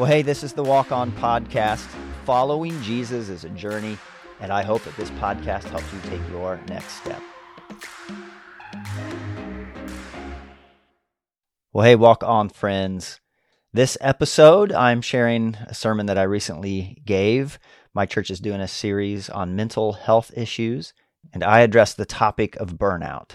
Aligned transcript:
Well, 0.00 0.08
hey, 0.08 0.22
this 0.22 0.42
is 0.42 0.54
the 0.54 0.62
Walk 0.62 0.92
On 0.92 1.12
Podcast. 1.12 1.86
Following 2.24 2.80
Jesus 2.80 3.28
is 3.28 3.44
a 3.44 3.50
journey, 3.50 3.98
and 4.40 4.50
I 4.50 4.62
hope 4.62 4.82
that 4.84 4.96
this 4.96 5.10
podcast 5.10 5.64
helps 5.64 5.92
you 5.92 6.00
take 6.08 6.26
your 6.30 6.58
next 6.68 6.94
step. 7.02 7.20
Well, 11.74 11.84
hey, 11.84 11.96
Walk 11.96 12.24
On 12.24 12.48
friends. 12.48 13.20
This 13.74 13.98
episode, 14.00 14.72
I'm 14.72 15.02
sharing 15.02 15.56
a 15.66 15.74
sermon 15.74 16.06
that 16.06 16.16
I 16.16 16.22
recently 16.22 17.02
gave. 17.04 17.58
My 17.92 18.06
church 18.06 18.30
is 18.30 18.40
doing 18.40 18.62
a 18.62 18.68
series 18.68 19.28
on 19.28 19.54
mental 19.54 19.92
health 19.92 20.30
issues, 20.34 20.94
and 21.34 21.44
I 21.44 21.60
address 21.60 21.92
the 21.92 22.06
topic 22.06 22.56
of 22.56 22.78
burnout. 22.78 23.32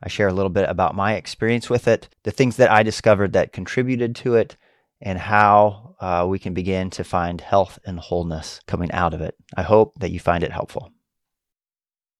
I 0.00 0.08
share 0.08 0.28
a 0.28 0.32
little 0.32 0.48
bit 0.48 0.70
about 0.70 0.94
my 0.94 1.14
experience 1.14 1.68
with 1.68 1.88
it, 1.88 2.08
the 2.22 2.30
things 2.30 2.54
that 2.58 2.70
I 2.70 2.84
discovered 2.84 3.32
that 3.32 3.52
contributed 3.52 4.14
to 4.14 4.36
it, 4.36 4.56
and 5.00 5.18
how 5.18 5.96
uh, 6.00 6.26
we 6.28 6.38
can 6.38 6.54
begin 6.54 6.90
to 6.90 7.04
find 7.04 7.40
health 7.40 7.78
and 7.84 7.98
wholeness 7.98 8.60
coming 8.66 8.90
out 8.92 9.14
of 9.14 9.20
it. 9.20 9.34
I 9.56 9.62
hope 9.62 9.94
that 10.00 10.10
you 10.10 10.20
find 10.20 10.42
it 10.42 10.52
helpful. 10.52 10.92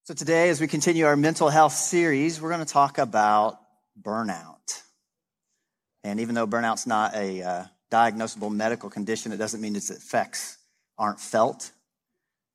So, 0.05 0.15
today, 0.15 0.51
as 0.51 0.61
we 0.61 0.67
continue 0.67 1.07
our 1.07 1.17
mental 1.17 1.49
health 1.49 1.73
series, 1.73 2.41
we're 2.41 2.51
going 2.51 2.65
to 2.65 2.73
talk 2.73 2.99
about 2.99 3.59
burnout. 4.01 4.83
And 6.03 6.21
even 6.21 6.35
though 6.35 6.47
burnout's 6.47 6.87
not 6.87 7.15
a 7.15 7.43
uh, 7.43 7.65
diagnosable 7.91 8.55
medical 8.55 8.91
condition, 8.91 9.33
it 9.33 9.39
doesn't 9.39 9.61
mean 9.61 9.75
its 9.77 9.91
effects 9.91 10.59
aren't 10.99 11.21
felt. 11.21 11.71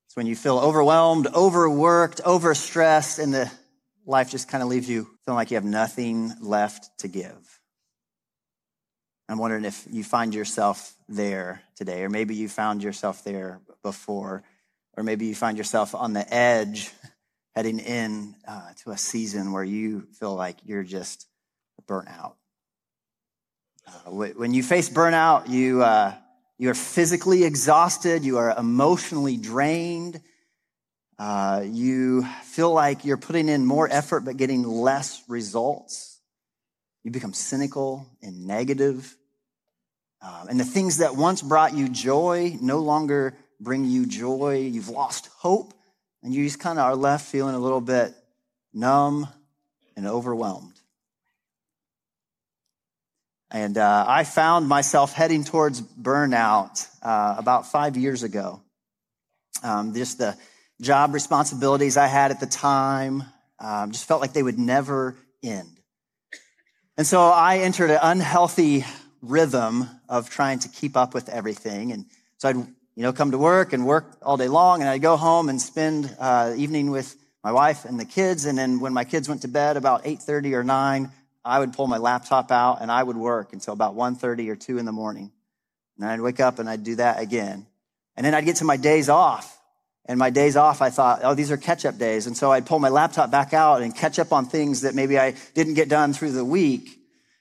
It's 0.08 0.16
when 0.16 0.28
you 0.28 0.36
feel 0.36 0.60
overwhelmed, 0.60 1.28
overworked, 1.28 2.22
overstressed, 2.24 3.20
and 3.20 3.34
the 3.34 3.52
life 4.06 4.30
just 4.30 4.48
kind 4.48 4.64
of 4.64 4.70
leaves 4.70 4.90
you 4.90 5.08
feeling 5.26 5.38
like 5.38 5.52
you 5.52 5.56
have 5.56 5.66
nothing 5.66 6.34
left 6.42 6.90
to 7.00 7.08
give. 7.08 7.59
I'm 9.30 9.38
wondering 9.38 9.64
if 9.64 9.86
you 9.92 10.04
find 10.04 10.34
yourself 10.34 10.96
there 11.08 11.62
today, 11.76 12.02
or 12.02 12.10
maybe 12.10 12.34
you 12.34 12.50
found 12.50 12.82
yourself 12.82 13.24
there 13.24 13.60
before, 13.84 14.42
or 14.98 15.04
maybe 15.04 15.28
you 15.28 15.36
find 15.36 15.56
yourself 15.56 15.94
on 15.94 16.14
the 16.14 16.34
edge 16.34 16.92
heading 17.56 17.78
in 17.78 18.34
uh, 18.48 18.72
to 18.84 18.90
a 18.90 18.98
season 18.98 19.52
where 19.52 19.64
you 19.64 20.08
feel 20.20 20.34
like 20.34 20.58
you're 20.66 20.84
just 20.84 21.28
burnt 21.86 22.08
out. 22.08 22.38
Uh, 23.88 24.10
when 24.12 24.52
you 24.52 24.64
face 24.64 24.90
burnout, 24.90 25.48
you, 25.48 25.84
uh, 25.84 26.12
you 26.58 26.72
are 26.72 26.76
physically 26.76 27.44
exhausted, 27.44 28.24
you 28.24 28.40
are 28.40 28.58
emotionally 28.58 29.38
drained, 29.38 30.20
uh, 31.20 31.62
you 31.64 32.26
feel 32.46 32.74
like 32.74 33.06
you're 33.06 33.18
putting 33.18 33.48
in 33.48 33.64
more 33.64 33.88
effort 33.92 34.22
but 34.22 34.38
getting 34.38 34.64
less 34.64 35.22
results. 35.28 36.20
You 37.04 37.12
become 37.12 37.34
cynical 37.34 38.08
and 38.24 38.48
negative. 38.48 39.16
Um, 40.22 40.50
and 40.50 40.60
the 40.60 40.66
things 40.66 40.98
that 40.98 41.16
once 41.16 41.42
brought 41.42 41.74
you 41.74 41.88
joy 41.88 42.58
no 42.62 42.80
longer 42.80 43.36
bring 43.60 43.86
you 43.86 44.06
joy. 44.06 44.70
You've 44.72 44.90
lost 44.90 45.30
hope, 45.38 45.74
and 46.24 46.34
you 46.34 46.46
just 46.46 46.60
kind 46.60 46.80
of 46.80 46.86
are 46.86 46.96
left 46.96 47.26
feeling 47.26 47.56
a 47.56 47.60
little 47.60 47.82
bit 47.82 48.14
numb 48.74 49.28
and 49.96 50.08
overwhelmed. 50.08 50.74
And 53.52 53.78
uh, 53.78 54.06
I 54.08 54.26
found 54.26 54.68
myself 54.68 55.14
heading 55.14 55.44
towards 55.44 55.82
burnout 55.82 56.88
uh, 57.02 57.36
about 57.38 57.72
five 57.72 57.98
years 57.98 58.24
ago. 58.24 58.62
Um, 59.64 59.94
just 59.94 60.20
the 60.20 60.38
job 60.82 61.14
responsibilities 61.14 61.98
I 61.98 62.08
had 62.08 62.32
at 62.32 62.40
the 62.40 62.46
time 62.46 63.24
um, 63.60 63.92
just 63.92 64.08
felt 64.08 64.22
like 64.22 64.34
they 64.34 64.44
would 64.44 64.60
never 64.60 65.18
end. 65.44 65.80
And 66.96 67.08
so 67.08 67.22
I 67.22 67.60
entered 67.60 67.90
an 67.90 68.00
unhealthy 68.02 68.86
rhythm 69.22 69.90
of 70.10 70.30
trying 70.30 70.60
to 70.60 70.68
keep 70.68 70.98
up 70.98 71.14
with 71.14 71.30
everything. 71.30 71.94
And 71.94 72.06
so 72.38 72.50
I'd, 72.50 72.56
you 72.56 73.04
know, 73.04 73.14
come 73.14 73.32
to 73.32 73.38
work 73.38 73.72
and 73.72 73.86
work 73.86 74.18
all 74.22 74.36
day 74.36 74.50
long, 74.50 74.82
and 74.82 74.90
I'd 74.90 75.02
go 75.02 75.16
home 75.16 75.48
and 75.48 75.62
spend 75.62 76.14
uh, 76.20 76.54
evening 76.58 76.92
with 76.92 77.16
my 77.44 77.52
wife 77.52 77.86
and 77.86 78.00
the 78.00 78.06
kids. 78.06 78.46
And 78.46 78.58
then 78.58 78.80
when 78.80 78.92
my 78.92 79.06
kids 79.06 79.30
went 79.30 79.44
to 79.44 79.48
bed 79.48 79.78
about 79.78 80.04
8.30 80.04 80.54
or 80.54 80.64
9, 80.64 81.12
I 81.46 81.60
would 81.60 81.74
pull 81.74 81.88
my 81.88 81.98
laptop 81.98 82.52
out 82.52 82.82
and 82.82 82.92
I 82.92 83.02
would 83.02 83.16
work 83.16 83.54
until 83.54 83.74
about 83.74 83.96
1.30 83.96 84.50
or 84.50 84.56
2 84.56 84.78
in 84.78 84.86
the 84.86 84.92
morning. 84.92 85.32
And 85.98 86.10
I'd 86.10 86.22
wake 86.22 86.40
up 86.40 86.60
and 86.60 86.70
I'd 86.70 86.84
do 86.84 86.96
that 86.96 87.20
again. 87.20 87.66
And 88.18 88.26
then 88.26 88.34
I'd 88.34 88.46
get 88.46 88.58
to 88.58 88.66
my 88.66 88.78
days 88.78 89.10
off. 89.10 89.56
And 90.06 90.18
my 90.18 90.32
days 90.32 90.56
off, 90.56 90.82
I 90.82 90.90
thought, 90.90 91.22
oh, 91.24 91.36
these 91.36 91.52
are 91.52 91.58
catch 91.58 91.86
up 91.86 91.98
days. 91.98 92.26
And 92.26 92.36
so 92.36 92.52
I'd 92.52 92.66
pull 92.66 92.80
my 92.80 92.90
laptop 92.90 93.30
back 93.30 93.54
out 93.54 93.84
and 93.84 93.96
catch 93.96 94.18
up 94.18 94.34
on 94.34 94.48
things 94.48 94.82
that 94.82 94.96
maybe 94.96 95.20
I 95.20 95.36
didn't 95.54 95.76
get 95.76 95.88
done 95.88 96.14
through 96.14 96.32
the 96.32 96.44
week. 96.44 96.90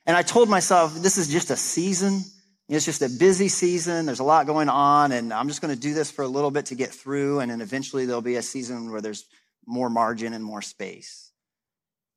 And 0.05 0.17
I 0.17 0.23
told 0.23 0.49
myself, 0.49 0.95
this 0.95 1.17
is 1.19 1.29
just 1.29 1.51
a 1.51 1.57
season. 1.57 2.23
It's 2.69 2.85
just 2.85 3.01
a 3.01 3.09
busy 3.09 3.49
season. 3.49 4.05
There's 4.05 4.19
a 4.21 4.25
lot 4.25 4.47
going 4.47 4.69
on, 4.69 5.13
and 5.13 5.33
I'm 5.33 5.49
just 5.49 5.63
going 5.63 5.75
to 5.75 5.81
do 5.81 5.95
this 5.95 6.11
for 6.11 6.23
a 6.23 6.29
little 6.29 6.51
bit 6.51 6.67
to 6.67 6.75
get 6.75 6.91
through. 6.91 7.41
And 7.41 7.51
then 7.51 7.63
eventually 7.63 8.05
there'll 8.05 8.21
be 8.21 8.37
a 8.37 8.43
season 8.43 8.93
where 8.93 9.01
there's 9.01 9.25
more 9.67 9.89
margin 9.89 10.35
and 10.35 10.45
more 10.45 10.61
space. 10.61 11.33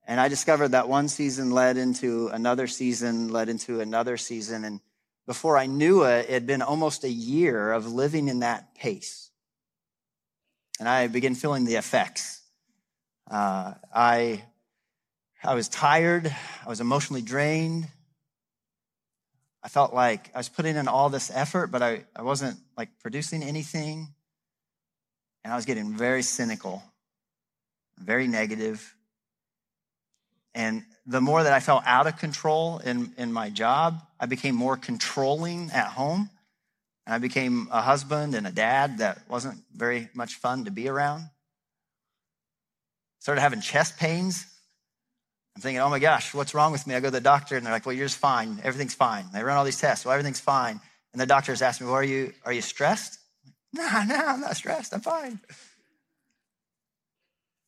And 0.06 0.19
I 0.19 0.28
discovered 0.28 0.69
that 0.69 0.90
one 0.90 1.07
season 1.07 1.51
led 1.51 1.78
into 1.78 2.28
another 2.28 2.67
season, 2.67 3.29
led 3.29 3.47
into 3.47 3.79
another 3.79 4.17
season. 4.17 4.66
And 4.66 4.81
before 5.25 5.57
I 5.57 5.67
knew 5.67 6.03
it, 6.03 6.25
it 6.28 6.31
had 6.31 6.47
been 6.47 6.61
almost 6.61 7.06
a 7.06 7.09
year 7.09 7.72
of 7.72 7.91
living 7.91 8.28
in 8.28 8.40
that 8.40 8.75
pace. 8.75 9.29
And 10.79 10.90
I 10.90 11.07
began 11.07 11.35
feeling 11.35 11.63
the 11.63 11.75
effects. 11.75 12.41
Uh, 13.29 13.75
I 13.94 14.44
I 15.44 15.56
was 15.56 15.69
tired. 15.69 16.35
I 16.66 16.69
was 16.69 16.81
emotionally 16.81 17.22
drained. 17.22 17.88
I 19.63 19.69
felt 19.69 19.94
like 19.94 20.31
I 20.33 20.39
was 20.39 20.49
putting 20.49 20.75
in 20.75 20.88
all 20.88 21.09
this 21.09 21.31
effort, 21.33 21.67
but 21.67 21.83
I, 21.83 22.03
I 22.16 22.23
wasn't 22.23 22.57
like 22.77 22.89
producing 22.99 23.44
anything. 23.44 24.07
And 25.44 25.53
I 25.53 25.55
was 25.55 25.66
getting 25.66 25.95
very 25.95 26.23
cynical, 26.23 26.83
very 27.97 28.27
negative. 28.27 28.95
And 30.53 30.83
the 31.05 31.22
more 31.22 31.44
that 31.44 31.53
I 31.53 31.59
felt 31.59 31.83
out 31.85 32.07
of 32.07 32.17
control 32.17 32.79
in, 32.79 33.13
in 33.17 33.31
my 33.31 33.49
job, 33.49 34.01
I 34.19 34.25
became 34.25 34.55
more 34.55 34.77
controlling 34.77 35.72
at 35.72 35.88
home. 35.88 36.29
And 37.05 37.16
I 37.16 37.17
became 37.17 37.67
a 37.72 37.81
husband 37.81 38.35
and 38.35 38.45
a 38.45 38.51
dad 38.51 38.99
that 38.99 39.19
wasn't 39.29 39.63
very 39.75 40.09
much 40.13 40.35
fun 40.35 40.66
to 40.66 40.72
be 40.72 40.88
around. 40.88 41.29
Started 43.19 43.41
having 43.41 43.61
chest 43.61 43.97
pains 43.97 44.45
I'm 45.56 45.62
thinking, 45.62 45.81
oh 45.81 45.89
my 45.89 46.00
gosh, 46.00 46.34
what's 46.34 46.53
wrong 46.53 46.72
with 46.72 46.88
me? 46.88 46.95
I 46.95 47.00
go 47.00 47.07
to 47.07 47.12
the 47.12 47.19
doctor 47.19 47.57
and 47.57 47.66
they're 47.66 47.73
like, 47.73 47.85
well, 47.85 47.94
you're 47.94 48.06
just 48.06 48.19
fine. 48.19 48.59
Everything's 48.63 48.94
fine. 48.94 49.25
They 49.34 49.44
run 49.44 49.57
all 49.57 49.66
these 49.66 49.79
tests. 49.79 50.06
Well, 50.06 50.13
everything's 50.13 50.39
fine. 50.39 50.79
And 51.12 51.22
the 51.22 51.25
doctors 51.25 51.62
ask 51.62 51.81
me, 51.81 51.88
well, 51.88 51.95
are 51.95 52.03
you, 52.03 52.34
are 52.45 52.53
you 52.53 52.62
stressed? 52.62 53.17
No, 53.73 54.03
no, 54.06 54.16
I'm 54.16 54.41
not 54.41 54.57
stressed. 54.57 54.94
I'm 54.94 55.00
fine. 55.00 55.40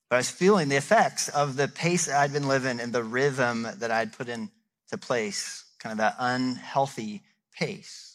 But 0.09 0.17
I 0.17 0.19
was 0.19 0.29
feeling 0.29 0.67
the 0.67 0.75
effects 0.75 1.29
of 1.29 1.55
the 1.55 1.69
pace 1.69 2.07
that 2.07 2.19
I'd 2.19 2.33
been 2.33 2.49
living 2.49 2.81
and 2.81 2.91
the 2.91 3.03
rhythm 3.03 3.66
that 3.77 3.89
I'd 3.89 4.11
put 4.11 4.27
into 4.27 4.51
place, 4.99 5.63
kind 5.79 5.91
of 5.93 5.99
that 5.99 6.17
unhealthy 6.19 7.22
pace. 7.57 8.13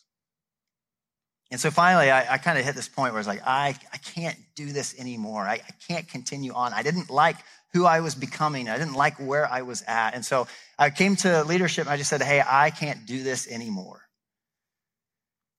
And 1.51 1.59
so 1.59 1.71
finally, 1.71 2.11
I, 2.11 2.35
I 2.35 2.39
kind 2.39 2.59
of 2.59 2.65
hit 2.65 2.75
this 2.75 2.89
point 2.89 3.15
where 3.15 3.21
it's 3.21 3.29
like, 3.29 3.43
I, 3.47 3.75
I 3.93 3.97
can't 3.97 4.37
do 4.55 4.67
this 4.67 4.99
anymore. 4.99 5.43
I, 5.43 5.55
I 5.55 5.73
can't 5.89 6.07
continue 6.07 6.53
on. 6.53 6.75
I 6.75 6.83
didn't 6.83 7.11
like 7.11 7.37
who 7.73 7.85
I 7.85 8.01
was 8.01 8.15
becoming. 8.15 8.69
I 8.69 8.79
didn't 8.79 8.95
like 8.95 9.19
where 9.19 9.51
I 9.51 9.63
was 9.63 9.83
at. 9.87 10.15
And 10.15 10.25
so 10.25 10.47
I 10.79 10.91
came 10.91 11.17
to 11.17 11.45
leadership 11.45 11.87
and 11.87 11.93
I 11.93 11.97
just 11.97 12.11
said, 12.11 12.23
Hey, 12.23 12.43
I 12.47 12.71
can't 12.71 13.07
do 13.07 13.23
this 13.23 13.49
anymore. 13.51 14.03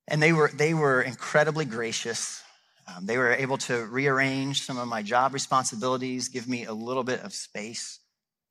And 0.08 0.22
they 0.22 0.34
were, 0.34 0.50
they 0.53 0.74
were 0.74 1.02
incredibly 1.02 1.66
gracious. 1.66 2.42
Um, 2.88 3.06
they 3.06 3.18
were 3.18 3.31
able 3.31 3.59
to 3.59 3.86
rearrange 3.86 4.64
some 4.64 4.78
of 4.78 4.88
my 4.88 5.03
job 5.03 5.34
responsibilities, 5.34 6.30
give 6.30 6.48
me 6.48 6.66
a 6.66 6.74
little 6.74 7.03
bit 7.03 7.22
of 7.22 7.34
space. 7.34 8.00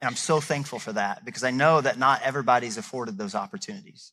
And 0.01 0.09
I'm 0.09 0.15
so 0.15 0.41
thankful 0.41 0.79
for 0.79 0.93
that 0.93 1.25
because 1.25 1.43
I 1.43 1.51
know 1.51 1.81
that 1.81 1.99
not 1.99 2.23
everybody's 2.23 2.79
afforded 2.79 3.19
those 3.19 3.35
opportunities. 3.35 4.13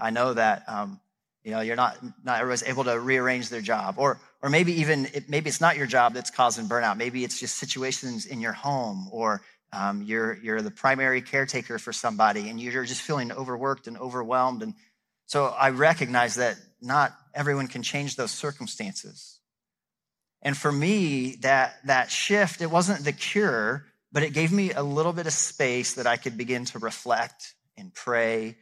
I 0.00 0.08
know 0.08 0.32
that 0.32 0.66
um, 0.68 1.00
you 1.44 1.50
know, 1.50 1.60
you're 1.60 1.76
not, 1.76 1.98
not 2.24 2.40
everybody's 2.40 2.62
able 2.62 2.84
to 2.84 2.98
rearrange 2.98 3.48
their 3.48 3.60
job. 3.60 3.96
Or, 3.98 4.20
or 4.42 4.50
maybe 4.50 4.80
even, 4.80 5.06
it, 5.14 5.28
maybe 5.28 5.48
it's 5.48 5.60
not 5.60 5.76
your 5.76 5.86
job 5.86 6.14
that's 6.14 6.30
causing 6.30 6.68
burnout. 6.68 6.96
Maybe 6.96 7.24
it's 7.24 7.38
just 7.38 7.56
situations 7.56 8.26
in 8.26 8.40
your 8.40 8.52
home 8.52 9.08
or 9.12 9.42
um, 9.72 10.02
you're, 10.02 10.34
you're 10.42 10.60
the 10.60 10.70
primary 10.70 11.22
caretaker 11.22 11.78
for 11.78 11.92
somebody 11.92 12.48
and 12.48 12.60
you're 12.60 12.84
just 12.84 13.02
feeling 13.02 13.32
overworked 13.32 13.86
and 13.86 13.96
overwhelmed. 13.96 14.62
And 14.62 14.74
so 15.26 15.46
I 15.46 15.70
recognize 15.70 16.34
that 16.34 16.56
not 16.80 17.12
everyone 17.34 17.68
can 17.68 17.82
change 17.82 18.16
those 18.16 18.32
circumstances. 18.32 19.38
And 20.42 20.56
for 20.56 20.72
me, 20.72 21.36
that, 21.42 21.76
that 21.84 22.10
shift, 22.10 22.60
it 22.60 22.70
wasn't 22.70 23.04
the 23.04 23.12
cure, 23.12 23.86
but 24.10 24.24
it 24.24 24.32
gave 24.32 24.52
me 24.52 24.72
a 24.72 24.82
little 24.82 25.12
bit 25.12 25.26
of 25.26 25.32
space 25.32 25.94
that 25.94 26.06
I 26.06 26.16
could 26.16 26.36
begin 26.36 26.64
to 26.66 26.80
reflect 26.80 27.54
and 27.78 27.94
pray 27.94 28.56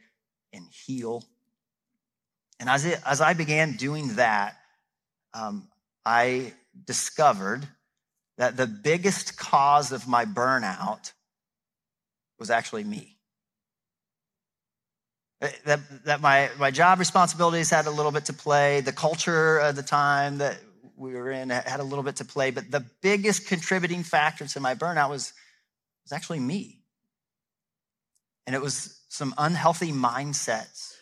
and 0.53 0.65
heal 0.85 1.25
and 2.61 2.69
as, 2.69 2.85
it, 2.85 3.01
as 3.07 3.21
I 3.21 3.33
began 3.33 3.73
doing 3.73 4.15
that, 4.15 4.55
um, 5.33 5.67
I 6.05 6.53
discovered 6.85 7.67
that 8.37 8.57
the 8.57 8.67
biggest 8.67 9.37
cause 9.37 9.91
of 9.91 10.07
my 10.07 10.25
burnout 10.25 11.11
was 12.39 12.49
actually 12.49 12.83
me. 12.83 13.17
Uh, 15.41 15.49
that, 15.65 15.79
that 16.05 16.21
my, 16.21 16.49
my 16.59 16.71
job 16.71 16.99
responsibilities 16.99 17.69
had 17.69 17.87
a 17.87 17.91
little 17.91 18.11
bit 18.11 18.25
to 18.25 18.33
play, 18.33 18.81
the 18.81 18.91
culture 18.91 19.57
of 19.59 19.75
the 19.75 19.83
time 19.83 20.37
that 20.39 20.59
we 20.95 21.13
were 21.13 21.31
in 21.31 21.49
had 21.49 21.79
a 21.79 21.83
little 21.83 22.03
bit 22.03 22.17
to 22.17 22.25
play, 22.25 22.51
but 22.51 22.69
the 22.69 22.85
biggest 23.01 23.47
contributing 23.47 24.03
factor 24.03 24.45
to 24.45 24.59
my 24.59 24.75
burnout 24.75 25.09
was, 25.09 25.33
was 26.03 26.11
actually 26.11 26.39
me. 26.39 26.79
And 28.45 28.55
it 28.55 28.61
was 28.61 28.99
some 29.09 29.33
unhealthy 29.37 29.91
mindsets 29.91 30.93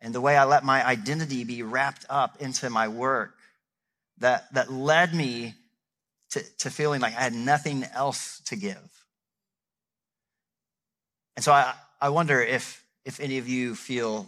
and 0.00 0.14
the 0.14 0.20
way 0.20 0.36
I 0.36 0.44
let 0.44 0.64
my 0.64 0.86
identity 0.86 1.44
be 1.44 1.62
wrapped 1.62 2.04
up 2.08 2.40
into 2.40 2.70
my 2.70 2.88
work 2.88 3.35
that, 4.18 4.52
that 4.54 4.72
led 4.72 5.14
me 5.14 5.54
to, 6.30 6.42
to 6.58 6.70
feeling 6.70 7.00
like 7.00 7.16
I 7.16 7.20
had 7.20 7.34
nothing 7.34 7.84
else 7.94 8.40
to 8.46 8.56
give. 8.56 8.78
And 11.36 11.44
so 11.44 11.52
I, 11.52 11.74
I 12.00 12.08
wonder 12.08 12.40
if, 12.40 12.84
if 13.04 13.20
any 13.20 13.38
of 13.38 13.48
you 13.48 13.74
feel 13.74 14.26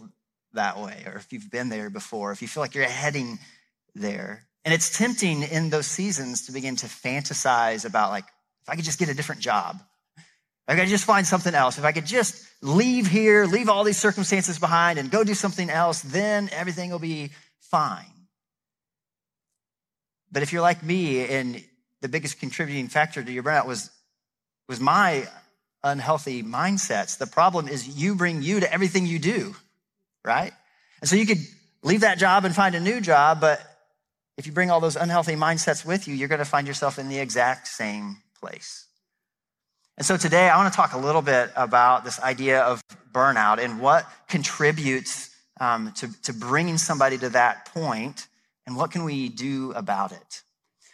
that 0.53 0.79
way, 0.79 1.03
or 1.05 1.13
if 1.13 1.33
you've 1.33 1.51
been 1.51 1.69
there 1.69 1.89
before, 1.89 2.31
if 2.31 2.41
you 2.41 2.47
feel 2.47 2.61
like 2.61 2.75
you're 2.75 2.85
heading 2.85 3.39
there. 3.95 4.45
And 4.65 4.73
it's 4.73 4.97
tempting 4.97 5.43
in 5.43 5.69
those 5.69 5.87
seasons 5.87 6.45
to 6.45 6.51
begin 6.51 6.75
to 6.77 6.85
fantasize 6.85 7.85
about, 7.85 8.11
like, 8.11 8.25
if 8.61 8.69
I 8.69 8.75
could 8.75 8.85
just 8.85 8.99
get 8.99 9.09
a 9.09 9.13
different 9.13 9.41
job, 9.41 9.79
if 10.17 10.75
I 10.75 10.75
could 10.75 10.87
just 10.87 11.05
find 11.05 11.25
something 11.25 11.55
else, 11.55 11.77
if 11.77 11.83
I 11.83 11.91
could 11.91 12.05
just 12.05 12.45
leave 12.61 13.07
here, 13.07 13.45
leave 13.45 13.69
all 13.69 13.83
these 13.83 13.97
circumstances 13.97 14.59
behind, 14.59 14.99
and 14.99 15.09
go 15.09 15.23
do 15.23 15.33
something 15.33 15.69
else, 15.69 16.01
then 16.01 16.49
everything 16.51 16.91
will 16.91 16.99
be 16.99 17.31
fine. 17.59 18.05
But 20.31 20.43
if 20.43 20.53
you're 20.53 20.61
like 20.61 20.83
me 20.83 21.25
and 21.25 21.63
the 22.01 22.09
biggest 22.09 22.39
contributing 22.39 22.87
factor 22.87 23.23
to 23.23 23.31
your 23.31 23.43
burnout 23.43 23.65
was, 23.65 23.89
was 24.67 24.79
my 24.79 25.27
unhealthy 25.83 26.43
mindsets. 26.43 27.17
The 27.17 27.27
problem 27.27 27.67
is 27.67 27.87
you 27.87 28.15
bring 28.15 28.41
you 28.41 28.59
to 28.59 28.71
everything 28.71 29.05
you 29.05 29.19
do, 29.19 29.55
right? 30.25 30.51
And 31.01 31.09
so 31.09 31.15
you 31.15 31.25
could 31.25 31.39
leave 31.83 32.01
that 32.01 32.17
job 32.17 32.45
and 32.45 32.55
find 32.55 32.75
a 32.75 32.79
new 32.79 33.01
job, 33.01 33.39
but 33.41 33.61
if 34.37 34.45
you 34.45 34.53
bring 34.53 34.71
all 34.71 34.79
those 34.79 34.95
unhealthy 34.95 35.35
mindsets 35.35 35.85
with 35.85 36.07
you, 36.07 36.13
you're 36.15 36.27
going 36.27 36.39
to 36.39 36.45
find 36.45 36.67
yourself 36.67 36.99
in 36.99 37.09
the 37.09 37.19
exact 37.19 37.67
same 37.67 38.17
place. 38.39 38.85
And 39.97 40.05
so 40.05 40.15
today 40.15 40.47
I 40.47 40.55
want 40.57 40.71
to 40.71 40.77
talk 40.77 40.93
a 40.93 40.97
little 40.97 41.21
bit 41.21 41.51
about 41.57 42.05
this 42.05 42.21
idea 42.21 42.61
of 42.61 42.81
burnout 43.11 43.57
and 43.57 43.81
what 43.81 44.05
contributes 44.29 45.29
um, 45.59 45.91
to, 45.97 46.21
to 46.23 46.33
bringing 46.33 46.77
somebody 46.77 47.17
to 47.17 47.29
that 47.29 47.65
point 47.73 48.27
and 48.69 48.77
what 48.77 48.91
can 48.91 49.03
we 49.03 49.29
do 49.29 49.71
about 49.71 50.11
it. 50.11 50.43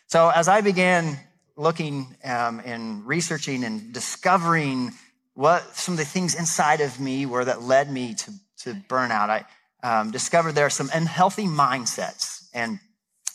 So 0.07 0.29
as 0.29 0.47
I 0.47 0.61
began 0.61 1.19
looking 1.57 2.15
um, 2.23 2.61
and 2.63 3.05
researching 3.05 3.65
and 3.65 3.91
discovering 3.91 4.91
what 5.33 5.75
some 5.75 5.95
of 5.95 5.97
the 5.97 6.05
things 6.05 6.35
inside 6.35 6.79
of 6.79 7.01
me 7.01 7.25
were 7.25 7.43
that 7.43 7.61
led 7.61 7.91
me 7.91 8.13
to, 8.13 8.31
to 8.59 8.73
burnout, 8.87 9.29
I 9.29 9.45
um, 9.83 10.11
discovered 10.11 10.53
there 10.53 10.65
are 10.65 10.69
some 10.69 10.89
unhealthy 10.93 11.47
mindsets. 11.47 12.47
And 12.53 12.79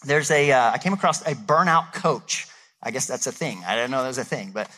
there's 0.06 0.30
a 0.30 0.50
uh, 0.50 0.70
I 0.72 0.78
came 0.78 0.94
across 0.94 1.20
a 1.26 1.34
burnout 1.34 1.92
coach. 1.92 2.46
I 2.82 2.92
guess 2.92 3.06
that's 3.06 3.26
a 3.26 3.32
thing. 3.32 3.62
I 3.66 3.74
didn't 3.76 3.90
know 3.90 4.00
that 4.00 4.08
was 4.08 4.16
a 4.16 4.24
thing, 4.24 4.52
but 4.54 4.70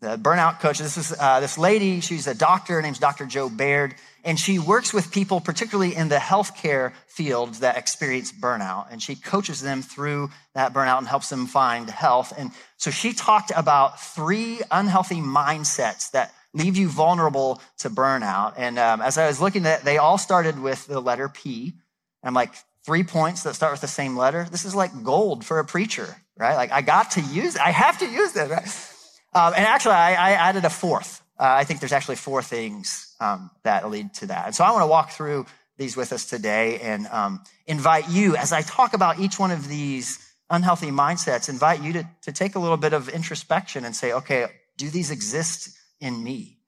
the 0.00 0.18
burnout 0.18 0.60
coach. 0.60 0.78
This 0.78 0.98
is 0.98 1.16
uh, 1.18 1.40
this 1.40 1.56
lady. 1.56 2.00
She's 2.00 2.26
a 2.26 2.34
doctor. 2.34 2.74
Her 2.74 2.82
name's 2.82 2.98
Dr. 2.98 3.24
Joe 3.24 3.48
Baird, 3.48 3.94
and 4.26 4.38
she 4.38 4.58
works 4.58 4.92
with 4.92 5.12
people, 5.12 5.40
particularly 5.40 5.94
in 5.94 6.08
the 6.08 6.16
healthcare 6.16 6.92
field, 7.06 7.54
that 7.56 7.78
experience 7.78 8.32
burnout. 8.32 8.88
And 8.90 9.00
she 9.00 9.14
coaches 9.14 9.62
them 9.62 9.80
through 9.80 10.30
that 10.54 10.74
burnout 10.74 10.98
and 10.98 11.06
helps 11.06 11.30
them 11.30 11.46
find 11.46 11.88
health. 11.88 12.34
And 12.36 12.50
so 12.76 12.90
she 12.90 13.12
talked 13.12 13.52
about 13.56 14.00
three 14.00 14.60
unhealthy 14.70 15.20
mindsets 15.20 16.10
that 16.10 16.34
leave 16.52 16.76
you 16.76 16.88
vulnerable 16.88 17.62
to 17.78 17.88
burnout. 17.88 18.54
And 18.56 18.78
um, 18.78 19.00
as 19.00 19.16
I 19.16 19.26
was 19.28 19.40
looking 19.40 19.64
at, 19.64 19.80
it, 19.80 19.84
they 19.84 19.98
all 19.98 20.18
started 20.18 20.58
with 20.58 20.86
the 20.86 21.00
letter 21.00 21.28
P. 21.28 21.74
And 22.22 22.28
I'm 22.28 22.34
like, 22.34 22.52
three 22.84 23.04
points 23.04 23.42
that 23.42 23.54
start 23.54 23.72
with 23.72 23.80
the 23.80 23.88
same 23.88 24.16
letter. 24.16 24.46
This 24.50 24.64
is 24.64 24.74
like 24.74 25.02
gold 25.02 25.44
for 25.44 25.58
a 25.58 25.64
preacher, 25.64 26.16
right? 26.36 26.54
Like 26.54 26.72
I 26.72 26.82
got 26.82 27.12
to 27.12 27.20
use 27.20 27.56
it. 27.56 27.60
I 27.60 27.72
have 27.72 27.98
to 27.98 28.06
use 28.06 28.36
it, 28.36 28.48
right? 28.48 28.92
Um, 29.34 29.52
and 29.54 29.66
actually, 29.66 29.94
I, 29.94 30.12
I, 30.12 30.30
added 30.32 30.64
a 30.64 30.70
fourth. 30.70 31.20
Uh, 31.38 31.44
I 31.44 31.64
think 31.64 31.80
there's 31.80 31.92
actually 31.92 32.16
four 32.16 32.42
things 32.42 33.14
um, 33.20 33.50
that 33.62 33.88
lead 33.90 34.14
to 34.14 34.26
that. 34.26 34.46
And 34.46 34.54
so 34.54 34.64
I 34.64 34.70
want 34.70 34.82
to 34.82 34.86
walk 34.86 35.10
through 35.10 35.46
these 35.76 35.96
with 35.96 36.12
us 36.12 36.24
today 36.24 36.78
and 36.80 37.06
um, 37.08 37.42
invite 37.66 38.08
you, 38.08 38.36
as 38.36 38.52
I 38.52 38.62
talk 38.62 38.94
about 38.94 39.20
each 39.20 39.38
one 39.38 39.50
of 39.50 39.68
these 39.68 40.18
unhealthy 40.48 40.90
mindsets, 40.90 41.48
invite 41.48 41.82
you 41.82 41.92
to, 41.94 42.08
to 42.22 42.32
take 42.32 42.54
a 42.54 42.58
little 42.58 42.78
bit 42.78 42.94
of 42.94 43.08
introspection 43.08 43.84
and 43.84 43.94
say, 43.94 44.12
okay, 44.12 44.46
do 44.78 44.88
these 44.88 45.10
exist 45.10 45.76
in 46.00 46.22
me? 46.22 46.58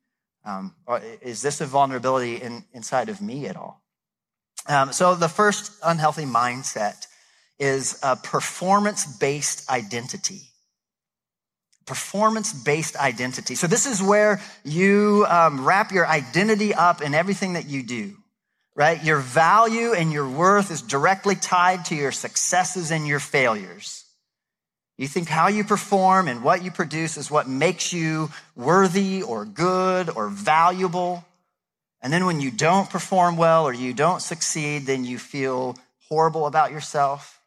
Um, 0.44 0.75
is 1.23 1.43
this 1.43 1.61
a 1.61 1.67
vulnerability 1.67 2.37
in, 2.37 2.64
inside 2.73 3.09
of 3.09 3.21
me 3.21 3.47
at 3.47 3.56
all? 3.56 3.82
Um, 4.67 4.93
so 4.93 5.14
the 5.14 5.29
first 5.29 5.73
unhealthy 5.82 6.25
mindset 6.25 7.06
is 7.59 7.99
a 8.03 8.17
performance 8.17 9.06
based 9.06 9.69
identity 9.71 10.49
performance 11.88 12.52
based 12.52 12.96
identity. 12.96 13.56
So, 13.56 13.67
this 13.67 13.87
is 13.87 14.00
where 14.00 14.40
you 14.64 15.26
um, 15.29 15.64
wrap 15.64 15.90
your 15.90 16.06
identity 16.06 16.75
up 16.75 17.02
in 17.02 17.14
everything 17.14 17.55
that 17.55 17.67
you 17.67 17.82
do, 17.82 18.14
right? 18.76 19.02
Your 19.02 19.19
value 19.19 19.94
and 19.94 20.12
your 20.12 20.29
worth 20.29 20.70
is 20.70 20.82
directly 20.82 21.35
tied 21.35 21.87
to 21.87 21.96
your 21.96 22.12
successes 22.12 22.93
and 22.93 23.06
your 23.06 23.19
failures. 23.19 24.05
You 24.99 25.06
think 25.06 25.29
how 25.29 25.49
you 25.49 25.64
perform 25.64 26.29
and 26.29 26.43
what 26.43 26.62
you 26.62 26.70
produce 26.70 27.17
is 27.17 27.31
what 27.31 27.49
makes 27.49 27.93
you 27.93 28.31
worthy 28.56 29.23
or 29.23 29.44
good 29.44 30.11
or 30.11 30.29
valuable. 30.29 31.25
And 32.02 32.12
then 32.12 32.26
when 32.26 32.40
you 32.40 32.50
don't 32.50 32.90
perform 32.90 33.37
well 33.37 33.64
or 33.64 33.73
you 33.73 33.94
don't 33.94 34.20
succeed, 34.20 34.87
then 34.87 35.05
you 35.05 35.19
feel 35.19 35.76
horrible 36.08 36.46
about 36.46 36.73
yourself. 36.73 37.38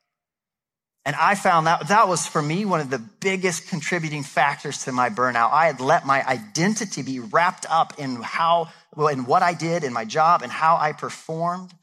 And 1.03 1.15
I 1.15 1.33
found 1.33 1.65
that 1.65 1.88
that 1.88 2.07
was 2.07 2.27
for 2.27 2.42
me 2.42 2.63
one 2.63 2.80
of 2.80 2.92
the 2.92 3.00
biggest 3.00 3.68
contributing 3.68 4.21
factors 4.24 4.83
to 4.83 4.92
my 4.92 5.09
burnout. 5.09 5.51
I 5.51 5.65
had 5.65 5.80
let 5.80 6.06
my 6.06 6.24
identity 6.27 7.01
be 7.01 7.19
wrapped 7.19 7.65
up 7.69 7.98
in 7.98 8.21
how, 8.21 8.69
well, 8.95 9.07
in 9.07 9.25
what 9.25 9.42
I 9.42 9.56
did 9.56 9.83
in 9.83 9.94
my 9.94 10.06
job 10.06 10.44
and 10.44 10.51
how 10.51 10.77
I 10.77 10.94
performed. 10.94 11.74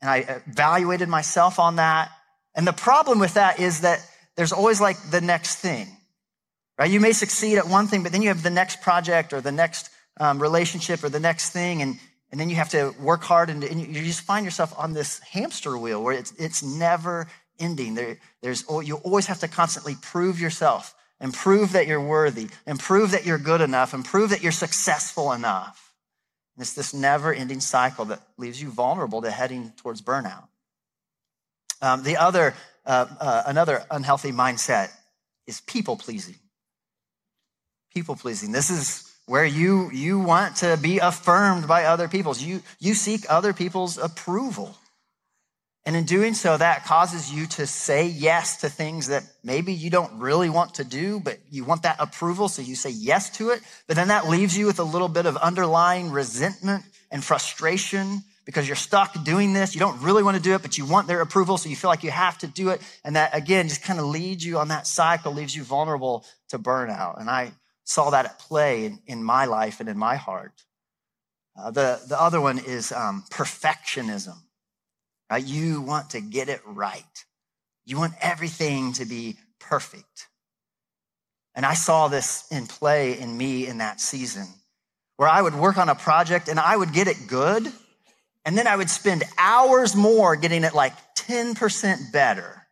And 0.00 0.10
I 0.10 0.42
evaluated 0.46 1.08
myself 1.08 1.58
on 1.58 1.76
that. 1.76 2.10
And 2.54 2.66
the 2.66 2.72
problem 2.72 3.18
with 3.18 3.34
that 3.34 3.60
is 3.60 3.82
that 3.82 4.00
there's 4.36 4.52
always 4.52 4.80
like 4.80 4.96
the 5.10 5.20
next 5.20 5.56
thing, 5.56 5.88
right? 6.78 6.90
You 6.90 7.00
may 7.00 7.12
succeed 7.12 7.58
at 7.58 7.68
one 7.68 7.86
thing, 7.88 8.02
but 8.02 8.12
then 8.12 8.22
you 8.22 8.28
have 8.28 8.42
the 8.42 8.50
next 8.50 8.80
project 8.80 9.34
or 9.34 9.42
the 9.42 9.52
next 9.52 9.90
um, 10.18 10.40
relationship 10.40 11.04
or 11.04 11.10
the 11.10 11.20
next 11.20 11.50
thing. 11.50 11.82
And, 11.82 11.98
and 12.30 12.40
then 12.40 12.48
you 12.48 12.56
have 12.56 12.70
to 12.70 12.94
work 13.00 13.22
hard 13.22 13.50
and, 13.50 13.62
and 13.62 13.80
you 13.80 14.02
just 14.02 14.22
find 14.22 14.46
yourself 14.46 14.74
on 14.78 14.94
this 14.94 15.18
hamster 15.20 15.76
wheel 15.76 16.02
where 16.02 16.14
it's, 16.14 16.32
it's 16.38 16.62
never 16.62 17.26
ending. 17.58 17.94
There, 17.94 18.18
there's, 18.42 18.64
you 18.84 18.96
always 18.96 19.26
have 19.26 19.40
to 19.40 19.48
constantly 19.48 19.96
prove 20.00 20.40
yourself 20.40 20.94
and 21.20 21.32
prove 21.32 21.72
that 21.72 21.86
you're 21.86 22.00
worthy 22.00 22.48
and 22.66 22.78
prove 22.78 23.12
that 23.12 23.24
you're 23.24 23.38
good 23.38 23.60
enough 23.60 23.94
and 23.94 24.04
prove 24.04 24.30
that 24.30 24.42
you're 24.42 24.52
successful 24.52 25.32
enough. 25.32 25.94
And 26.56 26.62
it's 26.62 26.74
this 26.74 26.94
never 26.94 27.32
ending 27.32 27.60
cycle 27.60 28.06
that 28.06 28.20
leaves 28.38 28.60
you 28.60 28.70
vulnerable 28.70 29.22
to 29.22 29.30
heading 29.30 29.72
towards 29.76 30.02
burnout. 30.02 30.48
Um, 31.82 32.02
the 32.02 32.16
other, 32.16 32.54
uh, 32.84 33.06
uh, 33.20 33.42
another 33.46 33.84
unhealthy 33.90 34.32
mindset 34.32 34.90
is 35.46 35.60
people 35.60 35.96
pleasing. 35.96 36.36
People 37.94 38.16
pleasing. 38.16 38.52
This 38.52 38.70
is 38.70 39.12
where 39.26 39.44
you, 39.44 39.90
you 39.90 40.18
want 40.18 40.56
to 40.56 40.78
be 40.80 40.98
affirmed 40.98 41.66
by 41.66 41.84
other 41.84 42.08
people's. 42.08 42.42
You, 42.42 42.62
you 42.78 42.94
seek 42.94 43.26
other 43.28 43.52
people's 43.52 43.98
approval. 43.98 44.76
And 45.86 45.94
in 45.94 46.04
doing 46.04 46.34
so, 46.34 46.56
that 46.56 46.84
causes 46.84 47.32
you 47.32 47.46
to 47.46 47.66
say 47.66 48.08
yes 48.08 48.56
to 48.62 48.68
things 48.68 49.06
that 49.06 49.22
maybe 49.44 49.72
you 49.72 49.88
don't 49.88 50.18
really 50.18 50.50
want 50.50 50.74
to 50.74 50.84
do, 50.84 51.20
but 51.20 51.38
you 51.48 51.62
want 51.62 51.84
that 51.84 51.96
approval, 52.00 52.48
so 52.48 52.60
you 52.60 52.74
say 52.74 52.90
yes 52.90 53.30
to 53.38 53.50
it. 53.50 53.62
But 53.86 53.94
then 53.94 54.08
that 54.08 54.28
leaves 54.28 54.58
you 54.58 54.66
with 54.66 54.80
a 54.80 54.84
little 54.84 55.06
bit 55.06 55.26
of 55.26 55.36
underlying 55.36 56.10
resentment 56.10 56.84
and 57.12 57.22
frustration 57.22 58.24
because 58.44 58.66
you're 58.66 58.74
stuck 58.74 59.22
doing 59.24 59.52
this. 59.52 59.76
You 59.76 59.78
don't 59.78 60.02
really 60.02 60.24
want 60.24 60.36
to 60.36 60.42
do 60.42 60.56
it, 60.56 60.62
but 60.62 60.76
you 60.76 60.86
want 60.86 61.06
their 61.06 61.20
approval, 61.20 61.56
so 61.56 61.68
you 61.68 61.76
feel 61.76 61.90
like 61.90 62.02
you 62.02 62.10
have 62.10 62.36
to 62.38 62.48
do 62.48 62.70
it. 62.70 62.80
And 63.04 63.14
that 63.14 63.36
again 63.36 63.68
just 63.68 63.84
kind 63.84 64.00
of 64.00 64.06
leads 64.06 64.44
you 64.44 64.58
on 64.58 64.68
that 64.68 64.88
cycle, 64.88 65.32
leaves 65.32 65.54
you 65.54 65.62
vulnerable 65.62 66.24
to 66.48 66.58
burnout. 66.58 67.20
And 67.20 67.30
I 67.30 67.52
saw 67.84 68.10
that 68.10 68.24
at 68.24 68.40
play 68.40 68.86
in, 68.86 68.98
in 69.06 69.22
my 69.22 69.44
life 69.44 69.78
and 69.78 69.88
in 69.88 69.96
my 69.96 70.16
heart. 70.16 70.64
Uh, 71.56 71.70
the, 71.70 72.00
the 72.08 72.20
other 72.20 72.40
one 72.40 72.58
is 72.58 72.90
um, 72.90 73.24
perfectionism. 73.30 74.36
Right? 75.30 75.44
You 75.44 75.80
want 75.80 76.10
to 76.10 76.20
get 76.20 76.48
it 76.48 76.60
right. 76.64 77.04
You 77.84 77.98
want 77.98 78.14
everything 78.20 78.92
to 78.94 79.04
be 79.04 79.36
perfect. 79.60 80.28
And 81.54 81.64
I 81.64 81.74
saw 81.74 82.08
this 82.08 82.46
in 82.50 82.66
play 82.66 83.18
in 83.18 83.36
me 83.36 83.66
in 83.66 83.78
that 83.78 84.00
season 84.00 84.46
where 85.16 85.28
I 85.28 85.40
would 85.40 85.54
work 85.54 85.78
on 85.78 85.88
a 85.88 85.94
project 85.94 86.48
and 86.48 86.60
I 86.60 86.76
would 86.76 86.92
get 86.92 87.08
it 87.08 87.26
good. 87.26 87.72
And 88.44 88.56
then 88.56 88.66
I 88.66 88.76
would 88.76 88.90
spend 88.90 89.24
hours 89.38 89.96
more 89.96 90.36
getting 90.36 90.62
it 90.62 90.74
like 90.74 90.92
10% 91.16 92.12
better. 92.12 92.62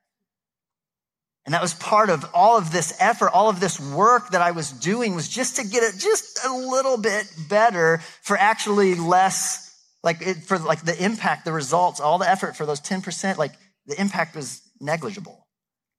And 1.46 1.52
that 1.52 1.60
was 1.60 1.74
part 1.74 2.10
of 2.10 2.24
all 2.32 2.56
of 2.56 2.72
this 2.72 2.96
effort, 3.00 3.30
all 3.30 3.50
of 3.50 3.60
this 3.60 3.78
work 3.78 4.30
that 4.30 4.40
I 4.40 4.52
was 4.52 4.70
doing 4.70 5.14
was 5.14 5.28
just 5.28 5.56
to 5.56 5.66
get 5.66 5.82
it 5.82 5.98
just 5.98 6.44
a 6.44 6.52
little 6.52 6.96
bit 6.96 7.30
better 7.48 7.98
for 8.22 8.36
actually 8.36 8.94
less 8.94 9.63
Like 10.04 10.20
it, 10.20 10.36
for 10.44 10.58
like 10.58 10.82
the 10.82 11.02
impact, 11.02 11.46
the 11.46 11.52
results, 11.52 11.98
all 11.98 12.18
the 12.18 12.28
effort 12.28 12.56
for 12.56 12.66
those 12.66 12.80
10%, 12.80 13.38
like 13.38 13.52
the 13.86 13.98
impact 13.98 14.36
was 14.36 14.60
negligible, 14.78 15.46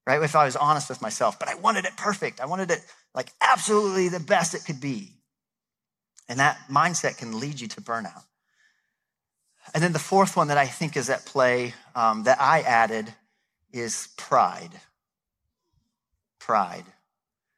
right? 0.06 0.22
If 0.22 0.36
I 0.36 0.46
was 0.46 0.56
honest 0.56 0.90
with 0.90 1.02
myself, 1.02 1.40
but 1.40 1.50
I 1.50 1.56
wanted 1.56 1.86
it 1.86 1.98
perfect. 1.98 2.40
I 2.40 2.46
wanted 2.46 2.70
it 2.70 2.80
like 3.16 3.32
absolutely 3.42 4.10
the 4.10 4.20
best 4.20 4.54
it 4.54 4.64
could 4.64 4.80
be. 4.80 5.10
And 6.30 6.40
that 6.40 6.60
mindset 6.70 7.18
can 7.18 7.40
lead 7.40 7.60
you 7.60 7.68
to 7.70 7.82
burnout. 7.82 8.24
And 9.74 9.84
then 9.84 9.92
the 9.92 10.00
fourth 10.00 10.38
one 10.38 10.50
that 10.50 10.58
I 10.58 10.68
think 10.68 10.96
is 10.96 11.10
at 11.10 11.26
play 11.26 11.74
um, 11.96 12.24
that 12.24 12.40
I 12.40 12.62
added 12.62 13.12
is 13.74 14.10
pride. 14.18 14.72
Pride. 16.40 16.86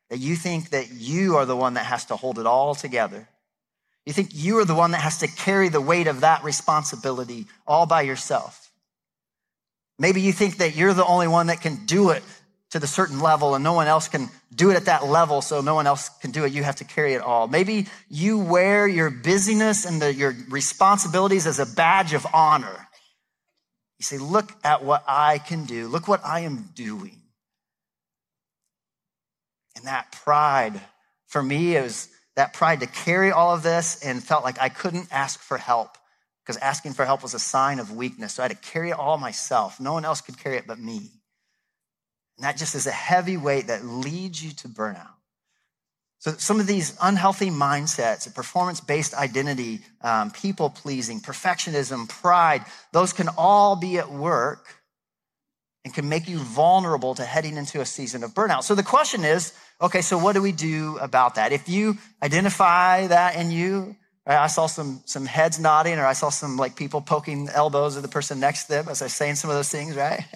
That 0.10 0.20
you 0.20 0.38
think 0.38 0.70
that 0.70 0.94
you 0.94 1.36
are 1.36 1.46
the 1.46 1.58
one 1.58 1.74
that 1.74 1.86
has 1.86 2.06
to 2.06 2.16
hold 2.16 2.40
it 2.40 2.46
all 2.46 2.74
together. 2.74 3.28
You 4.08 4.14
think 4.14 4.30
you 4.32 4.58
are 4.60 4.64
the 4.64 4.74
one 4.74 4.92
that 4.92 5.02
has 5.02 5.18
to 5.18 5.28
carry 5.28 5.68
the 5.68 5.82
weight 5.82 6.08
of 6.08 6.22
that 6.22 6.46
responsibility 6.46 7.46
all 7.68 7.86
by 7.86 8.04
yourself. 8.04 8.72
Maybe 10.00 10.22
you 10.22 10.32
think 10.32 10.60
that 10.60 10.78
you're 10.78 10.94
the 10.94 11.06
only 11.06 11.28
one 11.28 11.48
that 11.48 11.60
can 11.60 11.86
do 11.86 12.12
it 12.12 12.24
to 12.70 12.80
the 12.80 12.88
certain 12.88 13.20
level 13.20 13.54
and 13.54 13.66
no 13.66 13.74
one 13.74 13.88
else 13.88 14.08
can 14.08 14.30
do 14.56 14.72
it 14.72 14.78
at 14.78 14.86
that 14.86 15.06
level 15.06 15.42
so 15.42 15.60
no 15.60 15.76
one 15.76 15.88
else 15.88 16.08
can 16.22 16.32
do 16.32 16.46
it. 16.46 16.54
You 16.54 16.64
have 16.64 16.78
to 16.78 16.86
carry 16.86 17.16
it 17.16 17.22
all. 17.22 17.50
Maybe 17.50 17.88
you 18.08 18.40
wear 18.40 18.88
your 18.88 19.10
busyness 19.10 19.84
and 19.84 20.02
the, 20.02 20.14
your 20.14 20.34
responsibilities 20.48 21.46
as 21.46 21.60
a 21.60 21.66
badge 21.66 22.14
of 22.14 22.26
honor. 22.34 22.88
You 24.00 24.04
say 24.04 24.20
look 24.20 24.54
at 24.64 24.86
what 24.86 25.04
i 25.06 25.38
can 25.38 25.66
do. 25.66 25.90
Look 25.90 26.08
what 26.08 26.22
i 26.24 26.42
am 26.42 26.70
doing. 26.76 27.20
And 29.76 29.84
that 29.84 30.14
pride 30.14 30.80
for 31.26 31.44
me 31.44 31.76
is 31.76 32.08
that 32.38 32.54
pride 32.54 32.80
to 32.80 32.88
carry 32.88 33.32
all 33.32 33.54
of 33.54 33.62
this 33.62 34.02
and 34.02 34.24
felt 34.24 34.46
like 34.46 34.58
i 34.62 34.70
couldn't 34.70 35.10
ask 35.12 35.42
for 35.42 35.58
help 35.58 35.98
because 36.48 36.62
asking 36.62 36.94
for 36.94 37.04
help 37.04 37.22
was 37.24 37.34
a 37.34 37.40
sign 37.40 37.78
of 37.78 37.92
weakness. 37.92 38.36
So 38.36 38.42
i 38.42 38.48
had 38.48 38.62
to 38.62 38.70
carry 38.70 38.92
it 38.92 38.98
all 38.98 39.18
myself. 39.18 39.82
No 39.82 39.92
one 39.92 40.06
else 40.06 40.22
could 40.22 40.40
carry 40.40 40.56
it 40.56 40.66
but 40.66 40.80
me. 40.80 41.12
And 42.38 42.46
that 42.46 42.56
just 42.56 42.74
is 42.74 42.88
a 42.88 42.92
heavy 42.92 43.36
weight 43.36 43.68
that 43.68 43.84
leads 43.84 44.42
you 44.42 44.52
to 44.52 44.70
burnout. 44.70 45.10
So, 46.20 46.32
some 46.32 46.60
of 46.60 46.66
these 46.66 46.98
unhealthy 47.02 47.50
mindsets, 47.50 48.34
performance 48.34 48.80
based 48.80 49.14
identity, 49.14 49.82
um, 50.02 50.32
people 50.32 50.70
pleasing, 50.70 51.20
perfectionism, 51.20 52.08
pride, 52.08 52.64
those 52.92 53.14
can 53.14 53.28
all 53.38 53.76
be 53.76 53.98
at 53.98 54.10
work 54.10 54.68
and 55.88 55.94
can 55.94 56.10
make 56.10 56.28
you 56.28 56.38
vulnerable 56.38 57.16
to 57.16 57.24
heading 57.24 57.56
into 57.56 57.80
a 57.80 57.86
season 57.86 58.26
of 58.26 58.34
burnout. 58.34 58.64
So, 58.64 58.76
the 58.76 58.84
question 58.84 59.24
is 59.24 59.54
okay, 59.80 60.02
so 60.02 60.18
what 60.18 60.34
do 60.34 60.42
we 60.42 60.52
do 60.52 60.98
about 60.98 61.36
that? 61.36 61.54
If 61.54 61.70
you 61.70 61.96
identify 62.22 63.08
that 63.08 63.38
in 63.38 63.52
you, 63.52 63.96
I 64.26 64.48
saw 64.48 64.68
some, 64.68 65.02
some 65.06 65.26
heads 65.26 65.60
nodding, 65.60 65.98
or 65.98 66.06
I 66.06 66.12
saw 66.12 66.30
some 66.30 66.58
like 66.58 66.76
people 66.76 67.00
poking 67.00 67.48
elbows 67.48 67.96
of 67.96 68.02
the 68.02 68.10
person 68.10 68.42
next 68.42 68.66
to 68.66 68.74
them 68.74 68.90
as 68.90 69.02
I 69.02 69.06
was 69.06 69.14
saying 69.14 69.36
some 69.36 69.50
of 69.50 69.56
those 69.56 69.70
things, 69.70 69.96
right? 69.96 70.26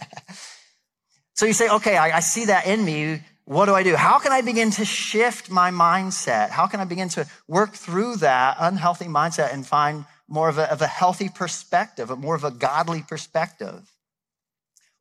So 1.34 1.48
you 1.48 1.53
say, 1.53 1.70
okay, 1.70 1.98
I, 1.98 2.17
I 2.17 2.20
see 2.20 2.46
that 2.46 2.67
in 2.67 2.86
me. 2.86 3.24
What 3.46 3.65
do 3.65 3.74
I 3.74 3.81
do? 3.81 3.96
How 3.96 4.20
can 4.20 4.31
I 4.31 4.41
begin 4.41 4.70
to 4.72 4.86
shift 4.86 5.50
my 5.50 5.72
mindset? 5.72 6.51
How 6.51 6.67
can 6.67 6.79
I 6.79 6.84
begin 6.84 7.10
to 7.10 7.25
work 7.48 7.74
through 7.74 8.17
that 8.17 8.58
unhealthy 8.60 9.05
mindset 9.05 9.51
and 9.51 9.65
find 9.65 10.05
more 10.27 10.50
of 10.50 10.60
a, 10.60 10.72
of 10.72 10.84
a 10.84 10.88
healthy 10.88 11.29
perspective, 11.29 12.12
a 12.12 12.15
more 12.15 12.36
of 12.36 12.43
a 12.43 12.51
godly 12.51 13.01
perspective? 13.01 13.90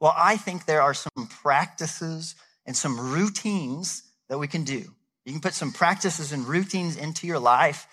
Well, 0.01 0.15
I 0.17 0.37
think 0.37 0.65
there 0.65 0.83
are 0.83 0.95
some 0.95 1.29
practices 1.43 2.35
and 2.67 2.77
some 2.77 3.13
routines 3.13 4.03
that 4.29 4.39
we 4.39 4.49
can 4.49 4.65
do. 4.65 4.85
You 5.25 5.33
can 5.33 5.41
put 5.41 5.55
some 5.55 5.73
practices 5.73 6.33
and 6.33 6.47
routines 6.47 6.97
into 6.97 7.27
your 7.27 7.39
life 7.39 7.87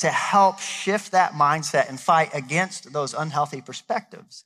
to 0.00 0.08
help 0.08 0.58
shift 0.58 1.12
that 1.12 1.32
mindset 1.32 1.88
and 1.88 2.00
fight 2.00 2.30
against 2.34 2.92
those 2.92 3.14
unhealthy 3.14 3.60
perspectives. 3.60 4.44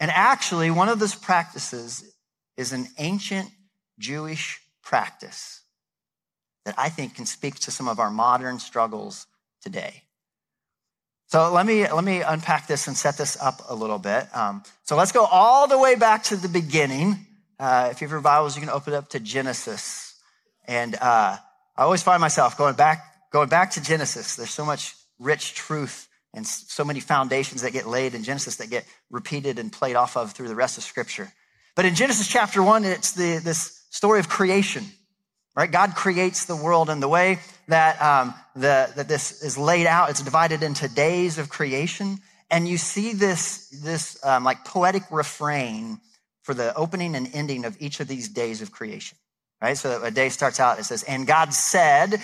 And 0.00 0.10
actually, 0.10 0.70
one 0.70 0.88
of 0.88 0.98
those 0.98 1.14
practices 1.14 2.04
is 2.56 2.72
an 2.72 2.88
ancient 2.98 3.50
Jewish 3.98 4.60
practice 4.82 5.62
that 6.64 6.74
I 6.78 6.88
think 6.88 7.16
can 7.16 7.26
speak 7.26 7.56
to 7.56 7.70
some 7.70 7.88
of 7.88 7.98
our 7.98 8.10
modern 8.10 8.58
struggles 8.58 9.26
today. 9.60 10.04
So 11.28 11.52
let 11.52 11.66
me, 11.66 11.86
let 11.86 12.04
me 12.04 12.22
unpack 12.22 12.66
this 12.66 12.88
and 12.88 12.96
set 12.96 13.18
this 13.18 13.36
up 13.38 13.60
a 13.68 13.74
little 13.74 13.98
bit. 13.98 14.34
Um, 14.34 14.62
so 14.84 14.96
let's 14.96 15.12
go 15.12 15.26
all 15.26 15.68
the 15.68 15.78
way 15.78 15.94
back 15.94 16.24
to 16.24 16.36
the 16.36 16.48
beginning. 16.48 17.26
Uh, 17.60 17.88
if 17.90 18.00
you 18.00 18.06
have 18.06 18.12
your 18.12 18.22
Bibles, 18.22 18.56
you 18.56 18.62
can 18.62 18.70
open 18.70 18.94
it 18.94 18.96
up 18.96 19.10
to 19.10 19.20
Genesis. 19.20 20.18
And 20.66 20.94
uh, 20.94 21.36
I 21.76 21.82
always 21.82 22.02
find 22.02 22.22
myself 22.22 22.56
going 22.56 22.76
back, 22.76 23.04
going 23.30 23.50
back 23.50 23.72
to 23.72 23.82
Genesis. 23.82 24.36
There's 24.36 24.48
so 24.48 24.64
much 24.64 24.94
rich 25.18 25.54
truth 25.54 26.08
and 26.32 26.46
so 26.46 26.82
many 26.82 27.00
foundations 27.00 27.60
that 27.60 27.72
get 27.72 27.86
laid 27.86 28.14
in 28.14 28.22
Genesis 28.22 28.56
that 28.56 28.70
get 28.70 28.86
repeated 29.10 29.58
and 29.58 29.70
played 29.70 29.96
off 29.96 30.16
of 30.16 30.32
through 30.32 30.48
the 30.48 30.54
rest 30.54 30.78
of 30.78 30.84
Scripture. 30.84 31.30
But 31.76 31.84
in 31.84 31.94
Genesis 31.94 32.26
chapter 32.26 32.62
one, 32.62 32.86
it's 32.86 33.12
the, 33.12 33.38
this 33.44 33.84
story 33.90 34.18
of 34.18 34.30
creation, 34.30 34.86
right? 35.58 35.72
God 35.72 35.96
creates 35.96 36.44
the 36.44 36.54
world 36.54 36.88
and 36.88 37.02
the 37.02 37.08
way 37.08 37.40
that, 37.66 38.00
um, 38.00 38.32
the, 38.54 38.92
that 38.94 39.08
this 39.08 39.42
is 39.42 39.58
laid 39.58 39.88
out, 39.88 40.08
it's 40.08 40.22
divided 40.22 40.62
into 40.62 40.86
days 40.88 41.36
of 41.36 41.48
creation. 41.48 42.18
And 42.48 42.68
you 42.68 42.78
see 42.78 43.12
this, 43.12 43.68
this 43.82 44.24
um, 44.24 44.44
like 44.44 44.64
poetic 44.64 45.02
refrain 45.10 46.00
for 46.44 46.54
the 46.54 46.72
opening 46.76 47.16
and 47.16 47.28
ending 47.34 47.64
of 47.64 47.76
each 47.80 47.98
of 47.98 48.06
these 48.06 48.28
days 48.28 48.62
of 48.62 48.70
creation, 48.70 49.18
right? 49.60 49.76
So 49.76 50.00
a 50.00 50.12
day 50.12 50.28
starts 50.28 50.60
out, 50.60 50.78
it 50.78 50.84
says, 50.84 51.02
and 51.02 51.26
God 51.26 51.52
said, 51.52 52.22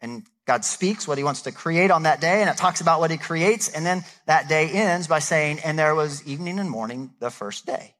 and 0.00 0.22
God 0.46 0.64
speaks 0.64 1.06
what 1.06 1.18
he 1.18 1.24
wants 1.24 1.42
to 1.42 1.52
create 1.52 1.90
on 1.90 2.04
that 2.04 2.22
day, 2.22 2.40
and 2.40 2.48
it 2.48 2.56
talks 2.56 2.80
about 2.80 2.98
what 2.98 3.10
he 3.10 3.18
creates. 3.18 3.68
And 3.68 3.84
then 3.84 4.04
that 4.24 4.48
day 4.48 4.70
ends 4.70 5.06
by 5.06 5.18
saying, 5.18 5.60
and 5.66 5.78
there 5.78 5.94
was 5.94 6.26
evening 6.26 6.58
and 6.58 6.70
morning 6.70 7.10
the 7.20 7.30
first 7.30 7.66
day. 7.66 7.94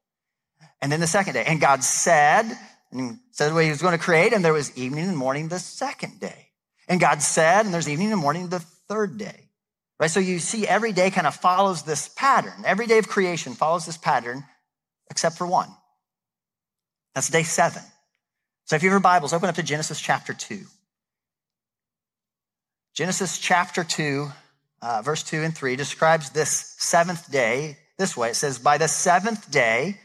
And 0.81 0.91
then 0.91 1.01
the 1.01 1.07
second 1.07 1.35
day. 1.35 1.45
And 1.47 1.61
God 1.61 1.85
said, 1.85 2.51
and 2.93 3.19
said 3.31 3.55
what 3.55 3.65
he 3.65 3.71
was 3.71 3.83
going 3.83 3.97
to 3.97 4.05
create, 4.05 4.33
and 4.33 4.45
there 4.45 4.53
was 4.53 4.77
evening 4.77 5.09
and 5.09 5.17
morning 5.17 5.49
the 5.49 5.59
second 5.59 6.21
day. 6.21 6.49
And 6.89 7.01
God 7.01 7.23
said, 7.23 7.65
and 7.65 7.73
there's 7.73 7.89
evening 7.89 8.13
and 8.13 8.21
morning 8.21 8.49
the 8.49 8.59
third 8.59 9.17
day. 9.17 9.49
Right? 10.01 10.11
So 10.11 10.19
you 10.19 10.39
see 10.39 10.67
every 10.67 10.93
day 10.93 11.11
kind 11.11 11.27
of 11.27 11.35
follows 11.35 11.83
this 11.83 12.09
pattern. 12.09 12.65
Every 12.65 12.87
day 12.87 12.99
of 12.99 13.07
creation 13.07 13.55
follows 13.55 13.87
this 13.87 13.99
pattern, 13.99 14.45
except 15.11 15.39
for 15.39 15.47
one. 15.47 15.69
That's 17.15 17.29
day 17.29 17.43
seven. 17.43 17.83
So 18.65 18.77
if 18.77 18.83
you 18.83 18.89
have 18.89 18.95
your 18.95 19.01
Bibles, 19.01 19.33
open 19.33 19.49
up 19.49 19.55
to 19.57 19.63
Genesis 19.63 20.01
chapter 20.01 20.33
2. 20.33 20.61
Genesis 22.95 23.39
chapter 23.39 23.85
2, 23.85 24.29
uh, 24.83 25.03
verse 25.03 25.23
2 25.23 25.43
and 25.43 25.55
3 25.55 25.77
describes 25.77 26.31
this 26.31 26.75
seventh 26.79 27.31
day 27.31 27.79
this 27.99 28.17
way. 28.17 28.31
It 28.31 28.37
says, 28.37 28.59
By 28.59 28.79
the 28.79 28.89
seventh 28.89 29.51
day, 29.51 29.99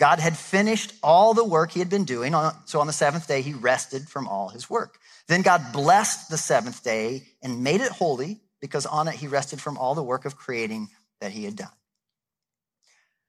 God 0.00 0.18
had 0.18 0.36
finished 0.36 0.94
all 1.02 1.34
the 1.34 1.44
work 1.44 1.72
he 1.72 1.78
had 1.78 1.90
been 1.90 2.04
doing. 2.04 2.34
So 2.64 2.80
on 2.80 2.86
the 2.86 2.92
seventh 2.92 3.28
day, 3.28 3.42
he 3.42 3.52
rested 3.52 4.08
from 4.08 4.26
all 4.26 4.48
his 4.48 4.70
work. 4.70 4.98
Then 5.28 5.42
God 5.42 5.62
blessed 5.74 6.30
the 6.30 6.38
seventh 6.38 6.82
day 6.82 7.24
and 7.42 7.62
made 7.62 7.82
it 7.82 7.92
holy 7.92 8.40
because 8.62 8.86
on 8.86 9.08
it 9.08 9.14
he 9.14 9.28
rested 9.28 9.60
from 9.60 9.76
all 9.76 9.94
the 9.94 10.02
work 10.02 10.24
of 10.24 10.36
creating 10.36 10.88
that 11.20 11.32
he 11.32 11.44
had 11.44 11.54
done. 11.54 11.68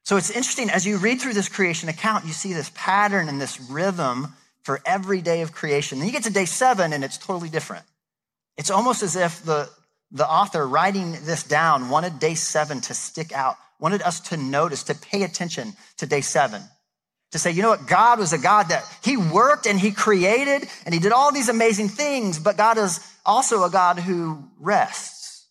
So 0.04 0.16
it's 0.16 0.30
interesting 0.32 0.70
as 0.70 0.86
you 0.86 0.98
read 0.98 1.20
through 1.20 1.34
this 1.34 1.50
creation 1.50 1.90
account, 1.90 2.26
you 2.26 2.32
see 2.32 2.54
this 2.54 2.72
pattern 2.74 3.28
and 3.28 3.40
this 3.40 3.60
rhythm 3.60 4.34
for 4.64 4.80
every 4.86 5.22
day 5.22 5.42
of 5.42 5.52
creation. 5.52 6.00
Then 6.00 6.08
you 6.08 6.14
get 6.14 6.24
to 6.24 6.34
day 6.34 6.46
seven 6.46 6.94
and 6.94 7.04
it's 7.04 7.18
totally 7.18 7.50
different. 7.50 7.84
It's 8.58 8.72
almost 8.72 9.04
as 9.04 9.18
if 9.18 9.44
the, 9.44 9.70
the 10.12 10.28
author 10.28 10.66
writing 10.66 11.12
this 11.24 11.44
down 11.44 11.90
wanted 11.90 12.18
day 12.20 12.36
seven 12.36 12.80
to 12.82 12.94
stick 12.94 13.34
out 13.34 13.58
wanted 13.82 14.04
us 14.04 14.20
to 14.20 14.38
notice, 14.38 14.84
to 14.84 14.96
pay 14.96 15.24
attention 15.24 15.74
to 15.98 16.06
day 16.06 16.22
seven. 16.22 16.62
To 17.32 17.40
say, 17.40 17.52
you 17.52 17.62
know 17.62 17.70
what? 17.70 17.88
God 17.88 18.20
was 18.20 18.32
a 18.32 18.38
God 18.38 18.70
that 18.70 18.84
He 19.04 19.18
worked 19.18 19.66
and 19.66 19.80
He 19.80 19.92
created 19.92 20.70
and 20.86 20.94
He 20.94 21.00
did 21.00 21.12
all 21.12 21.34
these 21.34 21.50
amazing 21.50 21.90
things, 21.90 22.40
but 22.40 22.56
God 22.56 22.78
is 22.78 23.00
also 23.26 23.64
a 23.64 23.70
God 23.70 23.98
who 24.00 24.44
rests. 24.60 25.48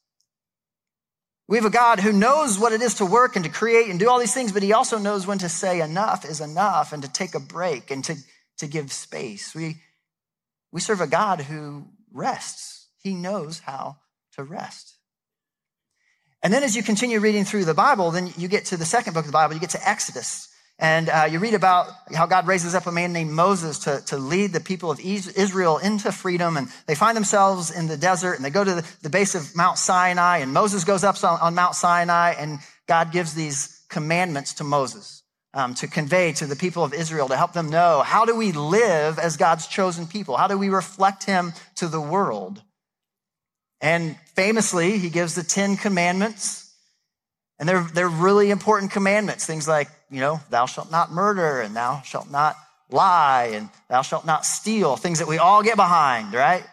We 1.49 1.57
have 1.57 1.65
a 1.65 1.71
God 1.71 1.99
who 1.99 2.13
knows 2.13 2.59
what 2.59 2.73
it 2.73 2.81
is 2.81 2.95
to 2.95 3.05
work 3.05 3.35
and 3.35 3.45
to 3.45 3.51
create 3.51 3.91
and 3.91 3.99
do 3.99 4.09
all 4.09 4.21
these 4.21 4.33
things, 4.33 4.53
but 4.53 4.63
He 4.63 4.73
also 4.73 4.99
knows 4.99 5.27
when 5.27 5.39
to 5.39 5.49
say 5.49 5.81
enough 5.81 6.25
is 6.25 6.41
enough 6.41 6.93
and 6.93 7.03
to 7.03 7.13
take 7.13 7.35
a 7.35 7.41
break 7.41 7.91
and 7.91 8.05
to, 8.05 8.15
to 8.59 8.69
give 8.69 8.93
space. 8.93 9.53
We, 9.55 9.79
we 10.71 10.81
serve 10.81 11.01
a 11.01 11.09
God 11.09 11.41
who 11.41 11.89
rests. 12.13 12.87
He 13.03 13.15
knows 13.15 13.61
how 13.61 13.97
to 14.35 14.45
rest. 14.45 15.00
And 16.43 16.53
then 16.53 16.63
as 16.63 16.75
you 16.75 16.83
continue 16.83 17.21
reading 17.21 17.45
through 17.45 17.67
the 17.67 17.75
Bible, 17.75 18.11
then 18.11 18.33
you 18.37 18.49
get 18.49 18.67
to 18.67 18.77
the 18.77 18.85
second 18.85 19.13
book 19.13 19.23
of 19.25 19.27
the 19.27 19.33
Bible, 19.33 19.55
you 19.55 19.61
get 19.61 19.71
to 19.71 19.89
Exodus. 19.89 20.49
And 20.79 21.11
uh, 21.11 21.29
you 21.31 21.39
read 21.41 21.53
about 21.53 21.89
how 22.15 22.25
God 22.25 22.47
raises 22.47 22.75
up 22.75 22.87
a 22.87 22.93
man 22.93 23.13
named 23.13 23.31
Moses 23.31 23.81
to, 23.81 24.01
to 24.07 24.17
lead 24.17 24.55
the 24.55 24.61
people 24.61 24.91
of 24.91 24.99
Israel 24.99 25.77
into 25.77 26.11
freedom. 26.11 26.57
And 26.57 26.69
they 26.87 26.95
find 26.95 27.15
themselves 27.15 27.71
in 27.71 27.87
the 27.87 27.99
desert 27.99 28.35
and 28.35 28.45
they 28.45 28.51
go 28.51 28.65
to 28.65 28.77
the, 28.77 28.91
the 29.03 29.11
base 29.11 29.35
of 29.35 29.55
Mount 29.55 29.77
Sinai. 29.77 30.39
And 30.39 30.55
Moses 30.55 30.85
goes 30.85 31.05
up 31.05 31.23
on, 31.23 31.39
on 31.41 31.55
Mount 31.55 31.75
Sinai 31.75 32.33
and 32.39 32.61
God 32.87 33.13
gives 33.13 33.35
these 33.35 33.85
commandments 33.91 34.55
to 34.55 34.65
Moses 34.65 35.23
um, 35.53 35.75
to 35.75 35.87
convey 35.87 36.33
to 36.33 36.47
the 36.47 36.57
people 36.57 36.83
of 36.83 36.95
Israel 36.95 37.29
to 37.29 37.37
help 37.37 37.53
them 37.53 37.69
know 37.69 38.01
how 38.01 38.25
do 38.25 38.35
we 38.35 38.53
live 38.53 39.19
as 39.19 39.37
God's 39.37 39.67
chosen 39.67 40.07
people? 40.07 40.39
How 40.39 40.49
do 40.49 40.57
we 40.57 40.71
reflect 40.71 41.25
him 41.25 41.53
to 41.75 41.89
the 41.89 42.01
world? 42.01 42.63
And 43.81 44.17
famously, 44.35 44.99
he 44.99 45.11
gives 45.11 45.35
the 45.35 45.43
Ten 45.43 45.77
Commandments. 45.77 46.73
And 47.59 47.69
they're, 47.69 47.87
they're 47.95 48.09
really 48.09 48.51
important 48.51 48.91
commandments. 48.91 49.47
Things 49.47 49.69
like, 49.69 49.89
you 50.11 50.21
know, 50.21 50.41
thou 50.51 50.67
shalt 50.67 50.91
not 50.91 51.13
murder 51.13 51.61
and 51.61 51.77
thou 51.77 52.01
shalt 52.03 52.31
not 52.31 52.57
lie 52.91 53.51
and 53.55 53.69
thou 53.89 54.03
shalt 54.03 54.27
not 54.27 54.45
steal, 54.45 54.97
things 54.97 55.19
that 55.19 55.29
we 55.29 55.39
all 55.39 55.63
get 55.63 55.77
behind, 55.77 56.33
right? 56.35 56.65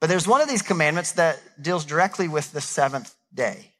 But 0.00 0.08
there's 0.08 0.26
one 0.26 0.40
of 0.40 0.48
these 0.48 0.62
commandments 0.62 1.12
that 1.12 1.40
deals 1.60 1.84
directly 1.84 2.28
with 2.28 2.52
the 2.52 2.60
seventh 2.60 3.14
day. 3.32 3.72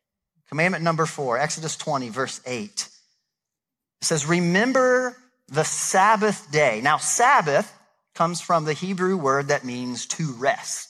Commandment 0.49 0.85
number 0.85 1.07
four, 1.07 1.39
Exodus 1.39 1.77
20, 1.77 2.09
verse 2.11 2.41
8. 2.47 2.65
It 2.67 4.05
says, 4.05 4.27
Remember 4.27 5.17
the 5.49 5.65
Sabbath 5.65 6.51
day. 6.51 6.81
Now, 6.83 6.99
Sabbath 6.99 7.73
comes 8.15 8.41
from 8.41 8.65
the 8.65 8.73
Hebrew 8.73 9.17
word 9.17 9.49
that 9.49 9.65
means 9.65 10.07
to 10.07 10.33
rest. 10.35 10.86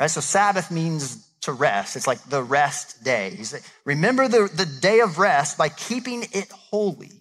Right? 0.00 0.10
So, 0.10 0.20
Sabbath 0.20 0.70
means 0.70 1.28
to 1.42 1.52
rest. 1.52 1.96
It's 1.96 2.06
like 2.06 2.22
the 2.24 2.42
rest 2.42 3.04
day. 3.04 3.38
Remember 3.84 4.28
the, 4.28 4.50
the 4.52 4.66
day 4.66 5.00
of 5.00 5.18
rest 5.18 5.56
by 5.56 5.68
keeping 5.68 6.24
it 6.32 6.50
holy. 6.50 7.12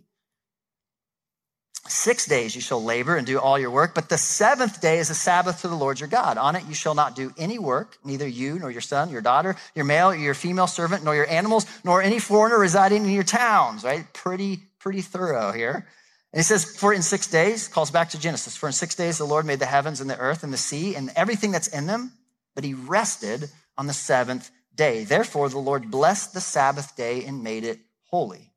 Six 1.88 2.26
days 2.26 2.54
you 2.54 2.60
shall 2.60 2.84
labor 2.84 3.16
and 3.16 3.26
do 3.26 3.40
all 3.40 3.58
your 3.58 3.72
work, 3.72 3.96
but 3.96 4.10
the 4.10 4.18
seventh 4.18 4.82
day 4.82 5.00
is 5.00 5.10
a 5.10 5.16
Sabbath 5.16 5.62
to 5.62 5.70
the 5.70 5.76
Lord 5.76 6.02
your 6.02 6.10
God. 6.10 6.38
On 6.38 6.56
it 6.56 6.66
you 6.66 6.74
shall 6.74 6.96
not 6.96 7.16
do 7.16 7.34
any 7.38 7.60
work, 7.60 7.98
neither 8.04 8.28
you 8.28 8.60
nor 8.60 8.70
your 8.70 8.82
son, 8.82 9.10
your 9.10 9.22
daughter, 9.22 9.56
your 9.74 9.86
male 9.86 10.14
your 10.14 10.34
female 10.34 10.68
servant, 10.68 11.06
nor 11.06 11.16
your 11.16 11.30
animals, 11.30 11.66
nor 11.86 12.02
any 12.02 12.20
foreigner 12.20 12.60
residing 12.60 13.06
in 13.06 13.12
your 13.12 13.24
towns, 13.24 13.86
right? 13.86 14.06
Pretty, 14.14 14.60
pretty 14.80 15.02
thorough 15.02 15.54
here. 15.54 15.88
And 16.34 16.40
he 16.40 16.44
says, 16.44 16.66
for 16.66 16.94
in 16.94 17.02
six 17.02 17.28
days, 17.28 17.70
calls 17.70 17.90
back 17.90 18.10
to 18.10 18.20
Genesis, 18.20 18.58
for 18.58 18.68
in 18.68 18.74
six 18.74 18.94
days 18.94 19.18
the 19.18 19.24
Lord 19.24 19.46
made 19.46 19.60
the 19.60 19.66
heavens 19.66 20.02
and 20.02 20.10
the 20.10 20.20
earth 20.20 20.44
and 20.44 20.52
the 20.52 20.58
sea 20.58 20.96
and 20.96 21.10
everything 21.16 21.54
that's 21.54 21.70
in 21.70 21.88
them, 21.88 22.12
but 22.58 22.64
he 22.64 22.74
rested 22.74 23.52
on 23.78 23.86
the 23.86 23.94
seventh 23.94 24.50
day. 24.74 25.04
Therefore, 25.04 25.48
the 25.48 25.60
Lord 25.60 25.92
blessed 25.92 26.34
the 26.34 26.42
Sabbath 26.42 26.96
day 26.96 27.24
and 27.24 27.44
made 27.44 27.64
it 27.64 27.78
holy. 28.10 28.52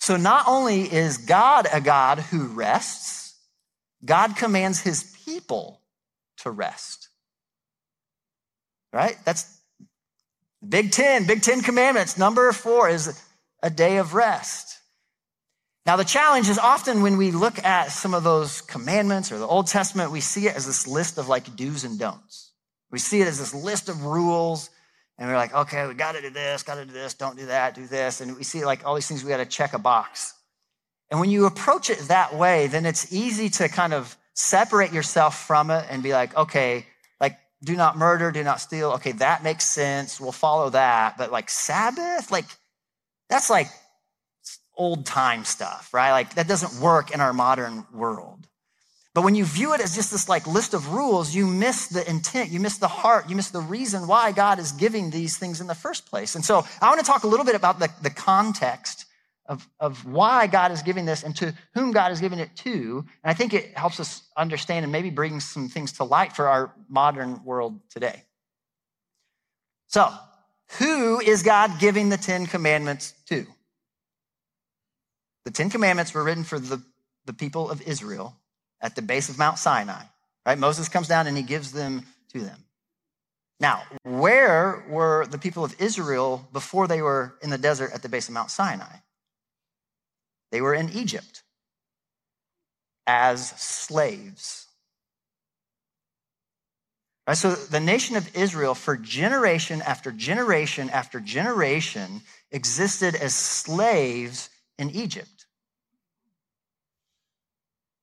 So 0.00 0.16
not 0.16 0.48
only 0.48 0.92
is 0.92 1.18
God 1.18 1.68
a 1.72 1.80
God 1.80 2.18
who 2.18 2.48
rests, 2.48 3.38
God 4.04 4.34
commands 4.34 4.80
his 4.80 5.16
people 5.24 5.82
to 6.38 6.50
rest. 6.50 7.10
Right? 8.92 9.16
That's 9.24 9.56
Big 10.68 10.90
Ten, 10.90 11.24
Big 11.24 11.42
Ten 11.42 11.60
commandments. 11.60 12.18
Number 12.18 12.50
four 12.50 12.88
is 12.88 13.22
a 13.62 13.70
day 13.70 13.98
of 13.98 14.14
rest. 14.14 14.80
Now, 15.86 15.94
the 15.94 16.04
challenge 16.04 16.48
is 16.48 16.58
often 16.58 17.02
when 17.02 17.18
we 17.18 17.30
look 17.30 17.62
at 17.64 17.92
some 17.92 18.14
of 18.14 18.24
those 18.24 18.62
commandments 18.62 19.30
or 19.30 19.38
the 19.38 19.46
Old 19.46 19.68
Testament, 19.68 20.10
we 20.10 20.20
see 20.20 20.48
it 20.48 20.56
as 20.56 20.66
this 20.66 20.88
list 20.88 21.18
of 21.18 21.28
like 21.28 21.54
do's 21.54 21.84
and 21.84 22.00
don'ts. 22.00 22.51
We 22.92 22.98
see 22.98 23.20
it 23.20 23.26
as 23.26 23.38
this 23.38 23.54
list 23.54 23.88
of 23.88 24.04
rules 24.04 24.70
and 25.18 25.28
we're 25.28 25.36
like, 25.36 25.54
okay, 25.54 25.86
we 25.86 25.94
got 25.94 26.12
to 26.12 26.20
do 26.20 26.30
this, 26.30 26.62
got 26.62 26.76
to 26.76 26.84
do 26.84 26.92
this, 26.92 27.14
don't 27.14 27.36
do 27.36 27.46
that, 27.46 27.74
do 27.74 27.86
this. 27.86 28.20
And 28.20 28.36
we 28.36 28.44
see 28.44 28.64
like 28.64 28.86
all 28.86 28.94
these 28.94 29.06
things 29.06 29.24
we 29.24 29.30
got 29.30 29.38
to 29.38 29.46
check 29.46 29.72
a 29.72 29.78
box. 29.78 30.34
And 31.10 31.20
when 31.20 31.30
you 31.30 31.46
approach 31.46 31.90
it 31.90 31.98
that 32.08 32.34
way, 32.34 32.66
then 32.68 32.86
it's 32.86 33.12
easy 33.12 33.48
to 33.50 33.68
kind 33.68 33.92
of 33.92 34.16
separate 34.34 34.92
yourself 34.92 35.46
from 35.46 35.70
it 35.70 35.84
and 35.90 36.02
be 36.02 36.12
like, 36.12 36.36
okay, 36.36 36.86
like 37.20 37.38
do 37.62 37.76
not 37.76 37.96
murder, 37.96 38.30
do 38.30 38.42
not 38.42 38.60
steal. 38.60 38.92
Okay, 38.92 39.12
that 39.12 39.42
makes 39.42 39.64
sense. 39.64 40.18
We'll 40.20 40.32
follow 40.32 40.70
that. 40.70 41.18
But 41.18 41.30
like 41.30 41.50
Sabbath, 41.50 42.30
like 42.30 42.46
that's 43.28 43.50
like 43.50 43.68
old 44.76 45.06
time 45.06 45.44
stuff, 45.44 45.92
right? 45.92 46.12
Like 46.12 46.34
that 46.34 46.48
doesn't 46.48 46.82
work 46.82 47.10
in 47.10 47.20
our 47.20 47.32
modern 47.32 47.86
world. 47.92 48.48
But 49.14 49.24
when 49.24 49.34
you 49.34 49.44
view 49.44 49.74
it 49.74 49.80
as 49.80 49.94
just 49.94 50.10
this 50.10 50.28
like 50.28 50.46
list 50.46 50.72
of 50.72 50.92
rules, 50.92 51.34
you 51.34 51.46
miss 51.46 51.88
the 51.88 52.08
intent, 52.08 52.50
you 52.50 52.60
miss 52.60 52.78
the 52.78 52.88
heart, 52.88 53.28
you 53.28 53.36
miss 53.36 53.50
the 53.50 53.60
reason 53.60 54.06
why 54.06 54.32
God 54.32 54.58
is 54.58 54.72
giving 54.72 55.10
these 55.10 55.36
things 55.36 55.60
in 55.60 55.66
the 55.66 55.74
first 55.74 56.06
place. 56.06 56.34
And 56.34 56.44
so 56.44 56.64
I 56.80 56.88
want 56.88 57.00
to 57.00 57.06
talk 57.06 57.24
a 57.24 57.26
little 57.26 57.44
bit 57.44 57.54
about 57.54 57.78
the, 57.78 57.90
the 58.00 58.10
context 58.10 59.04
of, 59.46 59.68
of 59.78 60.06
why 60.06 60.46
God 60.46 60.72
is 60.72 60.80
giving 60.80 61.04
this 61.04 61.24
and 61.24 61.36
to 61.36 61.52
whom 61.74 61.92
God 61.92 62.10
is 62.10 62.20
giving 62.20 62.38
it 62.38 62.56
to. 62.56 63.04
And 63.22 63.30
I 63.30 63.34
think 63.34 63.52
it 63.52 63.76
helps 63.76 64.00
us 64.00 64.22
understand 64.34 64.84
and 64.84 64.92
maybe 64.92 65.10
bring 65.10 65.40
some 65.40 65.68
things 65.68 65.92
to 65.94 66.04
light 66.04 66.32
for 66.34 66.48
our 66.48 66.72
modern 66.88 67.44
world 67.44 67.80
today. 67.90 68.22
So, 69.88 70.10
who 70.78 71.20
is 71.20 71.42
God 71.42 71.78
giving 71.78 72.08
the 72.08 72.16
Ten 72.16 72.46
Commandments 72.46 73.12
to? 73.26 73.46
The 75.44 75.50
Ten 75.50 75.68
Commandments 75.68 76.14
were 76.14 76.24
written 76.24 76.44
for 76.44 76.58
the, 76.58 76.82
the 77.26 77.34
people 77.34 77.70
of 77.70 77.82
Israel 77.82 78.38
at 78.82 78.96
the 78.96 79.02
base 79.02 79.28
of 79.28 79.38
Mount 79.38 79.58
Sinai, 79.58 80.02
right? 80.44 80.58
Moses 80.58 80.88
comes 80.88 81.08
down 81.08 81.26
and 81.26 81.36
he 81.36 81.42
gives 81.42 81.72
them 81.72 82.04
to 82.32 82.40
them. 82.40 82.64
Now, 83.60 83.84
where 84.02 84.84
were 84.90 85.24
the 85.26 85.38
people 85.38 85.64
of 85.64 85.80
Israel 85.80 86.46
before 86.52 86.88
they 86.88 87.00
were 87.00 87.34
in 87.42 87.50
the 87.50 87.58
desert 87.58 87.92
at 87.94 88.02
the 88.02 88.08
base 88.08 88.28
of 88.28 88.34
Mount 88.34 88.50
Sinai? 88.50 88.96
They 90.50 90.60
were 90.60 90.74
in 90.74 90.90
Egypt 90.90 91.44
as 93.06 93.50
slaves. 93.50 94.66
Right, 97.26 97.36
so 97.36 97.54
the 97.54 97.78
nation 97.78 98.16
of 98.16 98.36
Israel, 98.36 98.74
for 98.74 98.96
generation 98.96 99.80
after 99.82 100.10
generation 100.10 100.90
after 100.90 101.20
generation, 101.20 102.22
existed 102.50 103.14
as 103.14 103.32
slaves 103.32 104.50
in 104.76 104.90
Egypt. 104.90 105.46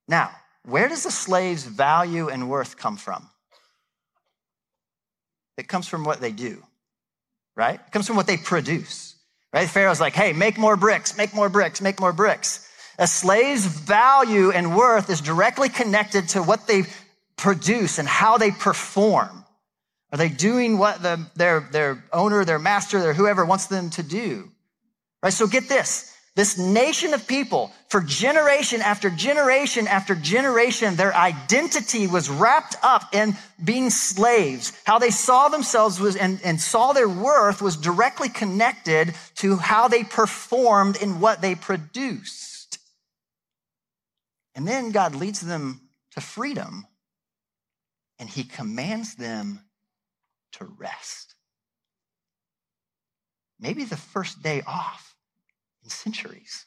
Now, 0.07 0.31
where 0.69 0.87
does 0.87 1.03
the 1.03 1.11
slave's 1.11 1.63
value 1.63 2.29
and 2.29 2.49
worth 2.49 2.77
come 2.77 2.97
from? 2.97 3.29
It 5.57 5.67
comes 5.67 5.87
from 5.87 6.03
what 6.03 6.21
they 6.21 6.31
do, 6.31 6.63
right? 7.55 7.79
It 7.79 7.91
comes 7.91 8.07
from 8.07 8.15
what 8.15 8.27
they 8.27 8.37
produce, 8.37 9.15
right? 9.51 9.67
Pharaoh's 9.67 9.99
like, 9.99 10.13
hey, 10.13 10.31
make 10.31 10.57
more 10.57 10.77
bricks, 10.77 11.17
make 11.17 11.33
more 11.33 11.49
bricks, 11.49 11.81
make 11.81 11.99
more 11.99 12.13
bricks. 12.13 12.67
A 12.97 13.07
slave's 13.07 13.65
value 13.65 14.51
and 14.51 14.75
worth 14.75 15.09
is 15.09 15.21
directly 15.21 15.69
connected 15.69 16.29
to 16.29 16.43
what 16.43 16.67
they 16.67 16.83
produce 17.37 17.97
and 17.97 18.07
how 18.07 18.37
they 18.37 18.51
perform. 18.51 19.43
Are 20.11 20.17
they 20.17 20.29
doing 20.29 20.77
what 20.77 21.01
the, 21.01 21.25
their, 21.35 21.67
their 21.71 22.03
owner, 22.11 22.43
their 22.43 22.59
master, 22.59 22.99
their 22.99 23.13
whoever 23.13 23.45
wants 23.45 23.67
them 23.67 23.89
to 23.91 24.03
do? 24.03 24.49
Right? 25.21 25.33
So 25.33 25.47
get 25.47 25.69
this. 25.69 26.15
This 26.35 26.57
nation 26.57 27.13
of 27.13 27.27
people, 27.27 27.71
for 27.89 28.01
generation 28.01 28.81
after 28.81 29.09
generation 29.09 29.87
after 29.87 30.15
generation, 30.15 30.95
their 30.95 31.13
identity 31.13 32.07
was 32.07 32.29
wrapped 32.29 32.75
up 32.83 33.13
in 33.13 33.35
being 33.63 33.89
slaves. 33.89 34.71
How 34.85 34.99
they 34.99 35.09
saw 35.09 35.49
themselves 35.49 35.99
was, 35.99 36.15
and, 36.15 36.39
and 36.43 36.61
saw 36.61 36.93
their 36.93 37.09
worth 37.09 37.61
was 37.61 37.75
directly 37.75 38.29
connected 38.29 39.15
to 39.35 39.57
how 39.57 39.87
they 39.87 40.03
performed 40.03 41.01
in 41.01 41.19
what 41.19 41.41
they 41.41 41.55
produced. 41.55 42.77
And 44.55 44.67
then 44.67 44.91
God 44.91 45.15
leads 45.15 45.41
them 45.41 45.81
to 46.11 46.21
freedom 46.21 46.85
and 48.19 48.29
he 48.29 48.43
commands 48.43 49.15
them 49.15 49.61
to 50.53 50.65
rest. 50.65 51.35
Maybe 53.59 53.85
the 53.85 53.97
first 53.97 54.41
day 54.43 54.61
off 54.67 55.08
centuries. 55.91 56.65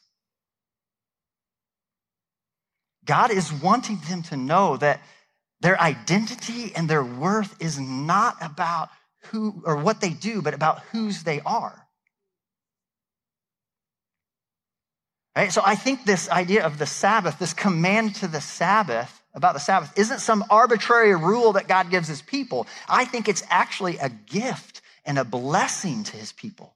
God 3.05 3.31
is 3.31 3.51
wanting 3.51 3.99
them 4.09 4.23
to 4.23 4.37
know 4.37 4.77
that 4.77 5.01
their 5.59 5.79
identity 5.79 6.71
and 6.75 6.89
their 6.89 7.03
worth 7.03 7.55
is 7.61 7.79
not 7.79 8.35
about 8.41 8.89
who 9.27 9.61
or 9.65 9.77
what 9.77 10.01
they 10.01 10.09
do, 10.09 10.41
but 10.41 10.53
about 10.53 10.79
whose 10.91 11.23
they 11.23 11.41
are. 11.41 11.87
Right? 15.35 15.51
So 15.51 15.61
I 15.65 15.75
think 15.75 16.05
this 16.05 16.29
idea 16.29 16.63
of 16.63 16.77
the 16.77 16.85
Sabbath, 16.85 17.39
this 17.39 17.53
command 17.53 18.15
to 18.15 18.27
the 18.27 18.41
Sabbath 18.41 19.21
about 19.33 19.53
the 19.53 19.59
Sabbath, 19.59 19.97
isn't 19.97 20.19
some 20.19 20.45
arbitrary 20.49 21.15
rule 21.15 21.53
that 21.53 21.67
God 21.67 21.89
gives 21.89 22.07
his 22.07 22.21
people. 22.21 22.67
I 22.87 23.05
think 23.05 23.27
it's 23.27 23.43
actually 23.49 23.97
a 23.97 24.09
gift 24.09 24.81
and 25.05 25.17
a 25.17 25.25
blessing 25.25 26.03
to 26.03 26.17
his 26.17 26.31
people 26.31 26.75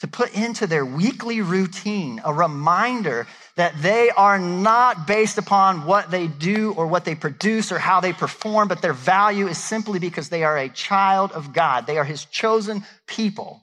to 0.00 0.08
put 0.08 0.34
into 0.34 0.66
their 0.66 0.84
weekly 0.84 1.42
routine 1.42 2.20
a 2.24 2.32
reminder 2.32 3.26
that 3.56 3.74
they 3.82 4.10
are 4.10 4.38
not 4.38 5.06
based 5.06 5.36
upon 5.36 5.84
what 5.84 6.10
they 6.10 6.26
do 6.26 6.72
or 6.72 6.86
what 6.86 7.04
they 7.04 7.14
produce 7.14 7.70
or 7.70 7.78
how 7.78 8.00
they 8.00 8.12
perform, 8.12 8.66
but 8.68 8.80
their 8.80 8.94
value 8.94 9.46
is 9.46 9.58
simply 9.58 9.98
because 9.98 10.30
they 10.30 10.42
are 10.42 10.56
a 10.56 10.70
child 10.70 11.32
of 11.32 11.52
God. 11.52 11.86
They 11.86 11.98
are 11.98 12.04
his 12.04 12.24
chosen 12.24 12.84
people. 13.06 13.62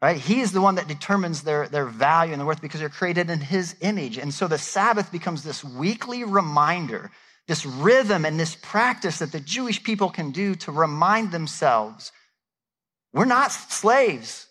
Right? 0.00 0.16
He 0.16 0.40
is 0.40 0.52
the 0.52 0.62
one 0.62 0.76
that 0.76 0.88
determines 0.88 1.42
their, 1.42 1.68
their 1.68 1.84
value 1.84 2.32
and 2.32 2.40
their 2.40 2.46
worth 2.46 2.62
because 2.62 2.80
they're 2.80 2.88
created 2.88 3.28
in 3.28 3.40
his 3.40 3.74
image. 3.80 4.16
And 4.16 4.32
so 4.32 4.46
the 4.46 4.58
Sabbath 4.58 5.10
becomes 5.12 5.42
this 5.42 5.62
weekly 5.62 6.24
reminder, 6.24 7.10
this 7.48 7.66
rhythm 7.66 8.24
and 8.24 8.38
this 8.38 8.54
practice 8.54 9.18
that 9.18 9.32
the 9.32 9.40
Jewish 9.40 9.82
people 9.82 10.08
can 10.08 10.30
do 10.30 10.54
to 10.54 10.72
remind 10.72 11.32
themselves 11.32 12.12
we're 13.12 13.24
not 13.24 13.52
slaves. 13.52 14.46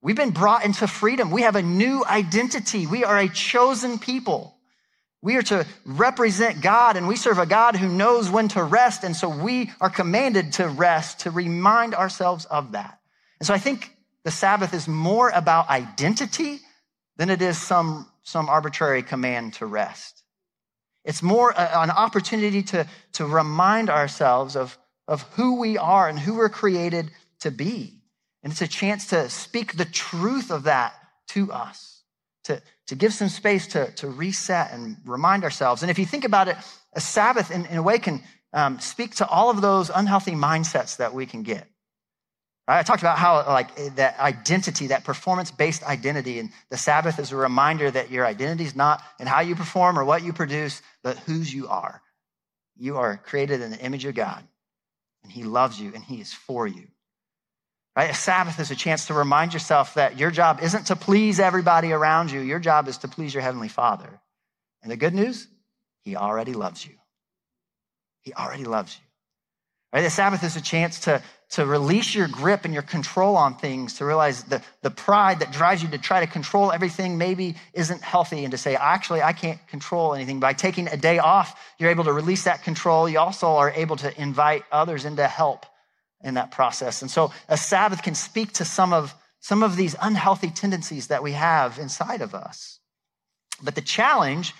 We've 0.00 0.16
been 0.16 0.30
brought 0.30 0.64
into 0.64 0.86
freedom. 0.86 1.30
We 1.30 1.42
have 1.42 1.56
a 1.56 1.62
new 1.62 2.04
identity. 2.04 2.86
We 2.86 3.04
are 3.04 3.18
a 3.18 3.28
chosen 3.28 3.98
people. 3.98 4.56
We 5.20 5.36
are 5.36 5.42
to 5.42 5.66
represent 5.84 6.62
God, 6.62 6.96
and 6.96 7.08
we 7.08 7.16
serve 7.16 7.38
a 7.38 7.46
God 7.46 7.74
who 7.74 7.88
knows 7.88 8.30
when 8.30 8.48
to 8.48 8.62
rest. 8.62 9.02
And 9.02 9.16
so 9.16 9.28
we 9.28 9.72
are 9.80 9.90
commanded 9.90 10.52
to 10.54 10.68
rest, 10.68 11.20
to 11.20 11.30
remind 11.30 11.94
ourselves 11.94 12.44
of 12.44 12.72
that. 12.72 13.00
And 13.40 13.46
so 13.46 13.52
I 13.52 13.58
think 13.58 13.92
the 14.22 14.30
Sabbath 14.30 14.72
is 14.74 14.86
more 14.86 15.30
about 15.30 15.68
identity 15.68 16.60
than 17.16 17.30
it 17.30 17.42
is 17.42 17.58
some, 17.58 18.06
some 18.22 18.48
arbitrary 18.48 19.02
command 19.02 19.54
to 19.54 19.66
rest. 19.66 20.22
It's 21.04 21.22
more 21.22 21.50
a, 21.50 21.80
an 21.80 21.90
opportunity 21.90 22.62
to, 22.64 22.86
to 23.14 23.26
remind 23.26 23.90
ourselves 23.90 24.54
of, 24.54 24.78
of 25.08 25.22
who 25.32 25.58
we 25.58 25.78
are 25.78 26.08
and 26.08 26.18
who 26.18 26.34
we're 26.34 26.48
created 26.48 27.10
to 27.40 27.50
be. 27.50 27.97
And 28.42 28.52
it's 28.52 28.62
a 28.62 28.68
chance 28.68 29.08
to 29.08 29.28
speak 29.28 29.76
the 29.76 29.84
truth 29.84 30.50
of 30.50 30.64
that 30.64 30.94
to 31.28 31.52
us, 31.52 32.02
to, 32.44 32.62
to 32.86 32.94
give 32.94 33.12
some 33.12 33.28
space 33.28 33.66
to, 33.68 33.90
to 33.96 34.08
reset 34.08 34.72
and 34.72 34.96
remind 35.04 35.44
ourselves. 35.44 35.82
And 35.82 35.90
if 35.90 35.98
you 35.98 36.06
think 36.06 36.24
about 36.24 36.48
it, 36.48 36.56
a 36.94 37.00
Sabbath 37.00 37.50
in, 37.50 37.66
in 37.66 37.76
a 37.76 37.82
way 37.82 37.98
can 37.98 38.22
um, 38.52 38.78
speak 38.78 39.16
to 39.16 39.26
all 39.26 39.50
of 39.50 39.60
those 39.60 39.90
unhealthy 39.90 40.32
mindsets 40.32 40.96
that 40.98 41.12
we 41.12 41.26
can 41.26 41.42
get. 41.42 41.66
I 42.70 42.82
talked 42.82 43.02
about 43.02 43.16
how 43.16 43.36
like 43.46 43.74
that 43.96 44.18
identity, 44.20 44.88
that 44.88 45.02
performance-based 45.02 45.82
identity, 45.84 46.38
and 46.38 46.50
the 46.68 46.76
Sabbath 46.76 47.18
is 47.18 47.32
a 47.32 47.36
reminder 47.36 47.90
that 47.90 48.10
your 48.10 48.26
identity 48.26 48.64
is 48.64 48.76
not 48.76 49.02
in 49.18 49.26
how 49.26 49.40
you 49.40 49.56
perform 49.56 49.98
or 49.98 50.04
what 50.04 50.22
you 50.22 50.34
produce, 50.34 50.82
but 51.02 51.16
whose 51.20 51.52
you 51.52 51.68
are. 51.68 52.02
You 52.76 52.98
are 52.98 53.16
created 53.16 53.62
in 53.62 53.70
the 53.70 53.78
image 53.78 54.04
of 54.04 54.14
God, 54.14 54.44
and 55.22 55.32
He 55.32 55.44
loves 55.44 55.80
you 55.80 55.92
and 55.94 56.04
He 56.04 56.20
is 56.20 56.34
for 56.34 56.66
you. 56.66 56.88
Right? 57.98 58.10
A 58.10 58.14
Sabbath 58.14 58.60
is 58.60 58.70
a 58.70 58.76
chance 58.76 59.06
to 59.06 59.14
remind 59.14 59.52
yourself 59.52 59.94
that 59.94 60.16
your 60.16 60.30
job 60.30 60.60
isn't 60.62 60.86
to 60.86 60.94
please 60.94 61.40
everybody 61.40 61.90
around 61.90 62.30
you. 62.30 62.38
Your 62.38 62.60
job 62.60 62.86
is 62.86 62.98
to 62.98 63.08
please 63.08 63.34
your 63.34 63.42
Heavenly 63.42 63.66
Father. 63.66 64.20
And 64.84 64.92
the 64.92 64.96
good 64.96 65.14
news, 65.14 65.48
He 66.04 66.14
already 66.14 66.52
loves 66.52 66.86
you. 66.86 66.92
He 68.20 68.32
already 68.34 68.62
loves 68.62 68.96
you. 68.96 69.04
Right? 69.92 70.02
The 70.02 70.10
Sabbath 70.10 70.44
is 70.44 70.54
a 70.54 70.60
chance 70.60 71.00
to, 71.00 71.20
to 71.50 71.66
release 71.66 72.14
your 72.14 72.28
grip 72.28 72.64
and 72.64 72.72
your 72.72 72.84
control 72.84 73.36
on 73.36 73.56
things, 73.56 73.94
to 73.94 74.04
realize 74.04 74.44
the, 74.44 74.62
the 74.82 74.90
pride 74.90 75.40
that 75.40 75.50
drives 75.50 75.82
you 75.82 75.88
to 75.88 75.98
try 75.98 76.20
to 76.20 76.30
control 76.30 76.70
everything 76.70 77.18
maybe 77.18 77.56
isn't 77.72 78.00
healthy, 78.00 78.44
and 78.44 78.52
to 78.52 78.58
say, 78.58 78.76
actually, 78.76 79.22
I 79.22 79.32
can't 79.32 79.58
control 79.66 80.14
anything. 80.14 80.38
By 80.38 80.52
taking 80.52 80.86
a 80.86 80.96
day 80.96 81.18
off, 81.18 81.60
you're 81.80 81.90
able 81.90 82.04
to 82.04 82.12
release 82.12 82.44
that 82.44 82.62
control. 82.62 83.08
You 83.08 83.18
also 83.18 83.48
are 83.56 83.72
able 83.72 83.96
to 83.96 84.22
invite 84.22 84.62
others 84.70 85.04
in 85.04 85.16
to 85.16 85.26
help 85.26 85.66
in 86.22 86.34
that 86.34 86.50
process. 86.50 87.02
And 87.02 87.10
so 87.10 87.32
a 87.48 87.56
Sabbath 87.56 88.02
can 88.02 88.14
speak 88.14 88.52
to 88.54 88.64
some 88.64 88.92
of, 88.92 89.14
some 89.40 89.62
of 89.62 89.76
these 89.76 89.94
unhealthy 90.00 90.50
tendencies 90.50 91.08
that 91.08 91.22
we 91.22 91.32
have 91.32 91.78
inside 91.78 92.22
of 92.22 92.34
us. 92.34 92.80
But 93.62 93.74
the 93.74 93.80
challenge 93.80 94.54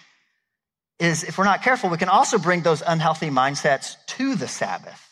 is 0.98 1.24
if 1.24 1.38
we're 1.38 1.44
not 1.44 1.62
careful, 1.62 1.90
we 1.90 1.96
can 1.96 2.08
also 2.08 2.38
bring 2.38 2.62
those 2.62 2.82
unhealthy 2.86 3.30
mindsets 3.30 3.96
to 4.06 4.34
the 4.34 4.48
Sabbath. 4.48 5.04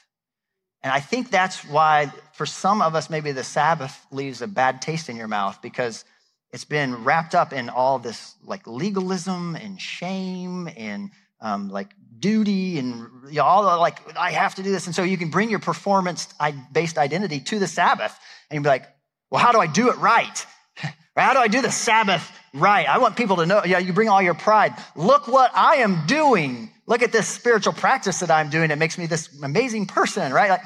And 0.83 0.93
I 0.93 1.01
think 1.01 1.31
that's 1.31 1.65
why, 1.65 2.13
for 2.33 2.47
some 2.47 2.81
of 2.81 2.95
us, 2.95 3.11
maybe 3.11 3.33
the 3.33 3.45
Sabbath 3.45 4.07
leaves 4.11 4.43
a 4.43 4.47
bad 4.47 4.83
taste 4.83 5.09
in 5.09 5.17
your 5.17 5.29
mouth 5.29 5.61
because 5.63 6.05
it's 6.53 6.65
been 6.65 7.05
wrapped 7.05 7.35
up 7.35 7.53
in 7.53 7.69
all 7.69 7.99
this 7.99 8.35
like 8.45 8.67
legalism 8.67 9.57
and 9.57 9.81
shame 9.81 10.69
and 10.77 11.11
um, 11.41 11.71
like 11.71 11.91
duty 12.19 12.79
and 12.79 13.09
you 13.29 13.37
know, 13.37 13.45
all 13.45 13.63
the, 13.63 13.77
like 13.77 14.17
I 14.17 14.33
have 14.33 14.55
to 14.57 14.63
do 14.63 14.71
this. 14.71 14.87
And 14.87 14.95
so 14.95 15.03
you 15.03 15.19
can 15.19 15.31
bring 15.31 15.51
your 15.51 15.59
performance 15.59 16.29
based 16.73 16.99
identity 16.99 17.41
to 17.41 17.59
the 17.59 17.67
Sabbath 17.67 18.19
and 18.51 18.57
you'd 18.57 18.63
be 18.63 18.69
like, 18.69 18.87
well, 19.31 19.43
how 19.43 19.53
do 19.53 19.59
I 19.59 19.67
do 19.67 19.91
it 19.91 19.97
right? 19.97 20.47
how 21.17 21.33
do 21.33 21.39
I 21.39 21.49
do 21.49 21.63
the 21.63 21.73
Sabbath 21.73 22.31
right? 22.55 22.89
I 22.89 22.99
want 22.99 23.17
people 23.17 23.37
to 23.37 23.47
know, 23.47 23.63
yeah, 23.65 23.79
you 23.79 23.93
bring 23.93 24.09
all 24.09 24.23
your 24.23 24.35
pride. 24.35 24.75
Look 24.95 25.29
what 25.29 25.51
I 25.55 25.77
am 25.77 26.07
doing. 26.07 26.71
Look 26.87 27.03
at 27.03 27.13
this 27.13 27.27
spiritual 27.27 27.73
practice 27.73 28.21
that 28.21 28.31
I'm 28.31 28.51
doing. 28.51 28.71
It 28.71 28.79
makes 28.79 28.97
me 28.97 29.07
this 29.07 29.29
amazing 29.43 29.87
person, 29.87 30.33
right? 30.33 30.51
Like, 30.51 30.63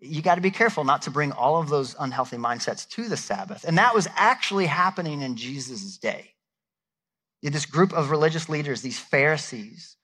you 0.00 0.22
got 0.22 0.36
to 0.36 0.40
be 0.40 0.50
careful 0.50 0.84
not 0.84 1.02
to 1.02 1.10
bring 1.10 1.30
all 1.32 1.60
of 1.60 1.68
those 1.68 1.94
unhealthy 1.98 2.38
mindsets 2.38 2.88
to 2.90 3.08
the 3.08 3.18
Sabbath. 3.18 3.64
And 3.64 3.76
that 3.76 3.94
was 3.94 4.08
actually 4.16 4.66
happening 4.66 5.20
in 5.20 5.36
Jesus' 5.36 5.98
day. 5.98 6.32
This 7.42 7.66
group 7.66 7.92
of 7.92 8.10
religious 8.10 8.48
leaders, 8.48 8.80
these 8.82 8.98
Pharisees, 8.98 9.96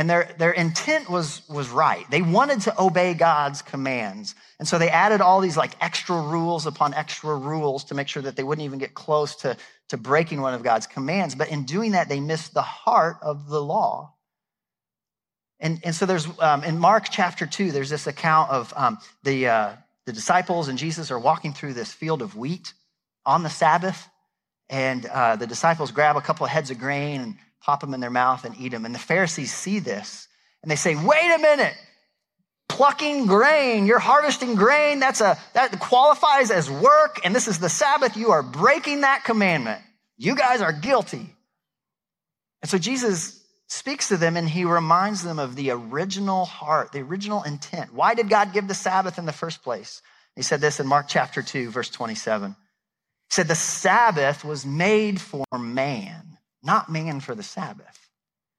and 0.00 0.08
their, 0.08 0.34
their 0.38 0.52
intent 0.52 1.10
was, 1.10 1.42
was 1.46 1.68
right. 1.68 2.10
They 2.10 2.22
wanted 2.22 2.62
to 2.62 2.82
obey 2.82 3.12
God's 3.12 3.60
commands. 3.60 4.34
And 4.58 4.66
so 4.66 4.78
they 4.78 4.88
added 4.88 5.20
all 5.20 5.42
these 5.42 5.58
like 5.58 5.72
extra 5.78 6.18
rules 6.18 6.64
upon 6.64 6.94
extra 6.94 7.36
rules 7.36 7.84
to 7.84 7.94
make 7.94 8.08
sure 8.08 8.22
that 8.22 8.34
they 8.34 8.42
wouldn't 8.42 8.64
even 8.64 8.78
get 8.78 8.94
close 8.94 9.36
to, 9.42 9.58
to 9.90 9.98
breaking 9.98 10.40
one 10.40 10.54
of 10.54 10.62
God's 10.62 10.86
commands. 10.86 11.34
But 11.34 11.50
in 11.50 11.64
doing 11.64 11.92
that, 11.92 12.08
they 12.08 12.18
missed 12.18 12.54
the 12.54 12.62
heart 12.62 13.18
of 13.20 13.50
the 13.50 13.60
law. 13.60 14.14
And, 15.58 15.82
and 15.84 15.94
so 15.94 16.06
there's, 16.06 16.26
um, 16.38 16.64
in 16.64 16.78
Mark 16.78 17.10
chapter 17.10 17.44
two, 17.44 17.70
there's 17.70 17.90
this 17.90 18.06
account 18.06 18.50
of 18.50 18.72
um, 18.74 18.96
the, 19.22 19.48
uh, 19.48 19.72
the 20.06 20.14
disciples 20.14 20.68
and 20.68 20.78
Jesus 20.78 21.10
are 21.10 21.18
walking 21.18 21.52
through 21.52 21.74
this 21.74 21.92
field 21.92 22.22
of 22.22 22.34
wheat 22.34 22.72
on 23.26 23.42
the 23.42 23.50
Sabbath. 23.50 24.08
And 24.70 25.04
uh, 25.04 25.36
the 25.36 25.46
disciples 25.46 25.90
grab 25.90 26.16
a 26.16 26.22
couple 26.22 26.46
of 26.46 26.52
heads 26.52 26.70
of 26.70 26.78
grain 26.78 27.20
and 27.20 27.36
pop 27.60 27.80
them 27.80 27.94
in 27.94 28.00
their 28.00 28.10
mouth 28.10 28.44
and 28.44 28.54
eat 28.58 28.70
them. 28.70 28.84
And 28.84 28.94
the 28.94 28.98
Pharisees 28.98 29.52
see 29.52 29.78
this 29.78 30.28
and 30.62 30.70
they 30.70 30.76
say, 30.76 30.94
wait 30.94 31.34
a 31.34 31.38
minute, 31.38 31.74
plucking 32.68 33.26
grain, 33.26 33.86
you're 33.86 33.98
harvesting 33.98 34.54
grain, 34.54 35.00
that's 35.00 35.20
a, 35.20 35.38
that 35.54 35.78
qualifies 35.80 36.50
as 36.50 36.70
work, 36.70 37.20
and 37.24 37.34
this 37.34 37.48
is 37.48 37.58
the 37.58 37.68
Sabbath, 37.68 38.16
you 38.16 38.30
are 38.30 38.42
breaking 38.42 39.02
that 39.02 39.24
commandment. 39.24 39.80
You 40.16 40.34
guys 40.34 40.60
are 40.60 40.72
guilty. 40.72 41.34
And 42.62 42.70
so 42.70 42.78
Jesus 42.78 43.42
speaks 43.68 44.08
to 44.08 44.16
them 44.16 44.36
and 44.36 44.48
he 44.48 44.64
reminds 44.64 45.22
them 45.22 45.38
of 45.38 45.56
the 45.56 45.70
original 45.70 46.44
heart, 46.44 46.92
the 46.92 47.00
original 47.00 47.42
intent. 47.42 47.94
Why 47.94 48.14
did 48.14 48.28
God 48.28 48.52
give 48.52 48.68
the 48.68 48.74
Sabbath 48.74 49.18
in 49.18 49.24
the 49.24 49.32
first 49.32 49.62
place? 49.62 50.02
He 50.36 50.42
said 50.42 50.60
this 50.60 50.80
in 50.80 50.86
Mark 50.86 51.06
chapter 51.08 51.42
2, 51.42 51.70
verse 51.70 51.88
27. 51.88 52.50
He 52.50 52.54
said, 53.34 53.48
The 53.48 53.54
Sabbath 53.54 54.44
was 54.44 54.66
made 54.66 55.20
for 55.20 55.44
man 55.56 56.38
not 56.62 56.90
man 56.90 57.20
for 57.20 57.34
the 57.34 57.42
Sabbath. 57.42 58.08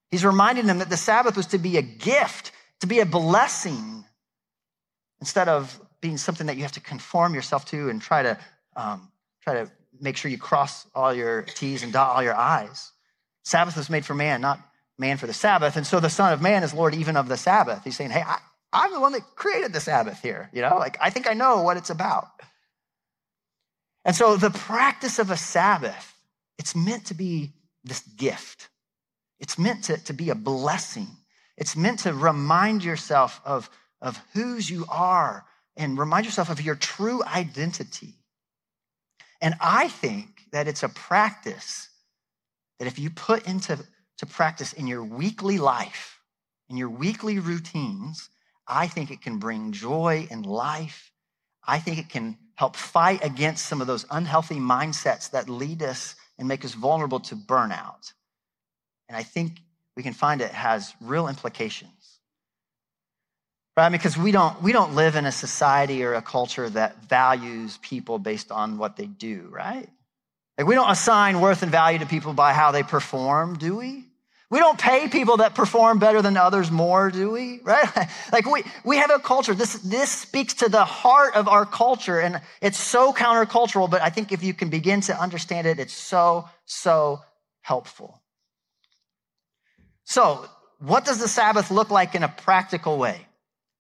He's 0.10 0.26
reminding 0.26 0.66
them 0.66 0.80
that 0.80 0.90
the 0.90 0.98
Sabbath 0.98 1.38
was 1.38 1.48
to 1.48 1.58
be 1.58 1.78
a 1.78 1.82
gift, 1.82 2.52
to 2.82 2.88
be 2.88 3.00
a 3.00 3.06
blessing, 3.06 4.04
instead 5.20 5.48
of 5.48 5.80
being 6.02 6.18
something 6.18 6.48
that 6.48 6.58
you 6.58 6.64
have 6.64 6.72
to 6.74 6.82
conform 6.82 7.34
yourself 7.34 7.66
to 7.66 7.90
and 7.90 8.02
try 8.02 8.24
to 8.24 8.38
um, 8.76 9.10
try 9.44 9.54
to 9.54 9.72
make 10.00 10.18
sure 10.18 10.32
you 10.32 10.38
cross 10.38 10.88
all 10.96 11.14
your 11.14 11.44
T's 11.44 11.84
and 11.84 11.94
dot 11.94 12.16
all 12.16 12.24
your 12.24 12.36
I's. 12.36 12.92
Sabbath 13.44 13.78
was 13.78 13.90
made 13.90 14.06
for 14.06 14.16
man, 14.16 14.42
not 14.42 14.60
man 14.98 15.18
for 15.18 15.28
the 15.28 15.34
Sabbath. 15.34 15.78
And 15.78 15.86
so 15.86 16.00
the 16.00 16.10
Son 16.10 16.34
of 16.34 16.42
Man 16.42 16.64
is 16.64 16.74
Lord 16.74 16.94
even 16.96 17.16
of 17.16 17.28
the 17.28 17.38
Sabbath. 17.38 17.84
He's 17.84 17.96
saying, 17.96 18.12
hey, 18.12 18.24
I, 18.26 18.40
I'm 18.74 18.94
the 18.94 19.00
one 19.00 19.12
that 19.14 19.36
created 19.36 19.74
the 19.74 19.80
Sabbath 19.80 20.22
here. 20.22 20.50
You 20.54 20.62
know, 20.62 20.78
like 20.78 20.98
I 21.02 21.10
think 21.10 21.30
I 21.30 21.34
know 21.34 21.62
what 21.62 21.78
it's 21.78 21.90
about. 21.90 22.28
And 24.04 24.16
so 24.16 24.38
the 24.38 24.50
practice 24.50 25.20
of 25.20 25.30
a 25.30 25.38
Sabbath, 25.38 26.16
it's 26.58 26.76
meant 26.76 27.06
to 27.08 27.14
be 27.14 27.52
this 27.84 28.02
gift. 28.02 28.70
It's 29.40 29.58
meant 29.58 29.86
to, 29.86 29.98
to 30.06 30.14
be 30.14 30.30
a 30.30 30.36
blessing. 30.36 31.08
It's 31.58 31.76
meant 31.76 32.00
to 32.00 32.14
remind 32.14 32.84
yourself 32.84 33.42
of, 33.46 33.70
of 34.02 34.20
whose 34.34 34.70
you 34.70 34.86
are 34.90 35.46
and 35.76 35.98
remind 35.98 36.26
yourself 36.26 36.50
of 36.50 36.62
your 36.62 36.76
true 36.76 37.24
identity. 37.24 38.16
And 39.42 39.56
I 39.60 39.88
think 39.88 40.44
that 40.52 40.68
it's 40.68 40.84
a 40.84 40.90
practice 40.90 41.90
that 42.80 42.88
if 42.88 43.00
you 43.00 43.10
put 43.10 43.48
into 43.48 43.80
to 44.18 44.26
practice 44.28 44.74
in 44.74 44.86
your 44.86 45.04
weekly 45.04 45.58
life, 45.58 46.20
in 46.70 46.78
your 46.78 46.90
weekly 46.90 47.40
routines, 47.40 48.30
I 48.68 48.88
think 48.88 49.10
it 49.10 49.22
can 49.22 49.40
bring 49.40 49.72
joy 49.72 50.28
and 50.30 50.46
life. 50.46 51.12
I 51.66 51.80
think 51.80 51.98
it 51.98 52.10
can 52.10 52.38
help 52.56 52.76
fight 52.76 53.24
against 53.24 53.66
some 53.66 53.82
of 53.82 53.88
those 53.88 54.06
unhealthy 54.12 54.56
mindsets 54.56 55.32
that 55.32 55.50
lead 55.50 55.82
us 55.82 56.16
and 56.42 56.48
make 56.48 56.66
us 56.66 56.74
vulnerable 56.74 57.20
to 57.20 57.36
burnout. 57.36 58.14
And 59.08 59.16
I 59.16 59.22
think 59.22 59.62
we 59.96 60.02
can 60.02 60.14
find 60.14 60.42
it 60.42 60.50
has 60.50 60.92
real 61.00 61.28
implications. 61.28 61.92
Right? 63.78 63.90
Because 63.90 64.18
we 64.18 64.32
don't, 64.32 64.60
we 64.60 64.72
don't 64.72 64.96
live 64.96 65.16
in 65.16 65.28
a 65.28 65.32
society 65.32 66.04
or 66.04 66.16
a 66.16 66.22
culture 66.22 66.68
that 66.72 67.06
values 67.06 67.78
people 67.84 68.18
based 68.18 68.52
on 68.52 68.80
what 68.80 68.98
they 68.98 69.06
do, 69.06 69.50
right? 69.52 69.88
Like 70.58 70.66
we 70.66 70.74
don't 70.74 70.90
assign 70.90 71.42
worth 71.42 71.62
and 71.62 71.72
value 71.72 72.00
to 72.00 72.08
people 72.08 72.34
by 72.34 72.54
how 72.54 72.72
they 72.72 72.82
perform, 72.82 73.60
do 73.60 73.76
we? 73.76 74.06
We 74.52 74.60
don't 74.60 74.78
pay 74.78 75.08
people 75.08 75.38
that 75.38 75.56
perform 75.56 75.98
better 75.98 76.22
than 76.22 76.36
others 76.36 76.70
more, 76.70 77.10
do 77.10 77.32
we? 77.32 77.62
Right? 77.72 78.10
like 78.34 78.46
we, 78.46 78.64
we 78.84 78.98
have 78.98 79.10
a 79.10 79.18
culture. 79.18 79.56
This, 79.56 79.76
this 79.76 80.12
speaks 80.12 80.56
to 80.56 80.68
the 80.68 80.84
heart 80.84 81.36
of 81.36 81.48
our 81.48 81.66
culture 81.66 82.20
and 82.20 82.42
it's 82.62 82.78
so 82.78 83.14
countercultural, 83.14 83.90
but 83.90 84.02
I 84.02 84.10
think 84.10 84.34
if 84.34 84.44
you 84.44 84.54
can 84.54 84.70
begin 84.70 85.00
to 85.02 85.18
understand 85.18 85.68
it, 85.68 85.80
it's 85.80 85.94
so, 85.94 86.50
so 86.66 87.22
helpful. 87.62 88.22
So 90.04 90.46
what 90.80 91.06
does 91.06 91.20
the 91.20 91.30
Sabbath 91.30 91.72
look 91.72 91.90
like 91.90 92.14
in 92.14 92.24
a 92.24 92.28
practical 92.28 92.98
way? 92.98 93.26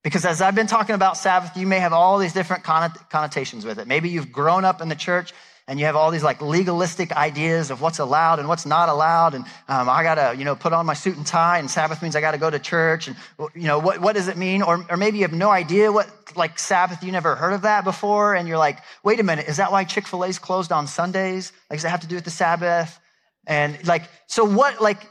Because 0.03 0.25
as 0.25 0.41
I've 0.41 0.55
been 0.55 0.67
talking 0.67 0.95
about 0.95 1.17
Sabbath, 1.17 1.57
you 1.57 1.67
may 1.67 1.79
have 1.79 1.91
all 1.91 2.17
these 2.17 2.33
different 2.33 2.63
connotations 2.63 3.65
with 3.65 3.77
it. 3.77 3.87
Maybe 3.87 4.07
you've 4.07 4.31
grown 4.31 4.63
up 4.63 4.81
in 4.81 4.87
the 4.87 4.95
church 4.95 5.33
and 5.67 5.79
you 5.79 5.85
have 5.85 5.95
all 5.95 6.11
these 6.11 6.23
like 6.23 6.41
legalistic 6.41 7.11
ideas 7.13 7.71
of 7.71 7.81
what's 7.81 7.99
allowed 7.99 8.39
and 8.39 8.47
what's 8.47 8.65
not 8.65 8.89
allowed. 8.89 9.35
And 9.35 9.45
um, 9.67 9.89
I 9.89 10.03
gotta, 10.03 10.35
you 10.37 10.43
know, 10.43 10.55
put 10.55 10.73
on 10.73 10.85
my 10.85 10.93
suit 10.93 11.17
and 11.17 11.25
tie 11.25 11.59
and 11.59 11.69
Sabbath 11.69 12.01
means 12.01 12.15
I 12.15 12.21
gotta 12.21 12.37
go 12.37 12.49
to 12.49 12.59
church. 12.59 13.07
And, 13.07 13.15
you 13.55 13.67
know, 13.67 13.79
what, 13.79 14.01
what 14.01 14.15
does 14.15 14.27
it 14.27 14.37
mean? 14.37 14.61
Or, 14.61 14.85
or 14.89 14.97
maybe 14.97 15.19
you 15.19 15.23
have 15.23 15.33
no 15.33 15.49
idea 15.49 15.91
what 15.91 16.09
like 16.35 16.59
Sabbath, 16.59 17.03
you 17.03 17.11
never 17.11 17.35
heard 17.35 17.53
of 17.53 17.61
that 17.61 17.83
before. 17.83 18.35
And 18.35 18.47
you're 18.47 18.57
like, 18.57 18.79
wait 19.03 19.19
a 19.19 19.23
minute, 19.23 19.47
is 19.47 19.57
that 19.57 19.71
why 19.71 19.83
Chick 19.83 20.07
Fil 20.07 20.25
A's 20.25 20.39
closed 20.39 20.71
on 20.71 20.87
Sundays? 20.87 21.51
Like, 21.69 21.77
does 21.77 21.85
it 21.85 21.89
have 21.89 22.01
to 22.01 22.07
do 22.07 22.15
with 22.15 22.25
the 22.25 22.31
Sabbath? 22.31 22.99
And 23.47 23.85
like, 23.87 24.03
so 24.27 24.45
what, 24.45 24.81
like, 24.81 25.07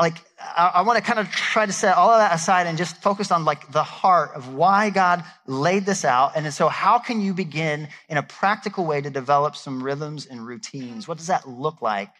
like 0.00 0.16
I, 0.40 0.72
I 0.76 0.82
want 0.82 0.96
to 0.96 1.04
kind 1.04 1.18
of 1.18 1.30
try 1.30 1.66
to 1.66 1.72
set 1.72 1.96
all 1.96 2.10
of 2.10 2.18
that 2.18 2.34
aside 2.34 2.66
and 2.66 2.78
just 2.78 2.96
focus 3.02 3.30
on 3.30 3.44
like 3.44 3.70
the 3.70 3.82
heart 3.82 4.30
of 4.34 4.54
why 4.54 4.90
God 4.90 5.22
laid 5.46 5.84
this 5.84 6.04
out. 6.04 6.32
And 6.34 6.52
so 6.52 6.68
how 6.68 6.98
can 6.98 7.20
you 7.20 7.34
begin 7.34 7.88
in 8.08 8.16
a 8.16 8.22
practical 8.22 8.86
way 8.86 9.00
to 9.00 9.10
develop 9.10 9.56
some 9.56 9.82
rhythms 9.82 10.26
and 10.26 10.46
routines? 10.46 11.06
What 11.06 11.18
does 11.18 11.26
that 11.26 11.46
look 11.48 11.82
like 11.82 12.10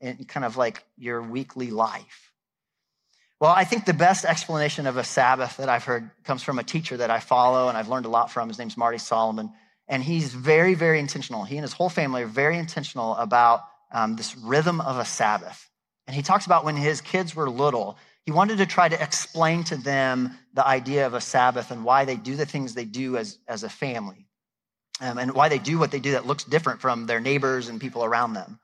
in 0.00 0.24
kind 0.24 0.44
of 0.44 0.56
like 0.56 0.82
your 0.96 1.22
weekly 1.22 1.70
life? 1.70 2.32
Well, 3.38 3.50
I 3.50 3.64
think 3.64 3.84
the 3.84 3.92
best 3.92 4.24
explanation 4.24 4.86
of 4.86 4.96
a 4.96 5.04
Sabbath 5.04 5.58
that 5.58 5.68
I've 5.68 5.84
heard 5.84 6.10
comes 6.24 6.42
from 6.42 6.58
a 6.58 6.64
teacher 6.64 6.96
that 6.96 7.10
I 7.10 7.20
follow 7.20 7.68
and 7.68 7.76
I've 7.76 7.88
learned 7.88 8.06
a 8.06 8.08
lot 8.10 8.30
from. 8.30 8.48
His 8.48 8.58
name's 8.58 8.78
Marty 8.78 8.98
Solomon. 8.98 9.52
And 9.88 10.02
he's 10.02 10.32
very, 10.32 10.74
very 10.74 10.98
intentional. 10.98 11.44
He 11.44 11.56
and 11.56 11.62
his 11.62 11.74
whole 11.74 11.90
family 11.90 12.22
are 12.22 12.26
very 12.26 12.58
intentional 12.58 13.14
about 13.16 13.60
um, 13.92 14.16
this 14.16 14.36
rhythm 14.36 14.80
of 14.80 14.98
a 14.98 15.04
Sabbath. 15.04 15.68
And 16.06 16.14
he 16.14 16.22
talks 16.22 16.46
about 16.46 16.64
when 16.64 16.76
his 16.76 17.00
kids 17.00 17.34
were 17.34 17.50
little, 17.50 17.98
he 18.24 18.32
wanted 18.32 18.58
to 18.58 18.66
try 18.66 18.88
to 18.88 19.02
explain 19.02 19.64
to 19.64 19.76
them 19.76 20.36
the 20.54 20.66
idea 20.66 21.06
of 21.06 21.14
a 21.14 21.20
Sabbath 21.20 21.70
and 21.70 21.84
why 21.84 22.04
they 22.04 22.16
do 22.16 22.36
the 22.36 22.46
things 22.46 22.74
they 22.74 22.84
do 22.84 23.16
as, 23.16 23.38
as 23.48 23.62
a 23.62 23.68
family, 23.68 24.26
um, 25.00 25.18
and 25.18 25.32
why 25.32 25.48
they 25.48 25.58
do 25.58 25.78
what 25.78 25.90
they 25.90 26.00
do 26.00 26.12
that 26.12 26.26
looks 26.26 26.44
different 26.44 26.80
from 26.80 27.06
their 27.06 27.20
neighbors 27.20 27.68
and 27.68 27.80
people 27.80 28.04
around 28.04 28.34
them. 28.34 28.58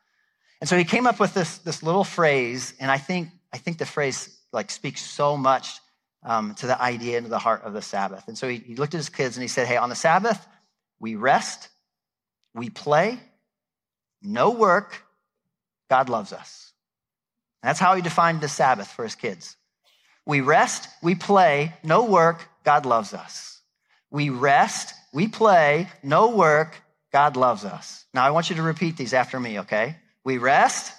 And 0.61 0.68
so 0.68 0.76
he 0.76 0.85
came 0.85 1.07
up 1.07 1.18
with 1.18 1.35
this, 1.35 1.59
this 1.59 1.83
little 1.83 2.05
phrase, 2.05 2.74
and 2.78 2.90
I 2.90 2.98
think, 2.98 3.31
I 3.52 3.59
think 3.59 3.78
the 3.78 3.87
phrase 3.87 4.38
like 4.52 4.70
speaks 4.70 5.00
so 5.00 5.37
much 5.37 5.81
um, 6.24 6.55
to 6.57 6.66
the 6.66 6.81
idea 6.81 7.16
and 7.16 7.26
to 7.26 7.31
the 7.31 7.38
heart 7.38 7.62
of 7.64 7.72
the 7.72 7.83
Sabbath. 7.83 8.28
And 8.28 8.38
so 8.38 8.48
he, 8.48 8.59
he 8.59 8.76
looked 8.76 8.94
at 8.94 8.98
his 8.98 9.09
kids 9.09 9.37
and 9.37 9.42
he 9.42 9.48
said, 9.48 9.66
Hey, 9.66 9.76
on 9.76 9.88
the 9.88 9.96
Sabbath, 9.96 10.46
we 11.00 11.16
rest, 11.16 11.68
we 12.55 12.70
play, 12.70 13.18
no 14.22 14.50
work, 14.50 15.02
God 15.90 16.09
loves 16.09 16.33
us. 16.33 16.62
That's 17.62 17.79
how 17.79 17.94
he 17.94 18.03
defined 18.03 18.40
the 18.40 18.48
Sabbath 18.48 18.88
for 18.88 19.05
his 19.05 19.14
kids. 19.14 19.57
We 20.27 20.40
rest, 20.40 20.88
we 21.03 21.14
play, 21.14 21.75
no 21.83 22.05
work, 22.05 22.46
God 22.64 22.87
loves 22.87 23.14
us. 23.14 23.61
We 24.11 24.31
rest, 24.31 24.94
we 25.12 25.29
play, 25.29 25.88
no 26.03 26.31
work, 26.31 26.81
God 27.12 27.37
loves 27.37 27.64
us. 27.64 28.05
Now 28.14 28.25
I 28.25 28.31
want 28.31 28.51
you 28.51 28.57
to 28.57 28.62
repeat 28.62 28.96
these 28.96 29.14
after 29.14 29.38
me, 29.38 29.61
okay? 29.61 29.96
We 30.25 30.38
rest, 30.38 30.92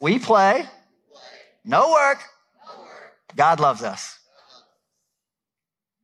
we 0.00 0.18
play, 0.18 0.64
no 1.64 1.92
work, 1.92 2.18
God 3.36 3.60
loves 3.60 3.82
us. 3.82 4.18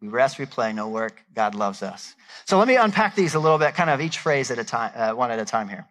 We 0.00 0.09
rest, 0.09 0.38
we 0.38 0.46
play, 0.46 0.72
no 0.72 0.88
work, 0.88 1.22
God 1.35 1.55
loves 1.55 1.83
us. 1.83 2.14
So 2.44 2.59
let 2.59 2.68
me 2.68 2.76
unpack 2.76 3.14
these 3.14 3.35
a 3.35 3.38
little 3.38 3.59
bit, 3.59 3.74
kind 3.74 3.90
of 3.90 4.00
each 4.00 4.18
phrase 4.18 4.50
at 4.50 4.59
a 4.59 4.64
time, 4.64 4.92
uh, 4.94 5.12
one 5.14 5.31
at 5.31 5.38
a 5.38 5.44
time 5.44 5.68
here. 5.68 5.87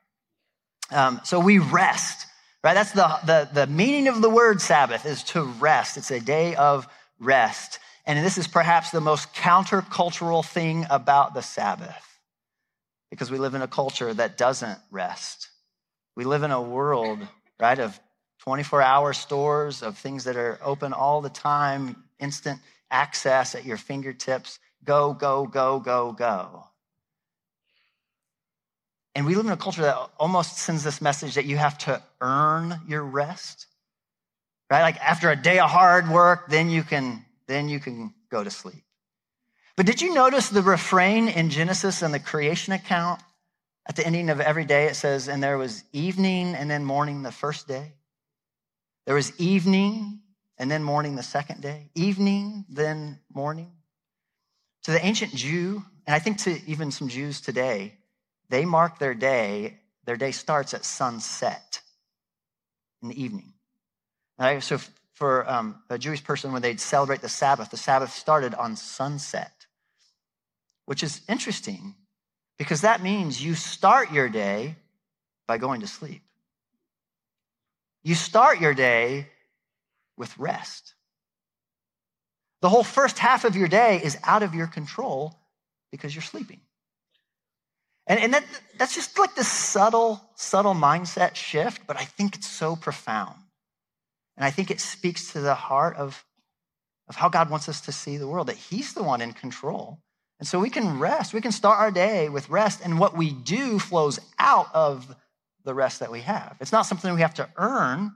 Um, 0.92 1.22
so 1.24 1.40
we 1.40 1.60
rest. 1.60 2.28
Right? 2.66 2.74
That's 2.74 2.94
the, 2.94 3.20
the, 3.28 3.48
the 3.54 3.68
meaning 3.68 4.08
of 4.08 4.24
the 4.24 4.30
word 4.30 4.60
Sabbath 4.60 5.06
is 5.06 5.22
to 5.26 5.44
rest. 5.44 5.98
It's 5.98 6.10
a 6.10 6.20
day 6.20 6.56
of 6.56 6.88
rest. 7.20 7.78
And 8.08 8.26
this 8.26 8.40
is 8.40 8.48
perhaps 8.48 8.90
the 8.90 9.00
most 9.00 9.36
countercultural 9.36 10.44
thing 10.44 10.88
about 10.90 11.36
the 11.36 11.42
Sabbath 11.42 12.20
because 13.12 13.30
we 13.30 13.38
live 13.38 13.54
in 13.54 13.62
a 13.62 13.68
culture 13.68 14.12
that 14.16 14.40
doesn't 14.40 14.80
rest. 14.90 15.50
We 16.16 16.24
live 16.24 16.42
in 16.42 16.50
a 16.50 16.60
world, 16.60 17.20
right, 17.60 17.78
of 17.78 18.00
24 18.40 18.82
hour 18.82 19.14
stores, 19.14 19.84
of 19.84 19.96
things 19.96 20.24
that 20.24 20.36
are 20.36 20.58
open 20.64 20.92
all 20.92 21.22
the 21.22 21.30
time, 21.30 22.04
instant 22.20 22.60
access 22.90 23.54
at 23.54 23.64
your 23.64 23.78
fingertips. 23.78 24.58
Go, 24.84 25.14
go, 25.14 25.46
go, 25.46 25.80
go, 25.80 26.14
go. 26.14 26.64
And 29.16 29.26
we 29.26 29.36
live 29.36 29.46
in 29.46 29.52
a 29.52 29.58
culture 29.58 29.82
that 29.82 29.98
almost 30.20 30.58
sends 30.58 30.84
this 30.84 31.02
message 31.02 31.36
that 31.36 31.46
you 31.46 31.56
have 31.56 31.78
to 31.80 32.04
earn 32.20 32.82
your 32.88 33.04
rest. 33.04 33.68
Right? 34.70 34.82
Like 34.82 34.98
after 34.98 35.32
a 35.32 35.36
day 35.36 35.60
of 35.60 35.70
hard 35.70 36.10
work, 36.10 36.50
then 36.50 36.70
you 36.70 36.84
can 36.84 37.26
then 37.48 37.70
you 37.70 37.80
can 37.80 38.14
go 38.30 38.44
to 38.44 38.50
sleep. 38.50 38.84
But 39.78 39.86
did 39.86 40.02
you 40.02 40.14
notice 40.14 40.50
the 40.50 40.62
refrain 40.62 41.28
in 41.28 41.50
Genesis 41.50 42.02
and 42.02 42.14
the 42.14 42.20
creation 42.20 42.74
account? 42.74 43.22
At 43.88 43.96
the 43.96 44.06
ending 44.06 44.32
of 44.32 44.42
every 44.42 44.66
day, 44.66 44.86
it 44.86 44.96
says, 44.96 45.28
and 45.28 45.44
there 45.44 45.60
was 45.60 45.84
evening 45.94 46.56
and 46.56 46.70
then 46.72 46.84
morning 46.84 47.22
the 47.22 47.32
first 47.32 47.68
day. 47.68 47.94
There 49.06 49.14
was 49.14 49.40
evening 49.40 50.22
and 50.58 50.72
then 50.72 50.82
morning 50.82 51.16
the 51.16 51.24
second 51.24 51.62
day. 51.62 51.92
Evening, 51.94 52.66
then 52.68 53.20
morning. 53.32 53.72
To 54.84 54.92
the 54.92 55.06
ancient 55.06 55.36
Jew, 55.36 55.84
and 56.08 56.16
I 56.16 56.20
think 56.20 56.40
to 56.40 56.60
even 56.66 56.90
some 56.90 57.10
Jews 57.10 57.42
today, 57.42 57.94
they 58.50 58.66
mark 58.66 59.00
their 59.00 59.14
day, 59.14 59.78
their 60.06 60.18
day 60.18 60.32
starts 60.32 60.74
at 60.74 60.86
sunset 60.86 61.82
in 63.02 63.10
the 63.10 63.22
evening. 63.22 63.54
Right? 64.38 64.62
So 64.62 64.80
for 65.14 65.50
um, 65.50 65.82
a 65.90 65.98
Jewish 65.98 66.24
person, 66.24 66.52
when 66.52 66.62
they'd 66.62 66.80
celebrate 66.80 67.22
the 67.22 67.30
Sabbath, 67.30 67.72
the 67.72 67.78
Sabbath 67.78 68.12
started 68.12 68.54
on 68.54 68.76
sunset, 68.76 69.66
which 70.86 71.04
is 71.04 71.22
interesting 71.30 71.96
because 72.58 72.82
that 72.82 73.02
means 73.02 73.44
you 73.44 73.56
start 73.56 74.12
your 74.12 74.30
day 74.30 74.76
by 75.48 75.58
going 75.58 75.82
to 75.82 75.88
sleep. 75.88 76.22
You 78.04 78.16
start 78.16 78.60
your 78.60 78.74
day 78.74 79.30
with 80.18 80.38
rest. 80.38 80.94
The 82.62 82.70
whole 82.70 82.84
first 82.84 83.20
half 83.20 83.46
of 83.46 83.56
your 83.56 83.68
day 83.68 84.02
is 84.04 84.18
out 84.24 84.44
of 84.44 84.54
your 84.54 84.68
control 84.68 85.36
because 85.92 86.16
you're 86.16 86.22
sleeping. 86.22 86.62
And, 88.08 88.20
and 88.20 88.34
that, 88.34 88.46
that's 88.78 88.94
just 88.94 89.18
like 89.18 89.36
this 89.36 89.52
subtle, 89.52 90.22
subtle 90.36 90.74
mindset 90.74 91.36
shift, 91.36 91.88
but 91.88 91.98
I 91.98 92.06
think 92.06 92.36
it's 92.36 92.50
so 92.50 92.76
profound. 92.76 93.36
And 94.38 94.46
I 94.46 94.52
think 94.52 94.70
it 94.70 94.80
speaks 94.80 95.32
to 95.34 95.42
the 95.42 95.56
heart 95.56 95.96
of, 95.96 96.24
of 97.08 97.16
how 97.16 97.30
God 97.30 97.50
wants 97.50 97.68
us 97.68 97.82
to 97.82 97.92
see 97.92 98.18
the 98.18 98.28
world, 98.28 98.48
that 98.48 98.58
He's 98.58 98.94
the 98.94 99.04
one 99.04 99.22
in 99.22 99.34
control. 99.34 100.00
And 100.40 100.48
so 100.48 100.60
we 100.60 100.70
can 100.70 101.00
rest. 101.00 101.34
We 101.34 101.42
can 101.42 101.54
start 101.54 101.80
our 101.80 101.92
day 101.92 102.30
with 102.30 102.50
rest, 102.50 102.82
and 102.84 103.00
what 103.00 103.18
we 103.18 103.32
do 103.32 103.80
flows 103.80 104.20
out 104.38 104.68
of 104.74 105.16
the 105.64 105.74
rest 105.74 106.02
that 106.02 106.12
we 106.12 106.22
have. 106.22 106.58
It's 106.60 106.72
not 106.72 106.86
something 106.86 107.14
we 107.14 107.22
have 107.22 107.34
to 107.36 107.50
earn, 107.56 108.12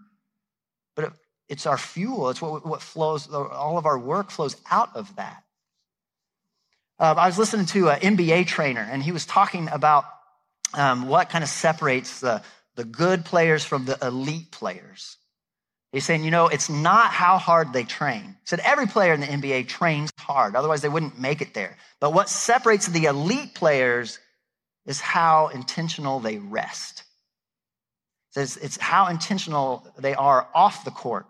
but 0.96 1.14
it's 1.48 1.66
our 1.66 1.78
fuel. 1.78 2.30
It's 2.30 2.42
what, 2.42 2.66
what 2.66 2.82
flows, 2.82 3.28
all 3.34 3.78
of 3.78 3.86
our 3.86 3.98
work 3.98 4.30
flows 4.30 4.58
out 4.70 4.96
of 4.96 5.16
that. 5.16 5.44
Uh, 7.00 7.16
I 7.18 7.28
was 7.28 7.38
listening 7.38 7.66
to 7.68 7.90
an 7.90 8.18
NBA 8.18 8.48
trainer, 8.48 8.82
and 8.82 9.02
he 9.02 9.14
was 9.14 9.26
talking 9.26 9.70
about 9.70 10.04
um, 10.74 11.08
what 11.08 11.30
kind 11.30 11.44
of 11.44 11.50
separates 11.50 12.20
the, 12.20 12.42
the 12.76 12.84
good 12.84 13.24
players 13.24 13.64
from 13.64 13.86
the 13.86 13.98
elite 14.02 14.52
players. 14.52 15.16
He's 15.94 16.06
saying, 16.06 16.24
you 16.24 16.30
know, 16.30 16.48
it's 16.48 16.70
not 16.70 17.12
how 17.12 17.38
hard 17.38 17.74
they 17.74 17.84
train. 17.84 18.24
He 18.24 18.46
said 18.46 18.60
every 18.60 18.86
player 18.86 19.14
in 19.14 19.22
the 19.22 19.28
NBA 19.28 19.70
trains 19.70 20.12
hard, 20.20 20.56
otherwise 20.56 20.82
they 20.82 20.90
wouldn't 20.90 21.20
make 21.20 21.42
it 21.42 21.54
there. 21.54 21.78
But 22.00 22.14
what 22.14 22.30
separates 22.30 22.88
the 22.88 23.06
elite 23.06 23.56
players 23.56 24.20
is 24.86 25.00
how 25.00 25.48
intentional 25.48 26.20
they 26.20 26.38
rest. 26.38 27.04
Says 28.32 28.58
it's 28.58 28.78
how 28.78 29.08
intentional 29.08 29.88
they 29.98 30.14
are 30.14 30.48
off 30.54 30.86
the 30.86 30.92
court. 30.92 31.26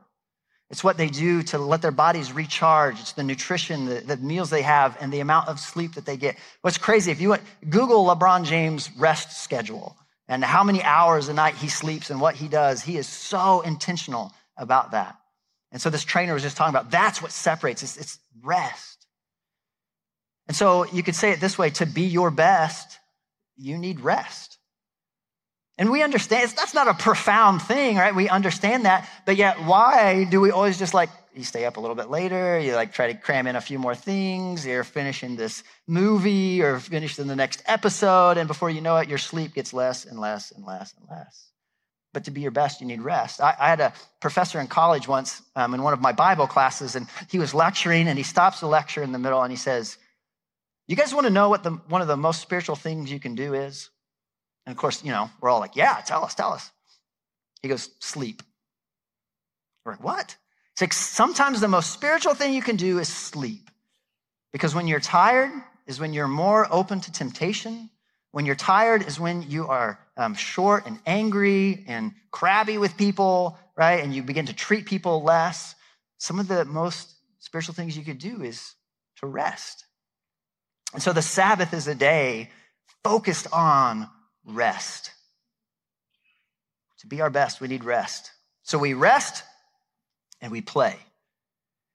It's 0.70 0.84
what 0.84 0.98
they 0.98 1.08
do 1.08 1.42
to 1.44 1.58
let 1.58 1.82
their 1.82 1.92
bodies 1.92 2.32
recharge. 2.32 3.00
It's 3.00 3.14
the 3.14 3.24
nutrition, 3.24 3.86
the, 3.86 4.02
the, 4.02 4.18
meals 4.18 4.52
they 4.52 4.62
have, 4.62 4.96
and 5.02 5.12
the 5.12 5.20
amount 5.20 5.48
of 5.48 5.60
sleep 5.60 5.96
that 5.96 6.06
they 6.06 6.16
get. 6.16 6.38
What's 6.62 6.78
crazy, 6.78 7.12
if 7.12 7.20
you 7.20 7.30
went, 7.30 7.42
Google 7.70 8.06
LeBron 8.06 8.46
James' 8.46 8.92
rest 8.98 9.42
schedule 9.44 9.98
and 10.28 10.44
how 10.44 10.64
many 10.64 10.84
hours 10.84 11.28
a 11.28 11.34
night 11.34 11.56
he 11.56 11.70
sleeps 11.70 12.12
and 12.12 12.22
what 12.22 12.36
he 12.36 12.48
does, 12.48 12.84
he 12.84 12.98
is 12.98 13.08
so 13.08 13.62
intentional 13.62 14.32
about 14.58 14.92
that. 14.92 15.18
And 15.72 15.82
so 15.82 15.90
this 15.90 16.04
trainer 16.04 16.34
was 16.36 16.44
just 16.44 16.56
talking 16.56 16.76
about 16.76 16.92
that's 16.92 17.20
what 17.20 17.32
separates, 17.32 17.82
it's, 17.82 17.98
it's 17.98 18.20
rest. 18.44 19.08
And 20.48 20.56
so 20.56 20.86
you 20.86 21.02
could 21.02 21.16
say 21.16 21.32
it 21.32 21.40
this 21.40 21.58
way 21.58 21.72
to 21.72 21.86
be 21.88 22.04
your 22.04 22.30
best, 22.30 23.00
you 23.58 23.78
need 23.78 24.02
rest. 24.02 24.59
And 25.80 25.90
we 25.92 26.04
understand, 26.04 26.52
that's 26.58 26.74
not 26.74 26.90
a 26.90 26.94
profound 26.94 27.62
thing, 27.62 27.96
right? 27.96 28.14
We 28.14 28.28
understand 28.28 28.84
that. 28.84 29.10
But 29.26 29.38
yet, 29.38 29.64
why 29.64 30.26
do 30.26 30.42
we 30.42 30.52
always 30.52 30.78
just 30.78 30.94
like, 30.94 31.10
you 31.34 31.46
stay 31.46 31.64
up 31.64 31.78
a 31.78 31.80
little 31.80 31.96
bit 31.96 32.10
later, 32.10 32.60
you 32.60 32.76
like 32.76 32.92
try 32.92 33.08
to 33.08 33.18
cram 33.18 33.48
in 33.48 33.56
a 33.56 33.62
few 33.62 33.80
more 33.80 33.96
things, 33.96 34.66
you're 34.66 34.84
finishing 34.84 35.38
this 35.38 35.64
movie 35.88 36.62
or 36.62 36.80
finishing 36.80 37.28
the 37.28 37.36
next 37.36 37.64
episode, 37.66 38.38
and 38.38 38.46
before 38.50 38.70
you 38.70 38.82
know 38.82 38.98
it, 38.98 39.08
your 39.08 39.18
sleep 39.18 39.54
gets 39.54 39.72
less 39.72 40.04
and 40.04 40.20
less 40.20 40.52
and 40.52 40.66
less 40.66 40.94
and 41.00 41.08
less. 41.10 41.50
But 42.12 42.26
to 42.26 42.32
be 42.32 42.42
your 42.42 42.52
best, 42.52 42.82
you 42.82 42.88
need 42.88 43.02
rest. 43.02 43.40
I, 43.40 43.56
I 43.58 43.70
had 43.70 43.80
a 43.80 43.94
professor 44.20 44.60
in 44.60 44.68
college 44.68 45.08
once 45.08 45.42
um, 45.56 45.74
in 45.74 45.82
one 45.82 45.94
of 45.94 46.02
my 46.02 46.12
Bible 46.12 46.48
classes, 46.48 46.98
and 46.98 47.08
he 47.30 47.40
was 47.40 47.54
lecturing, 47.54 48.10
and 48.10 48.18
he 48.18 48.24
stops 48.24 48.60
the 48.60 48.68
lecture 48.68 49.02
in 49.02 49.14
the 49.14 49.20
middle 49.20 49.42
and 49.42 49.52
he 49.52 49.58
says, 49.58 49.98
You 50.88 50.98
guys 50.98 51.14
want 51.14 51.26
to 51.28 51.32
know 51.32 51.48
what 51.48 51.64
the, 51.64 51.72
one 51.88 52.02
of 52.02 52.10
the 52.10 52.18
most 52.18 52.42
spiritual 52.42 52.76
things 52.76 53.10
you 53.10 53.20
can 53.22 53.36
do 53.36 53.54
is? 53.54 53.90
And 54.70 54.76
of 54.76 54.80
course, 54.80 55.04
you 55.04 55.10
know, 55.10 55.32
we're 55.42 55.50
all 55.50 55.60
like, 55.60 55.76
yeah, 55.76 56.00
tell 56.06 56.24
us, 56.24 56.36
tell 56.36 56.54
us. 56.54 56.70
He 57.64 57.68
goes, 57.68 57.90
sleep. 57.98 58.44
We're 59.84 59.94
like, 59.94 60.04
what? 60.04 60.38
It's 60.74 60.82
like 60.82 60.94
sometimes 60.94 61.60
the 61.60 61.68
most 61.68 61.92
spiritual 61.92 62.36
thing 62.36 62.54
you 62.54 62.62
can 62.62 62.76
do 62.76 63.00
is 63.00 63.08
sleep. 63.08 63.72
Because 64.54 64.76
when 64.76 64.88
you're 64.88 65.00
tired 65.00 65.52
is 65.88 66.00
when 66.00 66.14
you're 66.14 66.28
more 66.28 66.68
open 66.70 67.02
to 67.02 67.12
temptation. 67.12 67.90
When 68.32 68.46
you're 68.46 68.54
tired 68.54 69.08
is 69.08 69.20
when 69.20 69.42
you 69.50 69.66
are 69.66 69.98
um, 70.18 70.36
short 70.36 70.86
and 70.86 71.00
angry 71.08 71.84
and 71.88 72.12
crabby 72.30 72.78
with 72.78 72.96
people, 72.96 73.58
right? 73.76 74.04
And 74.04 74.14
you 74.14 74.22
begin 74.22 74.46
to 74.46 74.54
treat 74.54 74.86
people 74.86 75.24
less. 75.24 75.74
Some 76.20 76.38
of 76.38 76.48
the 76.48 76.64
most 76.64 77.12
spiritual 77.40 77.74
things 77.74 77.98
you 77.98 78.04
could 78.04 78.20
do 78.20 78.44
is 78.44 78.76
to 79.18 79.26
rest. 79.26 79.86
And 80.94 81.02
so 81.02 81.12
the 81.12 81.24
Sabbath 81.24 81.74
is 81.74 81.88
a 81.88 81.96
day 81.96 82.52
focused 83.04 83.48
on 83.52 84.08
rest. 84.50 85.12
To 87.00 87.08
be 87.08 87.22
our 87.22 87.30
best, 87.30 87.62
we 87.62 87.68
need 87.68 87.84
rest. 87.84 88.32
So 88.64 88.78
we 88.78 88.94
rest 88.94 89.44
and 90.42 90.52
we 90.52 90.62
play. 90.62 90.98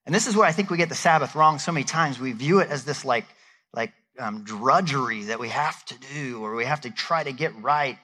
And 0.07 0.15
this 0.15 0.27
is 0.27 0.37
where 0.37 0.47
I 0.47 0.53
think 0.53 0.71
we 0.71 0.77
get 0.77 0.89
the 0.89 0.95
Sabbath 0.95 1.35
wrong 1.35 1.59
so 1.59 1.73
many 1.73 1.85
times. 1.85 2.19
We 2.19 2.33
view 2.33 2.61
it 2.61 2.71
as 2.71 2.85
this 2.85 3.05
like, 3.05 3.27
like 3.73 3.93
um, 4.19 4.45
drudgery 4.45 5.25
that 5.25 5.41
we 5.41 5.49
have 5.49 5.85
to 5.87 5.95
do 6.15 6.45
or 6.45 6.55
we 6.55 6.65
have 6.65 6.83
to 6.83 6.91
try 6.91 7.23
to 7.23 7.33
get 7.33 7.55
right. 7.63 7.99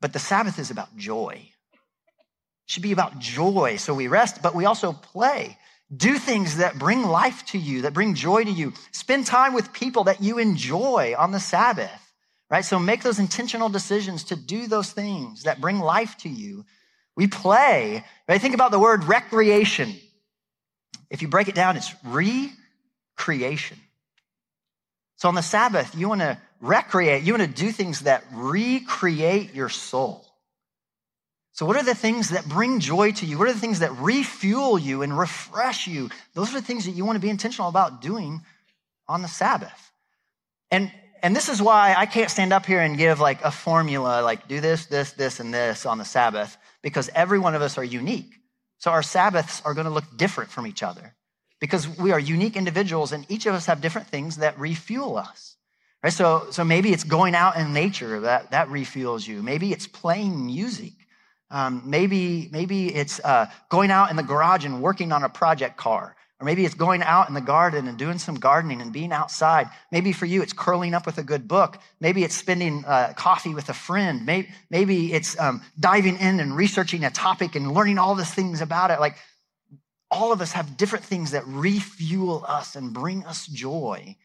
But 0.00 0.12
the 0.12 0.18
Sabbath 0.18 0.58
is 0.58 0.70
about 0.70 0.96
joy. 0.96 1.34
It 1.36 2.70
should 2.70 2.82
be 2.82 2.92
about 2.92 3.18
joy. 3.18 3.76
So 3.76 3.94
we 3.94 4.08
rest, 4.08 4.42
but 4.42 4.54
we 4.54 4.64
also 4.64 4.92
play. 4.92 5.58
Do 5.94 6.18
things 6.18 6.56
that 6.56 6.78
bring 6.78 7.02
life 7.02 7.44
to 7.46 7.58
you, 7.58 7.82
that 7.82 7.92
bring 7.92 8.14
joy 8.14 8.44
to 8.44 8.50
you. 8.50 8.72
Spend 8.92 9.26
time 9.26 9.52
with 9.52 9.72
people 9.72 10.04
that 10.04 10.22
you 10.22 10.38
enjoy 10.38 11.14
on 11.18 11.32
the 11.32 11.40
Sabbath, 11.40 12.01
right? 12.52 12.66
So 12.66 12.78
make 12.78 13.02
those 13.02 13.18
intentional 13.18 13.70
decisions 13.70 14.24
to 14.24 14.36
do 14.36 14.66
those 14.66 14.92
things 14.92 15.44
that 15.44 15.60
bring 15.60 15.78
life 15.78 16.18
to 16.18 16.28
you. 16.28 16.66
We 17.16 17.26
play, 17.26 18.04
right? 18.28 18.40
Think 18.40 18.54
about 18.54 18.70
the 18.70 18.78
word 18.78 19.04
recreation. 19.04 19.94
If 21.10 21.22
you 21.22 21.28
break 21.28 21.48
it 21.48 21.54
down, 21.54 21.78
it's 21.78 21.94
recreation. 22.04 23.78
So 25.16 25.30
on 25.30 25.34
the 25.34 25.42
Sabbath, 25.42 25.94
you 25.96 26.10
want 26.10 26.20
to 26.20 26.38
recreate, 26.60 27.22
you 27.22 27.32
want 27.32 27.42
to 27.42 27.62
do 27.62 27.72
things 27.72 28.00
that 28.00 28.22
recreate 28.34 29.54
your 29.54 29.70
soul. 29.70 30.26
So, 31.54 31.66
what 31.66 31.76
are 31.76 31.84
the 31.84 31.94
things 31.94 32.30
that 32.30 32.48
bring 32.48 32.80
joy 32.80 33.12
to 33.12 33.26
you? 33.26 33.38
What 33.38 33.48
are 33.48 33.52
the 33.52 33.60
things 33.60 33.80
that 33.80 33.92
refuel 33.98 34.78
you 34.78 35.02
and 35.02 35.16
refresh 35.16 35.86
you? 35.86 36.08
Those 36.32 36.48
are 36.50 36.60
the 36.60 36.66
things 36.66 36.86
that 36.86 36.92
you 36.92 37.04
want 37.04 37.16
to 37.16 37.20
be 37.20 37.28
intentional 37.28 37.68
about 37.68 38.00
doing 38.00 38.40
on 39.06 39.20
the 39.20 39.28
Sabbath. 39.28 39.92
And, 40.70 40.90
and 41.22 41.34
this 41.34 41.48
is 41.48 41.62
why 41.62 41.94
I 41.96 42.06
can't 42.06 42.30
stand 42.30 42.52
up 42.52 42.66
here 42.66 42.80
and 42.80 42.98
give 42.98 43.20
like 43.20 43.42
a 43.42 43.50
formula, 43.50 44.22
like 44.22 44.48
do 44.48 44.60
this, 44.60 44.86
this, 44.86 45.12
this, 45.12 45.40
and 45.40 45.52
this 45.52 45.86
on 45.86 45.98
the 45.98 46.04
Sabbath, 46.04 46.56
because 46.82 47.10
every 47.14 47.38
one 47.38 47.54
of 47.54 47.62
us 47.62 47.78
are 47.78 47.84
unique. 47.84 48.34
So, 48.78 48.90
our 48.90 49.02
Sabbaths 49.02 49.62
are 49.64 49.74
going 49.74 49.86
to 49.86 49.92
look 49.92 50.16
different 50.16 50.50
from 50.50 50.66
each 50.66 50.82
other 50.82 51.14
because 51.60 51.88
we 51.88 52.10
are 52.10 52.18
unique 52.18 52.56
individuals 52.56 53.12
and 53.12 53.24
each 53.30 53.46
of 53.46 53.54
us 53.54 53.66
have 53.66 53.80
different 53.80 54.08
things 54.08 54.38
that 54.38 54.58
refuel 54.58 55.16
us. 55.16 55.56
Right? 56.02 56.12
So, 56.12 56.48
so 56.50 56.64
maybe 56.64 56.92
it's 56.92 57.04
going 57.04 57.36
out 57.36 57.56
in 57.56 57.72
nature 57.72 58.20
that, 58.20 58.50
that 58.50 58.68
refuels 58.68 59.26
you. 59.26 59.40
Maybe 59.42 59.72
it's 59.72 59.86
playing 59.86 60.44
music 60.44 60.94
um, 61.52 61.82
maybe, 61.84 62.48
maybe 62.50 62.92
it's 62.92 63.20
uh, 63.20 63.46
going 63.68 63.90
out 63.90 64.08
in 64.08 64.16
the 64.16 64.22
garage 64.22 64.64
and 64.64 64.80
working 64.80 65.12
on 65.12 65.22
a 65.22 65.28
project 65.28 65.76
car. 65.76 66.16
Or 66.42 66.44
maybe 66.44 66.64
it's 66.64 66.74
going 66.74 67.04
out 67.04 67.28
in 67.28 67.34
the 67.34 67.40
garden 67.40 67.86
and 67.86 67.96
doing 67.96 68.18
some 68.18 68.34
gardening 68.34 68.82
and 68.82 68.92
being 68.92 69.12
outside. 69.12 69.70
Maybe 69.92 70.12
for 70.12 70.26
you, 70.26 70.42
it's 70.42 70.52
curling 70.52 70.92
up 70.92 71.06
with 71.06 71.18
a 71.18 71.22
good 71.22 71.46
book. 71.46 71.78
Maybe 72.00 72.24
it's 72.24 72.34
spending 72.34 72.84
uh, 72.84 73.12
coffee 73.16 73.54
with 73.54 73.68
a 73.68 73.72
friend. 73.72 74.26
Maybe, 74.26 74.48
maybe 74.68 75.12
it's 75.12 75.38
um, 75.38 75.62
diving 75.78 76.18
in 76.18 76.40
and 76.40 76.56
researching 76.56 77.04
a 77.04 77.10
topic 77.10 77.54
and 77.54 77.72
learning 77.72 77.98
all 77.98 78.16
these 78.16 78.34
things 78.34 78.60
about 78.60 78.90
it. 78.90 78.98
Like 78.98 79.18
all 80.10 80.32
of 80.32 80.40
us 80.40 80.50
have 80.50 80.76
different 80.76 81.04
things 81.04 81.30
that 81.30 81.44
refuel 81.46 82.44
us 82.48 82.74
and 82.74 82.92
bring 82.92 83.24
us 83.24 83.46
joy. 83.46 84.16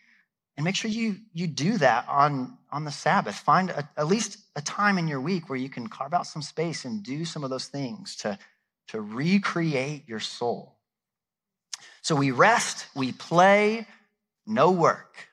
And 0.56 0.64
make 0.64 0.76
sure 0.76 0.90
you, 0.90 1.18
you 1.34 1.46
do 1.46 1.78
that 1.78 2.08
on, 2.10 2.58
on 2.72 2.84
the 2.84 2.92
Sabbath. 2.92 3.36
Find 3.36 3.70
a, 3.70 3.88
at 3.96 4.08
least 4.08 4.40
a 4.56 4.62
time 4.64 4.98
in 4.98 5.08
your 5.08 5.22
week 5.22 5.50
where 5.50 5.60
you 5.60 5.70
can 5.70 5.86
carve 5.86 6.16
out 6.16 6.26
some 6.26 6.42
space 6.42 6.84
and 6.84 7.04
do 7.04 7.26
some 7.26 7.44
of 7.44 7.52
those 7.52 7.68
things 7.68 8.16
to, 8.16 8.40
to 8.88 9.02
recreate 9.02 10.10
your 10.10 10.20
soul. 10.20 10.77
So 12.08 12.16
we 12.16 12.32
rest, 12.32 12.86
we 12.96 13.12
play, 13.12 13.86
no 14.46 14.72
work. 14.72 15.28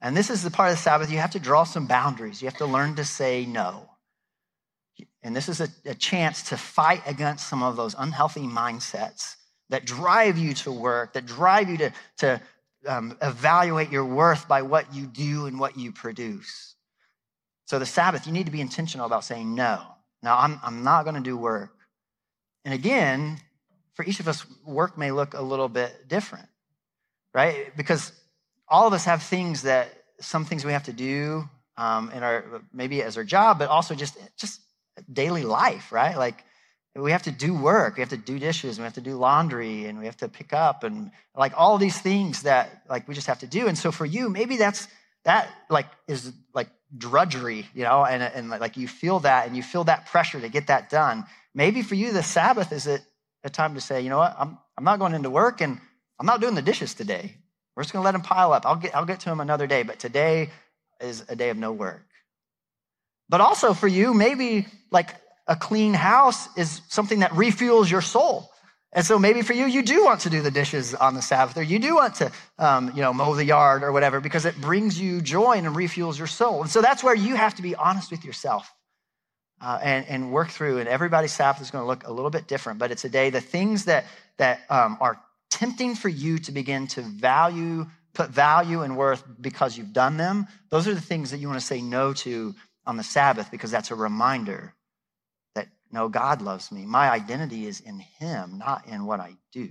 And 0.00 0.16
this 0.16 0.30
is 0.30 0.42
the 0.42 0.50
part 0.50 0.68
of 0.68 0.76
the 0.76 0.82
Sabbath 0.82 1.12
you 1.12 1.18
have 1.18 1.30
to 1.30 1.38
draw 1.38 1.62
some 1.62 1.86
boundaries. 1.86 2.42
You 2.42 2.48
have 2.48 2.58
to 2.58 2.66
learn 2.66 2.96
to 2.96 3.04
say 3.04 3.46
no. 3.46 3.88
And 5.22 5.36
this 5.36 5.48
is 5.48 5.60
a, 5.60 5.68
a 5.84 5.94
chance 5.94 6.42
to 6.48 6.56
fight 6.56 7.02
against 7.06 7.48
some 7.48 7.62
of 7.62 7.76
those 7.76 7.94
unhealthy 7.96 8.40
mindsets 8.40 9.36
that 9.68 9.84
drive 9.84 10.36
you 10.36 10.54
to 10.54 10.72
work, 10.72 11.12
that 11.12 11.24
drive 11.24 11.70
you 11.70 11.76
to, 11.76 11.92
to 12.16 12.40
um, 12.88 13.16
evaluate 13.22 13.92
your 13.92 14.04
worth 14.04 14.48
by 14.48 14.62
what 14.62 14.92
you 14.92 15.06
do 15.06 15.46
and 15.46 15.60
what 15.60 15.78
you 15.78 15.92
produce. 15.92 16.74
So 17.66 17.78
the 17.78 17.86
Sabbath, 17.86 18.26
you 18.26 18.32
need 18.32 18.46
to 18.46 18.52
be 18.52 18.60
intentional 18.60 19.06
about 19.06 19.22
saying 19.22 19.54
no. 19.54 19.80
Now, 20.24 20.36
I'm, 20.36 20.58
I'm 20.64 20.82
not 20.82 21.04
going 21.04 21.14
to 21.14 21.20
do 21.20 21.36
work. 21.36 21.76
And 22.64 22.74
again, 22.74 23.38
for 23.98 24.04
each 24.04 24.20
of 24.20 24.28
us, 24.28 24.46
work 24.64 24.96
may 24.96 25.10
look 25.10 25.34
a 25.34 25.42
little 25.42 25.68
bit 25.68 26.06
different, 26.06 26.46
right? 27.34 27.76
Because 27.76 28.12
all 28.68 28.86
of 28.86 28.92
us 28.92 29.04
have 29.06 29.24
things 29.24 29.62
that, 29.62 29.88
some 30.20 30.44
things 30.44 30.64
we 30.64 30.70
have 30.70 30.84
to 30.84 30.92
do 30.92 31.48
um, 31.76 32.12
in 32.12 32.22
our, 32.22 32.62
maybe 32.72 33.02
as 33.02 33.16
our 33.16 33.24
job, 33.24 33.58
but 33.58 33.68
also 33.68 33.96
just, 33.96 34.16
just 34.36 34.60
daily 35.12 35.42
life, 35.42 35.90
right? 35.90 36.16
Like 36.16 36.44
we 36.94 37.10
have 37.10 37.24
to 37.24 37.32
do 37.32 37.54
work 37.54 37.96
we 37.96 38.00
have 38.00 38.08
to 38.08 38.16
do 38.16 38.38
dishes 38.38 38.78
we 38.78 38.82
have 38.82 38.94
to 38.94 39.00
do 39.00 39.14
laundry 39.16 39.86
and 39.86 40.00
we 40.00 40.06
have 40.06 40.16
to 40.16 40.28
pick 40.28 40.52
up 40.52 40.82
and 40.82 41.12
like 41.36 41.52
all 41.56 41.78
these 41.78 41.96
things 41.96 42.42
that 42.42 42.82
like 42.88 43.06
we 43.06 43.14
just 43.14 43.28
have 43.28 43.38
to 43.38 43.46
do 43.46 43.68
and 43.68 43.78
so 43.78 43.92
for 43.92 44.04
you 44.04 44.28
maybe 44.28 44.56
that's 44.56 44.88
that 45.22 45.48
like 45.70 45.86
is 46.08 46.32
like 46.54 46.68
drudgery 46.96 47.68
you 47.72 47.84
know 47.84 48.04
and, 48.04 48.20
and 48.22 48.48
like 48.48 48.76
you 48.76 48.88
feel 48.88 49.20
that 49.20 49.46
and 49.46 49.56
you 49.56 49.62
feel 49.62 49.84
that 49.84 50.06
pressure 50.06 50.40
to 50.40 50.48
get 50.48 50.66
that 50.66 50.90
done 50.90 51.24
maybe 51.54 51.82
for 51.82 51.94
you 51.94 52.12
the 52.12 52.22
sabbath 52.22 52.72
is 52.72 52.88
a, 52.88 52.98
a 53.44 53.50
time 53.50 53.74
to 53.74 53.80
say 53.80 54.00
you 54.00 54.10
know 54.10 54.18
what? 54.18 54.34
I'm, 54.38 54.58
I'm 54.76 54.84
not 54.84 54.98
going 54.98 55.14
into 55.14 55.30
work 55.30 55.60
and 55.60 55.80
i'm 56.20 56.26
not 56.26 56.40
doing 56.40 56.54
the 56.54 56.62
dishes 56.62 56.94
today. 56.94 57.36
We're 57.76 57.84
just 57.84 57.92
going 57.92 58.02
to 58.02 58.04
let 58.04 58.12
them 58.12 58.22
pile 58.22 58.52
up. 58.52 58.66
I'll 58.66 58.76
get 58.76 58.94
i'll 58.94 59.06
get 59.06 59.20
to 59.20 59.30
them 59.30 59.40
another 59.40 59.66
day. 59.66 59.82
But 59.82 59.98
today 59.98 60.50
is 61.00 61.24
a 61.28 61.36
day 61.36 61.50
of 61.50 61.56
no 61.56 61.72
work. 61.72 62.06
But 63.28 63.40
also 63.40 63.74
for 63.74 63.88
you 63.88 64.14
maybe 64.14 64.66
like 64.90 65.14
a 65.46 65.56
clean 65.56 65.94
house 65.94 66.48
is 66.56 66.80
something 66.88 67.20
that 67.20 67.30
refuels 67.32 67.90
your 67.90 68.02
soul. 68.02 68.50
And 68.92 69.04
so 69.04 69.18
maybe 69.18 69.42
for 69.42 69.52
you, 69.52 69.66
you 69.66 69.82
do 69.82 70.04
want 70.04 70.20
to 70.20 70.30
do 70.30 70.40
the 70.40 70.50
dishes 70.50 70.94
on 70.94 71.14
the 71.14 71.20
Sabbath, 71.20 71.58
or 71.58 71.62
you 71.62 71.78
do 71.78 71.96
want 71.96 72.14
to, 72.16 72.32
um, 72.58 72.90
you 72.94 73.02
know, 73.02 73.12
mow 73.12 73.34
the 73.34 73.44
yard 73.44 73.82
or 73.82 73.92
whatever, 73.92 74.18
because 74.18 74.46
it 74.46 74.58
brings 74.60 74.98
you 74.98 75.20
joy 75.20 75.52
and 75.52 75.66
refuels 75.68 76.16
your 76.16 76.26
soul. 76.26 76.62
And 76.62 76.70
so 76.70 76.80
that's 76.80 77.04
where 77.04 77.14
you 77.14 77.34
have 77.34 77.54
to 77.56 77.62
be 77.62 77.74
honest 77.74 78.10
with 78.10 78.24
yourself 78.24 78.72
uh, 79.60 79.78
and, 79.82 80.06
and 80.08 80.32
work 80.32 80.48
through. 80.50 80.78
And 80.78 80.88
everybody's 80.88 81.32
Sabbath 81.32 81.62
is 81.62 81.70
going 81.70 81.82
to 81.82 81.86
look 81.86 82.06
a 82.06 82.12
little 82.12 82.30
bit 82.30 82.46
different, 82.46 82.78
but 82.78 82.90
it's 82.90 83.04
a 83.04 83.08
day. 83.08 83.30
The 83.30 83.40
things 83.40 83.84
that 83.86 84.04
that 84.36 84.60
um, 84.70 84.98
are 85.00 85.20
tempting 85.50 85.94
for 85.94 86.08
you 86.08 86.38
to 86.38 86.52
begin 86.52 86.86
to 86.88 87.02
value, 87.02 87.86
put 88.14 88.30
value 88.30 88.82
and 88.82 88.96
worth 88.96 89.24
because 89.40 89.76
you've 89.76 89.92
done 89.92 90.16
them. 90.16 90.46
Those 90.70 90.86
are 90.86 90.94
the 90.94 91.00
things 91.00 91.30
that 91.30 91.38
you 91.38 91.48
want 91.48 91.60
to 91.60 91.66
say 91.66 91.82
no 91.82 92.12
to 92.14 92.54
on 92.86 92.96
the 92.96 93.02
Sabbath, 93.02 93.50
because 93.50 93.70
that's 93.70 93.90
a 93.90 93.94
reminder 93.94 94.74
that 95.54 95.68
no, 95.92 96.08
God 96.08 96.40
loves 96.40 96.72
me. 96.72 96.86
My 96.86 97.10
identity 97.10 97.66
is 97.66 97.80
in 97.80 97.98
Him, 97.98 98.58
not 98.58 98.86
in 98.86 99.04
what 99.04 99.20
I 99.20 99.34
do. 99.52 99.68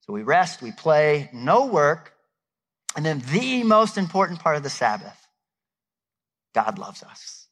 So 0.00 0.12
we 0.12 0.22
rest, 0.22 0.60
we 0.60 0.72
play, 0.72 1.30
no 1.32 1.66
work. 1.66 2.12
And 2.96 3.04
then 3.04 3.22
the 3.30 3.62
most 3.62 3.96
important 3.96 4.40
part 4.40 4.56
of 4.56 4.62
the 4.62 4.70
Sabbath 4.70 5.16
God 6.54 6.78
loves 6.78 7.02
us. 7.02 7.43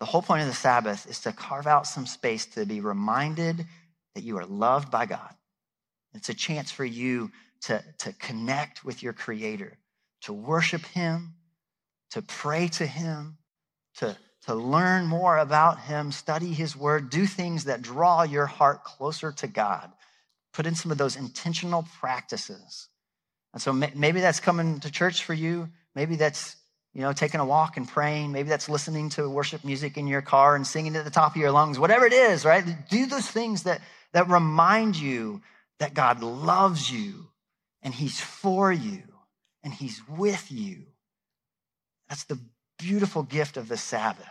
The 0.00 0.06
whole 0.06 0.22
point 0.22 0.42
of 0.42 0.48
the 0.48 0.54
Sabbath 0.54 1.08
is 1.08 1.20
to 1.20 1.32
carve 1.32 1.66
out 1.66 1.86
some 1.86 2.06
space 2.06 2.46
to 2.46 2.66
be 2.66 2.80
reminded 2.80 3.66
that 4.14 4.24
you 4.24 4.38
are 4.38 4.46
loved 4.46 4.90
by 4.90 5.06
God. 5.06 5.34
It's 6.14 6.28
a 6.28 6.34
chance 6.34 6.72
for 6.72 6.84
you 6.84 7.30
to, 7.62 7.84
to 7.98 8.12
connect 8.14 8.84
with 8.84 9.02
your 9.02 9.12
Creator, 9.12 9.78
to 10.22 10.32
worship 10.32 10.84
Him, 10.86 11.34
to 12.10 12.22
pray 12.22 12.68
to 12.68 12.86
Him, 12.86 13.38
to 13.96 14.16
to 14.46 14.54
learn 14.54 15.06
more 15.06 15.38
about 15.38 15.80
Him, 15.80 16.12
study 16.12 16.52
His 16.52 16.76
Word, 16.76 17.10
do 17.10 17.26
things 17.26 17.64
that 17.64 17.82
draw 17.82 18.22
your 18.22 18.46
heart 18.46 18.84
closer 18.84 19.32
to 19.32 19.46
God. 19.46 19.92
Put 20.52 20.66
in 20.66 20.74
some 20.74 20.90
of 20.90 20.98
those 20.98 21.16
intentional 21.16 21.86
practices. 22.00 22.88
And 23.52 23.60
so 23.60 23.72
maybe 23.72 24.20
that's 24.20 24.40
coming 24.40 24.80
to 24.80 24.90
church 24.90 25.24
for 25.24 25.34
you. 25.34 25.68
Maybe 25.94 26.16
that's, 26.16 26.56
you 26.92 27.02
know, 27.02 27.12
taking 27.12 27.40
a 27.40 27.44
walk 27.44 27.76
and 27.76 27.88
praying. 27.88 28.32
Maybe 28.32 28.48
that's 28.48 28.68
listening 28.68 29.10
to 29.10 29.28
worship 29.28 29.64
music 29.64 29.96
in 29.96 30.06
your 30.06 30.22
car 30.22 30.56
and 30.56 30.66
singing 30.66 30.96
at 30.96 31.04
the 31.04 31.10
top 31.10 31.36
of 31.36 31.40
your 31.40 31.52
lungs. 31.52 31.78
Whatever 31.78 32.06
it 32.06 32.12
is, 32.12 32.44
right? 32.44 32.64
Do 32.88 33.06
those 33.06 33.28
things 33.28 33.62
that, 33.64 33.80
that 34.12 34.28
remind 34.28 34.96
you 34.96 35.40
that 35.78 35.94
God 35.94 36.22
loves 36.22 36.90
you 36.90 37.28
and 37.82 37.94
He's 37.94 38.20
for 38.20 38.72
you 38.72 39.02
and 39.62 39.72
He's 39.72 40.00
with 40.08 40.50
you. 40.50 40.86
That's 42.08 42.24
the 42.24 42.40
beautiful 42.78 43.22
gift 43.22 43.56
of 43.56 43.68
the 43.68 43.76
Sabbath, 43.76 44.26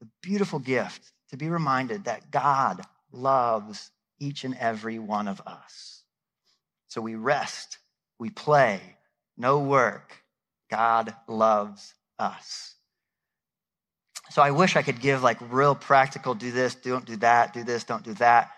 the 0.00 0.08
beautiful 0.22 0.58
gift 0.58 1.12
to 1.30 1.36
be 1.36 1.50
reminded 1.50 2.04
that 2.04 2.30
God 2.30 2.80
loves 3.12 3.90
each 4.18 4.44
and 4.44 4.56
every 4.56 4.98
one 4.98 5.28
of 5.28 5.42
us. 5.46 6.04
So 6.86 7.00
we 7.00 7.16
rest, 7.16 7.78
we 8.18 8.30
play, 8.30 8.80
no 9.36 9.58
work. 9.58 10.23
God 10.74 11.14
loves 11.28 11.94
us. 12.18 12.74
So 14.30 14.42
I 14.42 14.50
wish 14.50 14.74
I 14.74 14.82
could 14.82 15.00
give 15.00 15.22
like 15.22 15.38
real 15.52 15.76
practical 15.76 16.34
do 16.34 16.50
this, 16.50 16.74
don't 16.74 17.04
do 17.04 17.14
that, 17.18 17.54
do 17.54 17.62
this, 17.62 17.84
don't 17.84 18.02
do 18.02 18.14
that. 18.14 18.50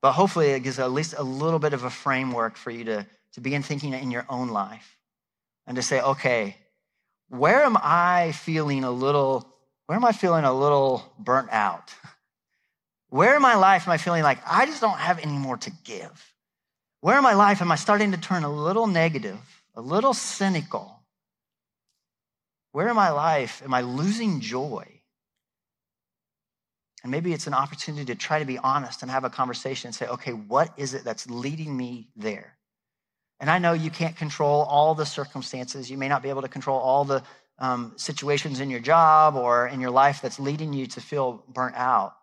But 0.00 0.12
hopefully 0.12 0.48
it 0.48 0.64
gives 0.64 0.80
at 0.80 0.90
least 0.90 1.14
a 1.16 1.22
little 1.22 1.60
bit 1.60 1.72
of 1.72 1.84
a 1.84 1.90
framework 1.90 2.56
for 2.56 2.72
you 2.72 2.82
to, 2.86 3.06
to 3.34 3.40
begin 3.40 3.62
thinking 3.62 3.92
in 3.92 4.10
your 4.10 4.26
own 4.28 4.48
life 4.48 4.96
and 5.68 5.76
to 5.76 5.82
say, 5.82 6.00
okay, 6.00 6.56
where 7.28 7.62
am 7.62 7.76
I 7.80 8.32
feeling 8.32 8.82
a 8.82 8.90
little, 8.90 9.48
where 9.86 9.94
am 9.94 10.04
I 10.04 10.10
feeling 10.10 10.44
a 10.44 10.52
little 10.52 11.14
burnt 11.16 11.50
out? 11.52 11.94
Where 13.10 13.36
in 13.36 13.42
my 13.42 13.56
life 13.56 13.86
am 13.86 13.92
I 13.92 13.98
feeling 13.98 14.22
like 14.22 14.38
I 14.46 14.64
just 14.64 14.80
don't 14.80 14.96
have 14.96 15.18
any 15.18 15.36
more 15.36 15.58
to 15.58 15.70
give? 15.84 16.34
Where 17.02 17.18
in 17.18 17.22
my 17.22 17.34
life 17.34 17.60
am 17.60 17.70
I 17.70 17.76
starting 17.76 18.12
to 18.12 18.16
turn 18.16 18.42
a 18.42 18.50
little 18.50 18.86
negative, 18.86 19.38
a 19.74 19.82
little 19.82 20.14
cynical? 20.14 21.01
Where 22.72 22.88
in 22.88 22.96
my 22.96 23.10
life 23.10 23.62
am 23.64 23.72
I 23.74 23.82
losing 23.82 24.40
joy? 24.40 24.86
And 27.02 27.10
maybe 27.10 27.32
it's 27.32 27.46
an 27.46 27.54
opportunity 27.54 28.06
to 28.06 28.14
try 28.14 28.38
to 28.38 28.44
be 28.44 28.58
honest 28.58 29.02
and 29.02 29.10
have 29.10 29.24
a 29.24 29.30
conversation 29.30 29.88
and 29.88 29.94
say, 29.94 30.06
okay, 30.06 30.32
what 30.32 30.72
is 30.76 30.94
it 30.94 31.04
that's 31.04 31.28
leading 31.28 31.76
me 31.76 32.08
there? 32.16 32.56
And 33.40 33.50
I 33.50 33.58
know 33.58 33.72
you 33.72 33.90
can't 33.90 34.16
control 34.16 34.62
all 34.62 34.94
the 34.94 35.04
circumstances. 35.04 35.90
You 35.90 35.98
may 35.98 36.08
not 36.08 36.22
be 36.22 36.28
able 36.28 36.42
to 36.42 36.48
control 36.48 36.78
all 36.78 37.04
the 37.04 37.22
um, 37.58 37.92
situations 37.96 38.60
in 38.60 38.70
your 38.70 38.80
job 38.80 39.36
or 39.36 39.66
in 39.66 39.80
your 39.80 39.90
life 39.90 40.20
that's 40.22 40.38
leading 40.38 40.72
you 40.72 40.86
to 40.86 41.00
feel 41.00 41.44
burnt 41.48 41.74
out. 41.76 42.14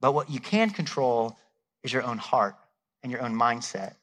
But 0.00 0.12
what 0.12 0.30
you 0.30 0.40
can 0.40 0.70
control 0.70 1.38
is 1.82 1.92
your 1.92 2.02
own 2.02 2.18
heart 2.18 2.54
and 3.02 3.10
your 3.10 3.22
own 3.22 3.34
mindset. 3.34 3.94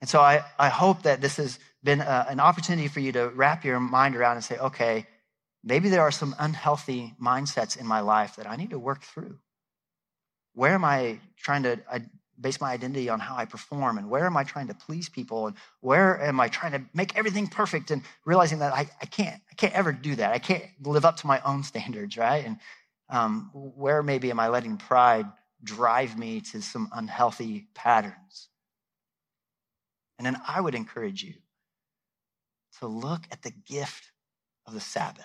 And 0.00 0.08
so 0.08 0.20
I, 0.20 0.44
I 0.58 0.68
hope 0.68 1.02
that 1.02 1.20
this 1.20 1.38
has 1.38 1.58
been 1.84 2.00
a, 2.00 2.26
an 2.28 2.40
opportunity 2.40 2.88
for 2.88 3.00
you 3.00 3.12
to 3.12 3.28
wrap 3.28 3.64
your 3.64 3.78
mind 3.78 4.16
around 4.16 4.36
and 4.36 4.44
say, 4.44 4.56
okay, 4.58 5.06
maybe 5.62 5.90
there 5.90 6.00
are 6.00 6.10
some 6.10 6.34
unhealthy 6.38 7.14
mindsets 7.22 7.78
in 7.78 7.86
my 7.86 8.00
life 8.00 8.36
that 8.36 8.48
I 8.48 8.56
need 8.56 8.70
to 8.70 8.78
work 8.78 9.02
through. 9.02 9.38
Where 10.54 10.72
am 10.72 10.84
I 10.84 11.18
trying 11.36 11.64
to 11.64 11.78
base 12.40 12.60
my 12.60 12.72
identity 12.72 13.08
on 13.08 13.20
how 13.20 13.36
I 13.36 13.44
perform? 13.44 13.98
And 13.98 14.08
where 14.10 14.26
am 14.26 14.36
I 14.36 14.44
trying 14.44 14.68
to 14.68 14.74
please 14.74 15.08
people? 15.08 15.46
And 15.46 15.56
where 15.80 16.20
am 16.20 16.40
I 16.40 16.48
trying 16.48 16.72
to 16.72 16.82
make 16.94 17.16
everything 17.16 17.46
perfect 17.46 17.90
and 17.90 18.02
realizing 18.24 18.58
that 18.60 18.72
I, 18.72 18.88
I 19.00 19.06
can't, 19.06 19.40
I 19.50 19.54
can't 19.54 19.74
ever 19.74 19.92
do 19.92 20.16
that. 20.16 20.32
I 20.32 20.38
can't 20.38 20.64
live 20.82 21.04
up 21.04 21.16
to 21.18 21.26
my 21.26 21.40
own 21.44 21.62
standards, 21.62 22.16
right? 22.16 22.44
And 22.44 22.58
um, 23.10 23.50
where 23.52 24.02
maybe 24.02 24.30
am 24.30 24.40
I 24.40 24.48
letting 24.48 24.78
pride 24.78 25.26
drive 25.62 26.18
me 26.18 26.40
to 26.40 26.62
some 26.62 26.88
unhealthy 26.92 27.66
patterns? 27.74 28.48
And 30.18 30.26
then 30.26 30.40
I 30.46 30.60
would 30.60 30.74
encourage 30.74 31.22
you 31.22 31.34
to 32.80 32.86
look 32.86 33.22
at 33.30 33.42
the 33.42 33.52
gift 33.66 34.10
of 34.66 34.74
the 34.74 34.80
Sabbath. 34.80 35.24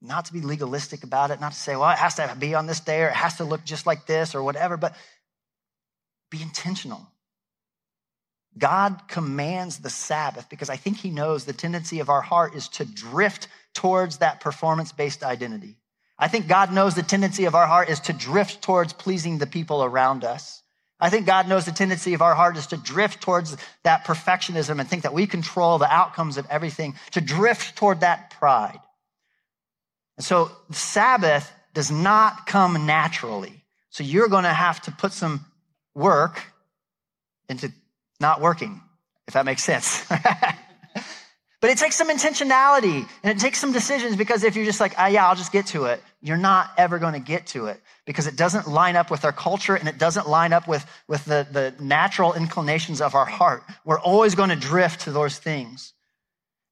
Not 0.00 0.24
to 0.26 0.32
be 0.32 0.40
legalistic 0.40 1.04
about 1.04 1.30
it, 1.30 1.40
not 1.40 1.52
to 1.52 1.58
say, 1.58 1.76
well, 1.76 1.90
it 1.90 1.98
has 1.98 2.16
to 2.16 2.34
be 2.38 2.54
on 2.54 2.66
this 2.66 2.80
day 2.80 3.02
or 3.02 3.08
it 3.08 3.14
has 3.14 3.36
to 3.36 3.44
look 3.44 3.64
just 3.64 3.86
like 3.86 4.06
this 4.06 4.34
or 4.34 4.42
whatever, 4.42 4.76
but 4.76 4.96
be 6.30 6.42
intentional. 6.42 7.06
God 8.58 9.02
commands 9.08 9.78
the 9.78 9.90
Sabbath 9.90 10.48
because 10.50 10.68
I 10.68 10.76
think 10.76 10.98
He 10.98 11.10
knows 11.10 11.44
the 11.44 11.52
tendency 11.52 12.00
of 12.00 12.10
our 12.10 12.20
heart 12.20 12.54
is 12.54 12.68
to 12.70 12.84
drift 12.84 13.48
towards 13.74 14.18
that 14.18 14.40
performance 14.40 14.92
based 14.92 15.22
identity. 15.22 15.78
I 16.18 16.28
think 16.28 16.46
God 16.46 16.72
knows 16.72 16.94
the 16.94 17.02
tendency 17.02 17.46
of 17.46 17.54
our 17.54 17.66
heart 17.66 17.88
is 17.88 18.00
to 18.00 18.12
drift 18.12 18.62
towards 18.62 18.92
pleasing 18.92 19.38
the 19.38 19.46
people 19.46 19.82
around 19.82 20.24
us. 20.24 20.61
I 21.02 21.10
think 21.10 21.26
God 21.26 21.48
knows 21.48 21.64
the 21.64 21.72
tendency 21.72 22.14
of 22.14 22.22
our 22.22 22.34
heart 22.34 22.56
is 22.56 22.68
to 22.68 22.76
drift 22.76 23.20
towards 23.20 23.56
that 23.82 24.06
perfectionism 24.06 24.78
and 24.78 24.88
think 24.88 25.02
that 25.02 25.12
we 25.12 25.26
control 25.26 25.76
the 25.78 25.92
outcomes 25.92 26.38
of 26.38 26.46
everything, 26.48 26.94
to 27.10 27.20
drift 27.20 27.76
toward 27.76 28.00
that 28.00 28.30
pride. 28.30 28.78
And 30.16 30.24
so 30.24 30.52
Sabbath 30.70 31.52
does 31.74 31.90
not 31.90 32.46
come 32.46 32.86
naturally. 32.86 33.64
So 33.90 34.04
you're 34.04 34.28
going 34.28 34.44
to 34.44 34.52
have 34.54 34.80
to 34.82 34.92
put 34.92 35.12
some 35.12 35.44
work 35.94 36.40
into 37.48 37.72
not 38.20 38.40
working, 38.40 38.80
if 39.26 39.34
that 39.34 39.44
makes 39.44 39.64
sense. 39.64 40.06
But 41.62 41.70
it 41.70 41.78
takes 41.78 41.94
some 41.94 42.10
intentionality 42.10 43.08
and 43.22 43.38
it 43.38 43.40
takes 43.40 43.60
some 43.60 43.70
decisions 43.72 44.16
because 44.16 44.42
if 44.42 44.56
you're 44.56 44.64
just 44.64 44.80
like, 44.80 44.94
ah, 44.98 45.06
yeah, 45.06 45.28
I'll 45.28 45.36
just 45.36 45.52
get 45.52 45.66
to 45.66 45.84
it, 45.84 46.02
you're 46.22 46.36
not 46.36 46.70
ever 46.78 47.00
going 47.00 47.14
to 47.14 47.20
get 47.20 47.48
to 47.48 47.66
it 47.66 47.80
because 48.06 48.28
it 48.28 48.36
doesn't 48.36 48.68
line 48.68 48.94
up 48.94 49.10
with 49.10 49.24
our 49.24 49.32
culture 49.32 49.74
and 49.74 49.88
it 49.88 49.98
doesn't 49.98 50.28
line 50.28 50.52
up 50.52 50.68
with, 50.68 50.86
with 51.08 51.24
the, 51.24 51.46
the 51.50 51.74
natural 51.82 52.32
inclinations 52.32 53.00
of 53.00 53.16
our 53.16 53.26
heart. 53.26 53.64
We're 53.84 54.00
always 54.00 54.36
going 54.36 54.50
to 54.50 54.56
drift 54.56 55.02
to 55.02 55.12
those 55.12 55.38
things. 55.38 55.92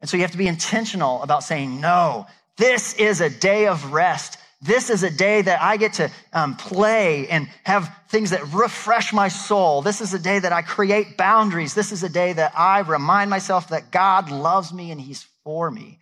And 0.01 0.09
so 0.09 0.16
you 0.16 0.22
have 0.22 0.30
to 0.30 0.38
be 0.38 0.46
intentional 0.46 1.20
about 1.22 1.42
saying, 1.42 1.80
no, 1.80 2.26
this 2.57 2.94
is 2.94 3.20
a 3.20 3.28
day 3.28 3.66
of 3.66 3.92
rest. 3.92 4.38
This 4.62 4.88
is 4.88 5.03
a 5.03 5.11
day 5.11 5.42
that 5.42 5.61
I 5.61 5.76
get 5.76 5.94
to 5.94 6.11
um, 6.32 6.55
play 6.57 7.26
and 7.28 7.48
have 7.64 7.92
things 8.09 8.30
that 8.30 8.53
refresh 8.53 9.12
my 9.12 9.28
soul. 9.28 9.82
This 9.82 10.01
is 10.01 10.14
a 10.14 10.18
day 10.18 10.38
that 10.38 10.53
I 10.53 10.62
create 10.62 11.16
boundaries. 11.16 11.74
This 11.74 11.90
is 11.90 12.05
a 12.05 12.09
day 12.09 12.34
that 12.34 12.53
I 12.57 12.80
remind 12.80 13.30
myself 13.30 13.68
that 13.70 13.90
God 13.90 14.30
loves 14.30 14.72
me 14.72 14.90
and 14.92 15.01
He's 15.01 15.26
for 15.42 15.70
me. 15.70 15.98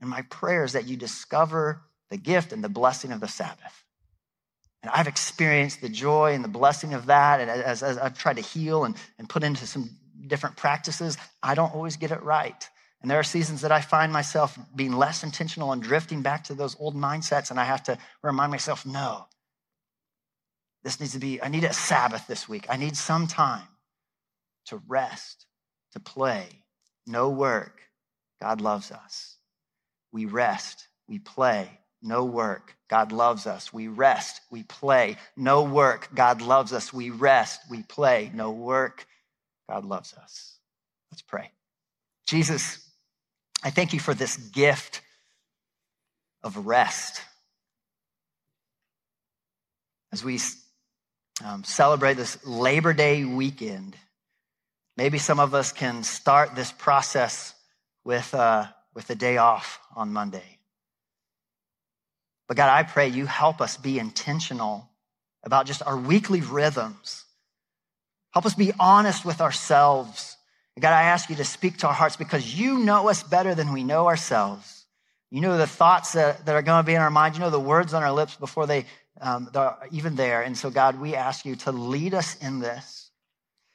And 0.00 0.08
my 0.08 0.22
prayer 0.22 0.64
is 0.64 0.72
that 0.72 0.86
you 0.86 0.96
discover 0.96 1.80
the 2.12 2.18
gift 2.18 2.52
and 2.52 2.62
the 2.62 2.68
blessing 2.68 3.10
of 3.10 3.20
the 3.20 3.26
Sabbath. 3.26 3.84
And 4.82 4.92
I've 4.94 5.08
experienced 5.08 5.80
the 5.80 5.88
joy 5.88 6.34
and 6.34 6.44
the 6.44 6.48
blessing 6.48 6.92
of 6.92 7.06
that. 7.06 7.40
And 7.40 7.50
as, 7.50 7.82
as 7.82 7.96
I've 7.96 8.18
tried 8.18 8.36
to 8.36 8.42
heal 8.42 8.84
and, 8.84 8.94
and 9.18 9.26
put 9.26 9.42
into 9.42 9.66
some 9.66 9.88
different 10.26 10.56
practices, 10.56 11.16
I 11.42 11.54
don't 11.54 11.74
always 11.74 11.96
get 11.96 12.10
it 12.10 12.22
right. 12.22 12.68
And 13.00 13.10
there 13.10 13.18
are 13.18 13.24
seasons 13.24 13.62
that 13.62 13.72
I 13.72 13.80
find 13.80 14.12
myself 14.12 14.58
being 14.76 14.92
less 14.92 15.24
intentional 15.24 15.72
and 15.72 15.82
drifting 15.82 16.20
back 16.20 16.44
to 16.44 16.54
those 16.54 16.76
old 16.78 16.94
mindsets. 16.94 17.50
And 17.50 17.58
I 17.58 17.64
have 17.64 17.82
to 17.84 17.96
remind 18.22 18.50
myself, 18.50 18.84
no, 18.84 19.24
this 20.84 21.00
needs 21.00 21.12
to 21.14 21.18
be, 21.18 21.42
I 21.42 21.48
need 21.48 21.64
a 21.64 21.72
Sabbath 21.72 22.26
this 22.26 22.46
week. 22.46 22.66
I 22.68 22.76
need 22.76 22.94
some 22.94 23.26
time 23.26 23.66
to 24.66 24.82
rest, 24.86 25.46
to 25.92 26.00
play, 26.00 26.46
no 27.06 27.30
work. 27.30 27.80
God 28.38 28.60
loves 28.60 28.92
us. 28.92 29.36
We 30.12 30.26
rest, 30.26 30.88
we 31.08 31.18
play, 31.18 31.78
no 32.02 32.24
work. 32.24 32.76
God 32.88 33.12
loves 33.12 33.46
us. 33.46 33.72
We 33.72 33.88
rest, 33.88 34.40
we 34.50 34.64
play, 34.64 35.16
no 35.36 35.62
work. 35.62 36.08
God 36.14 36.42
loves 36.42 36.72
us. 36.72 36.92
We 36.92 37.10
rest, 37.10 37.60
we 37.70 37.82
play, 37.82 38.30
no 38.34 38.50
work. 38.50 39.06
God 39.68 39.84
loves 39.84 40.12
us. 40.14 40.58
Let's 41.10 41.22
pray. 41.22 41.50
Jesus, 42.26 42.86
I 43.64 43.70
thank 43.70 43.92
you 43.92 44.00
for 44.00 44.14
this 44.14 44.36
gift 44.36 45.00
of 46.42 46.66
rest. 46.66 47.22
As 50.12 50.24
we 50.24 50.38
um, 51.44 51.64
celebrate 51.64 52.14
this 52.14 52.44
Labor 52.44 52.92
Day 52.92 53.24
weekend, 53.24 53.96
maybe 54.96 55.18
some 55.18 55.40
of 55.40 55.54
us 55.54 55.72
can 55.72 56.02
start 56.02 56.54
this 56.54 56.72
process 56.72 57.54
with, 58.04 58.34
uh, 58.34 58.66
with 58.94 59.08
a 59.10 59.14
day 59.14 59.38
off 59.38 59.80
on 59.96 60.12
Monday. 60.12 60.58
But 62.52 62.58
God, 62.58 62.68
I 62.68 62.82
pray 62.82 63.08
you 63.08 63.24
help 63.24 63.62
us 63.62 63.78
be 63.78 63.98
intentional 63.98 64.86
about 65.42 65.64
just 65.64 65.82
our 65.82 65.96
weekly 65.96 66.42
rhythms. 66.42 67.24
Help 68.34 68.44
us 68.44 68.52
be 68.52 68.72
honest 68.78 69.24
with 69.24 69.40
ourselves 69.40 70.36
God, 70.78 70.92
I 70.92 71.04
ask 71.04 71.30
you 71.30 71.36
to 71.36 71.44
speak 71.44 71.78
to 71.78 71.86
our 71.86 71.92
hearts 71.92 72.16
because 72.16 72.58
you 72.58 72.78
know 72.78 73.08
us 73.08 73.22
better 73.22 73.54
than 73.54 73.72
we 73.72 73.84
know 73.84 74.06
ourselves. 74.06 74.86
You 75.30 75.40
know 75.40 75.56
the 75.56 75.66
thoughts 75.66 76.12
that, 76.12 76.44
that 76.44 76.54
are 76.54 76.62
going 76.62 76.82
to 76.82 76.86
be 76.86 76.94
in 76.94 77.00
our 77.00 77.10
mind. 77.10 77.34
You 77.34 77.40
know 77.40 77.50
the 77.50 77.60
words 77.60 77.94
on 77.94 78.02
our 78.02 78.12
lips 78.12 78.36
before 78.36 78.66
they 78.66 78.84
um, 79.20 79.50
are 79.54 79.78
even 79.90 80.14
there. 80.14 80.42
And 80.42 80.56
so, 80.56 80.70
God, 80.70 81.00
we 81.00 81.14
ask 81.14 81.46
you 81.46 81.56
to 81.56 81.72
lead 81.72 82.14
us 82.14 82.36
in 82.42 82.58
this. 82.58 83.10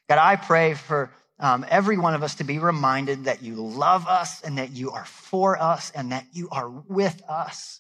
God, 0.07 0.19
I 0.19 0.35
pray 0.35 0.73
for 0.75 1.11
um, 1.39 1.65
every 1.69 1.97
one 1.97 2.15
of 2.15 2.23
us 2.23 2.35
to 2.35 2.43
be 2.43 2.59
reminded 2.59 3.25
that 3.25 3.43
you 3.43 3.55
love 3.55 4.07
us 4.07 4.41
and 4.41 4.57
that 4.57 4.71
you 4.71 4.91
are 4.91 5.05
for 5.05 5.59
us 5.61 5.91
and 5.91 6.11
that 6.11 6.25
you 6.33 6.49
are 6.51 6.69
with 6.69 7.21
us. 7.29 7.79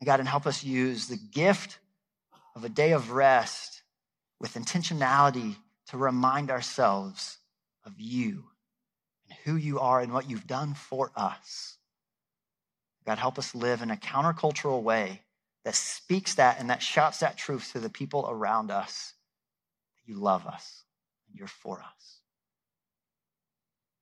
And 0.00 0.06
God, 0.06 0.20
and 0.20 0.28
help 0.28 0.46
us 0.46 0.64
use 0.64 1.08
the 1.08 1.16
gift 1.16 1.78
of 2.56 2.64
a 2.64 2.68
day 2.68 2.92
of 2.92 3.10
rest 3.10 3.82
with 4.40 4.54
intentionality 4.54 5.56
to 5.88 5.98
remind 5.98 6.50
ourselves 6.50 7.38
of 7.84 7.92
you 7.98 8.44
and 9.28 9.38
who 9.44 9.56
you 9.56 9.78
are 9.80 10.00
and 10.00 10.12
what 10.12 10.28
you've 10.28 10.46
done 10.46 10.74
for 10.74 11.12
us. 11.14 11.76
God, 13.06 13.18
help 13.18 13.38
us 13.38 13.54
live 13.54 13.82
in 13.82 13.90
a 13.90 13.96
countercultural 13.96 14.82
way 14.82 15.22
that 15.64 15.74
speaks 15.74 16.34
that 16.36 16.58
and 16.58 16.70
that 16.70 16.82
shouts 16.82 17.18
that 17.20 17.36
truth 17.36 17.72
to 17.72 17.80
the 17.80 17.90
people 17.90 18.26
around 18.28 18.70
us 18.70 19.14
that 19.96 20.12
you 20.12 20.18
love 20.18 20.46
us 20.46 20.84
and 21.28 21.38
you're 21.38 21.48
for 21.48 21.78
us. 21.80 22.20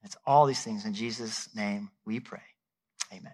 It's 0.04 0.16
all 0.24 0.46
these 0.46 0.62
things 0.62 0.84
in 0.84 0.94
Jesus' 0.94 1.48
name 1.54 1.90
we 2.04 2.20
pray. 2.20 2.42
Amen. 3.12 3.32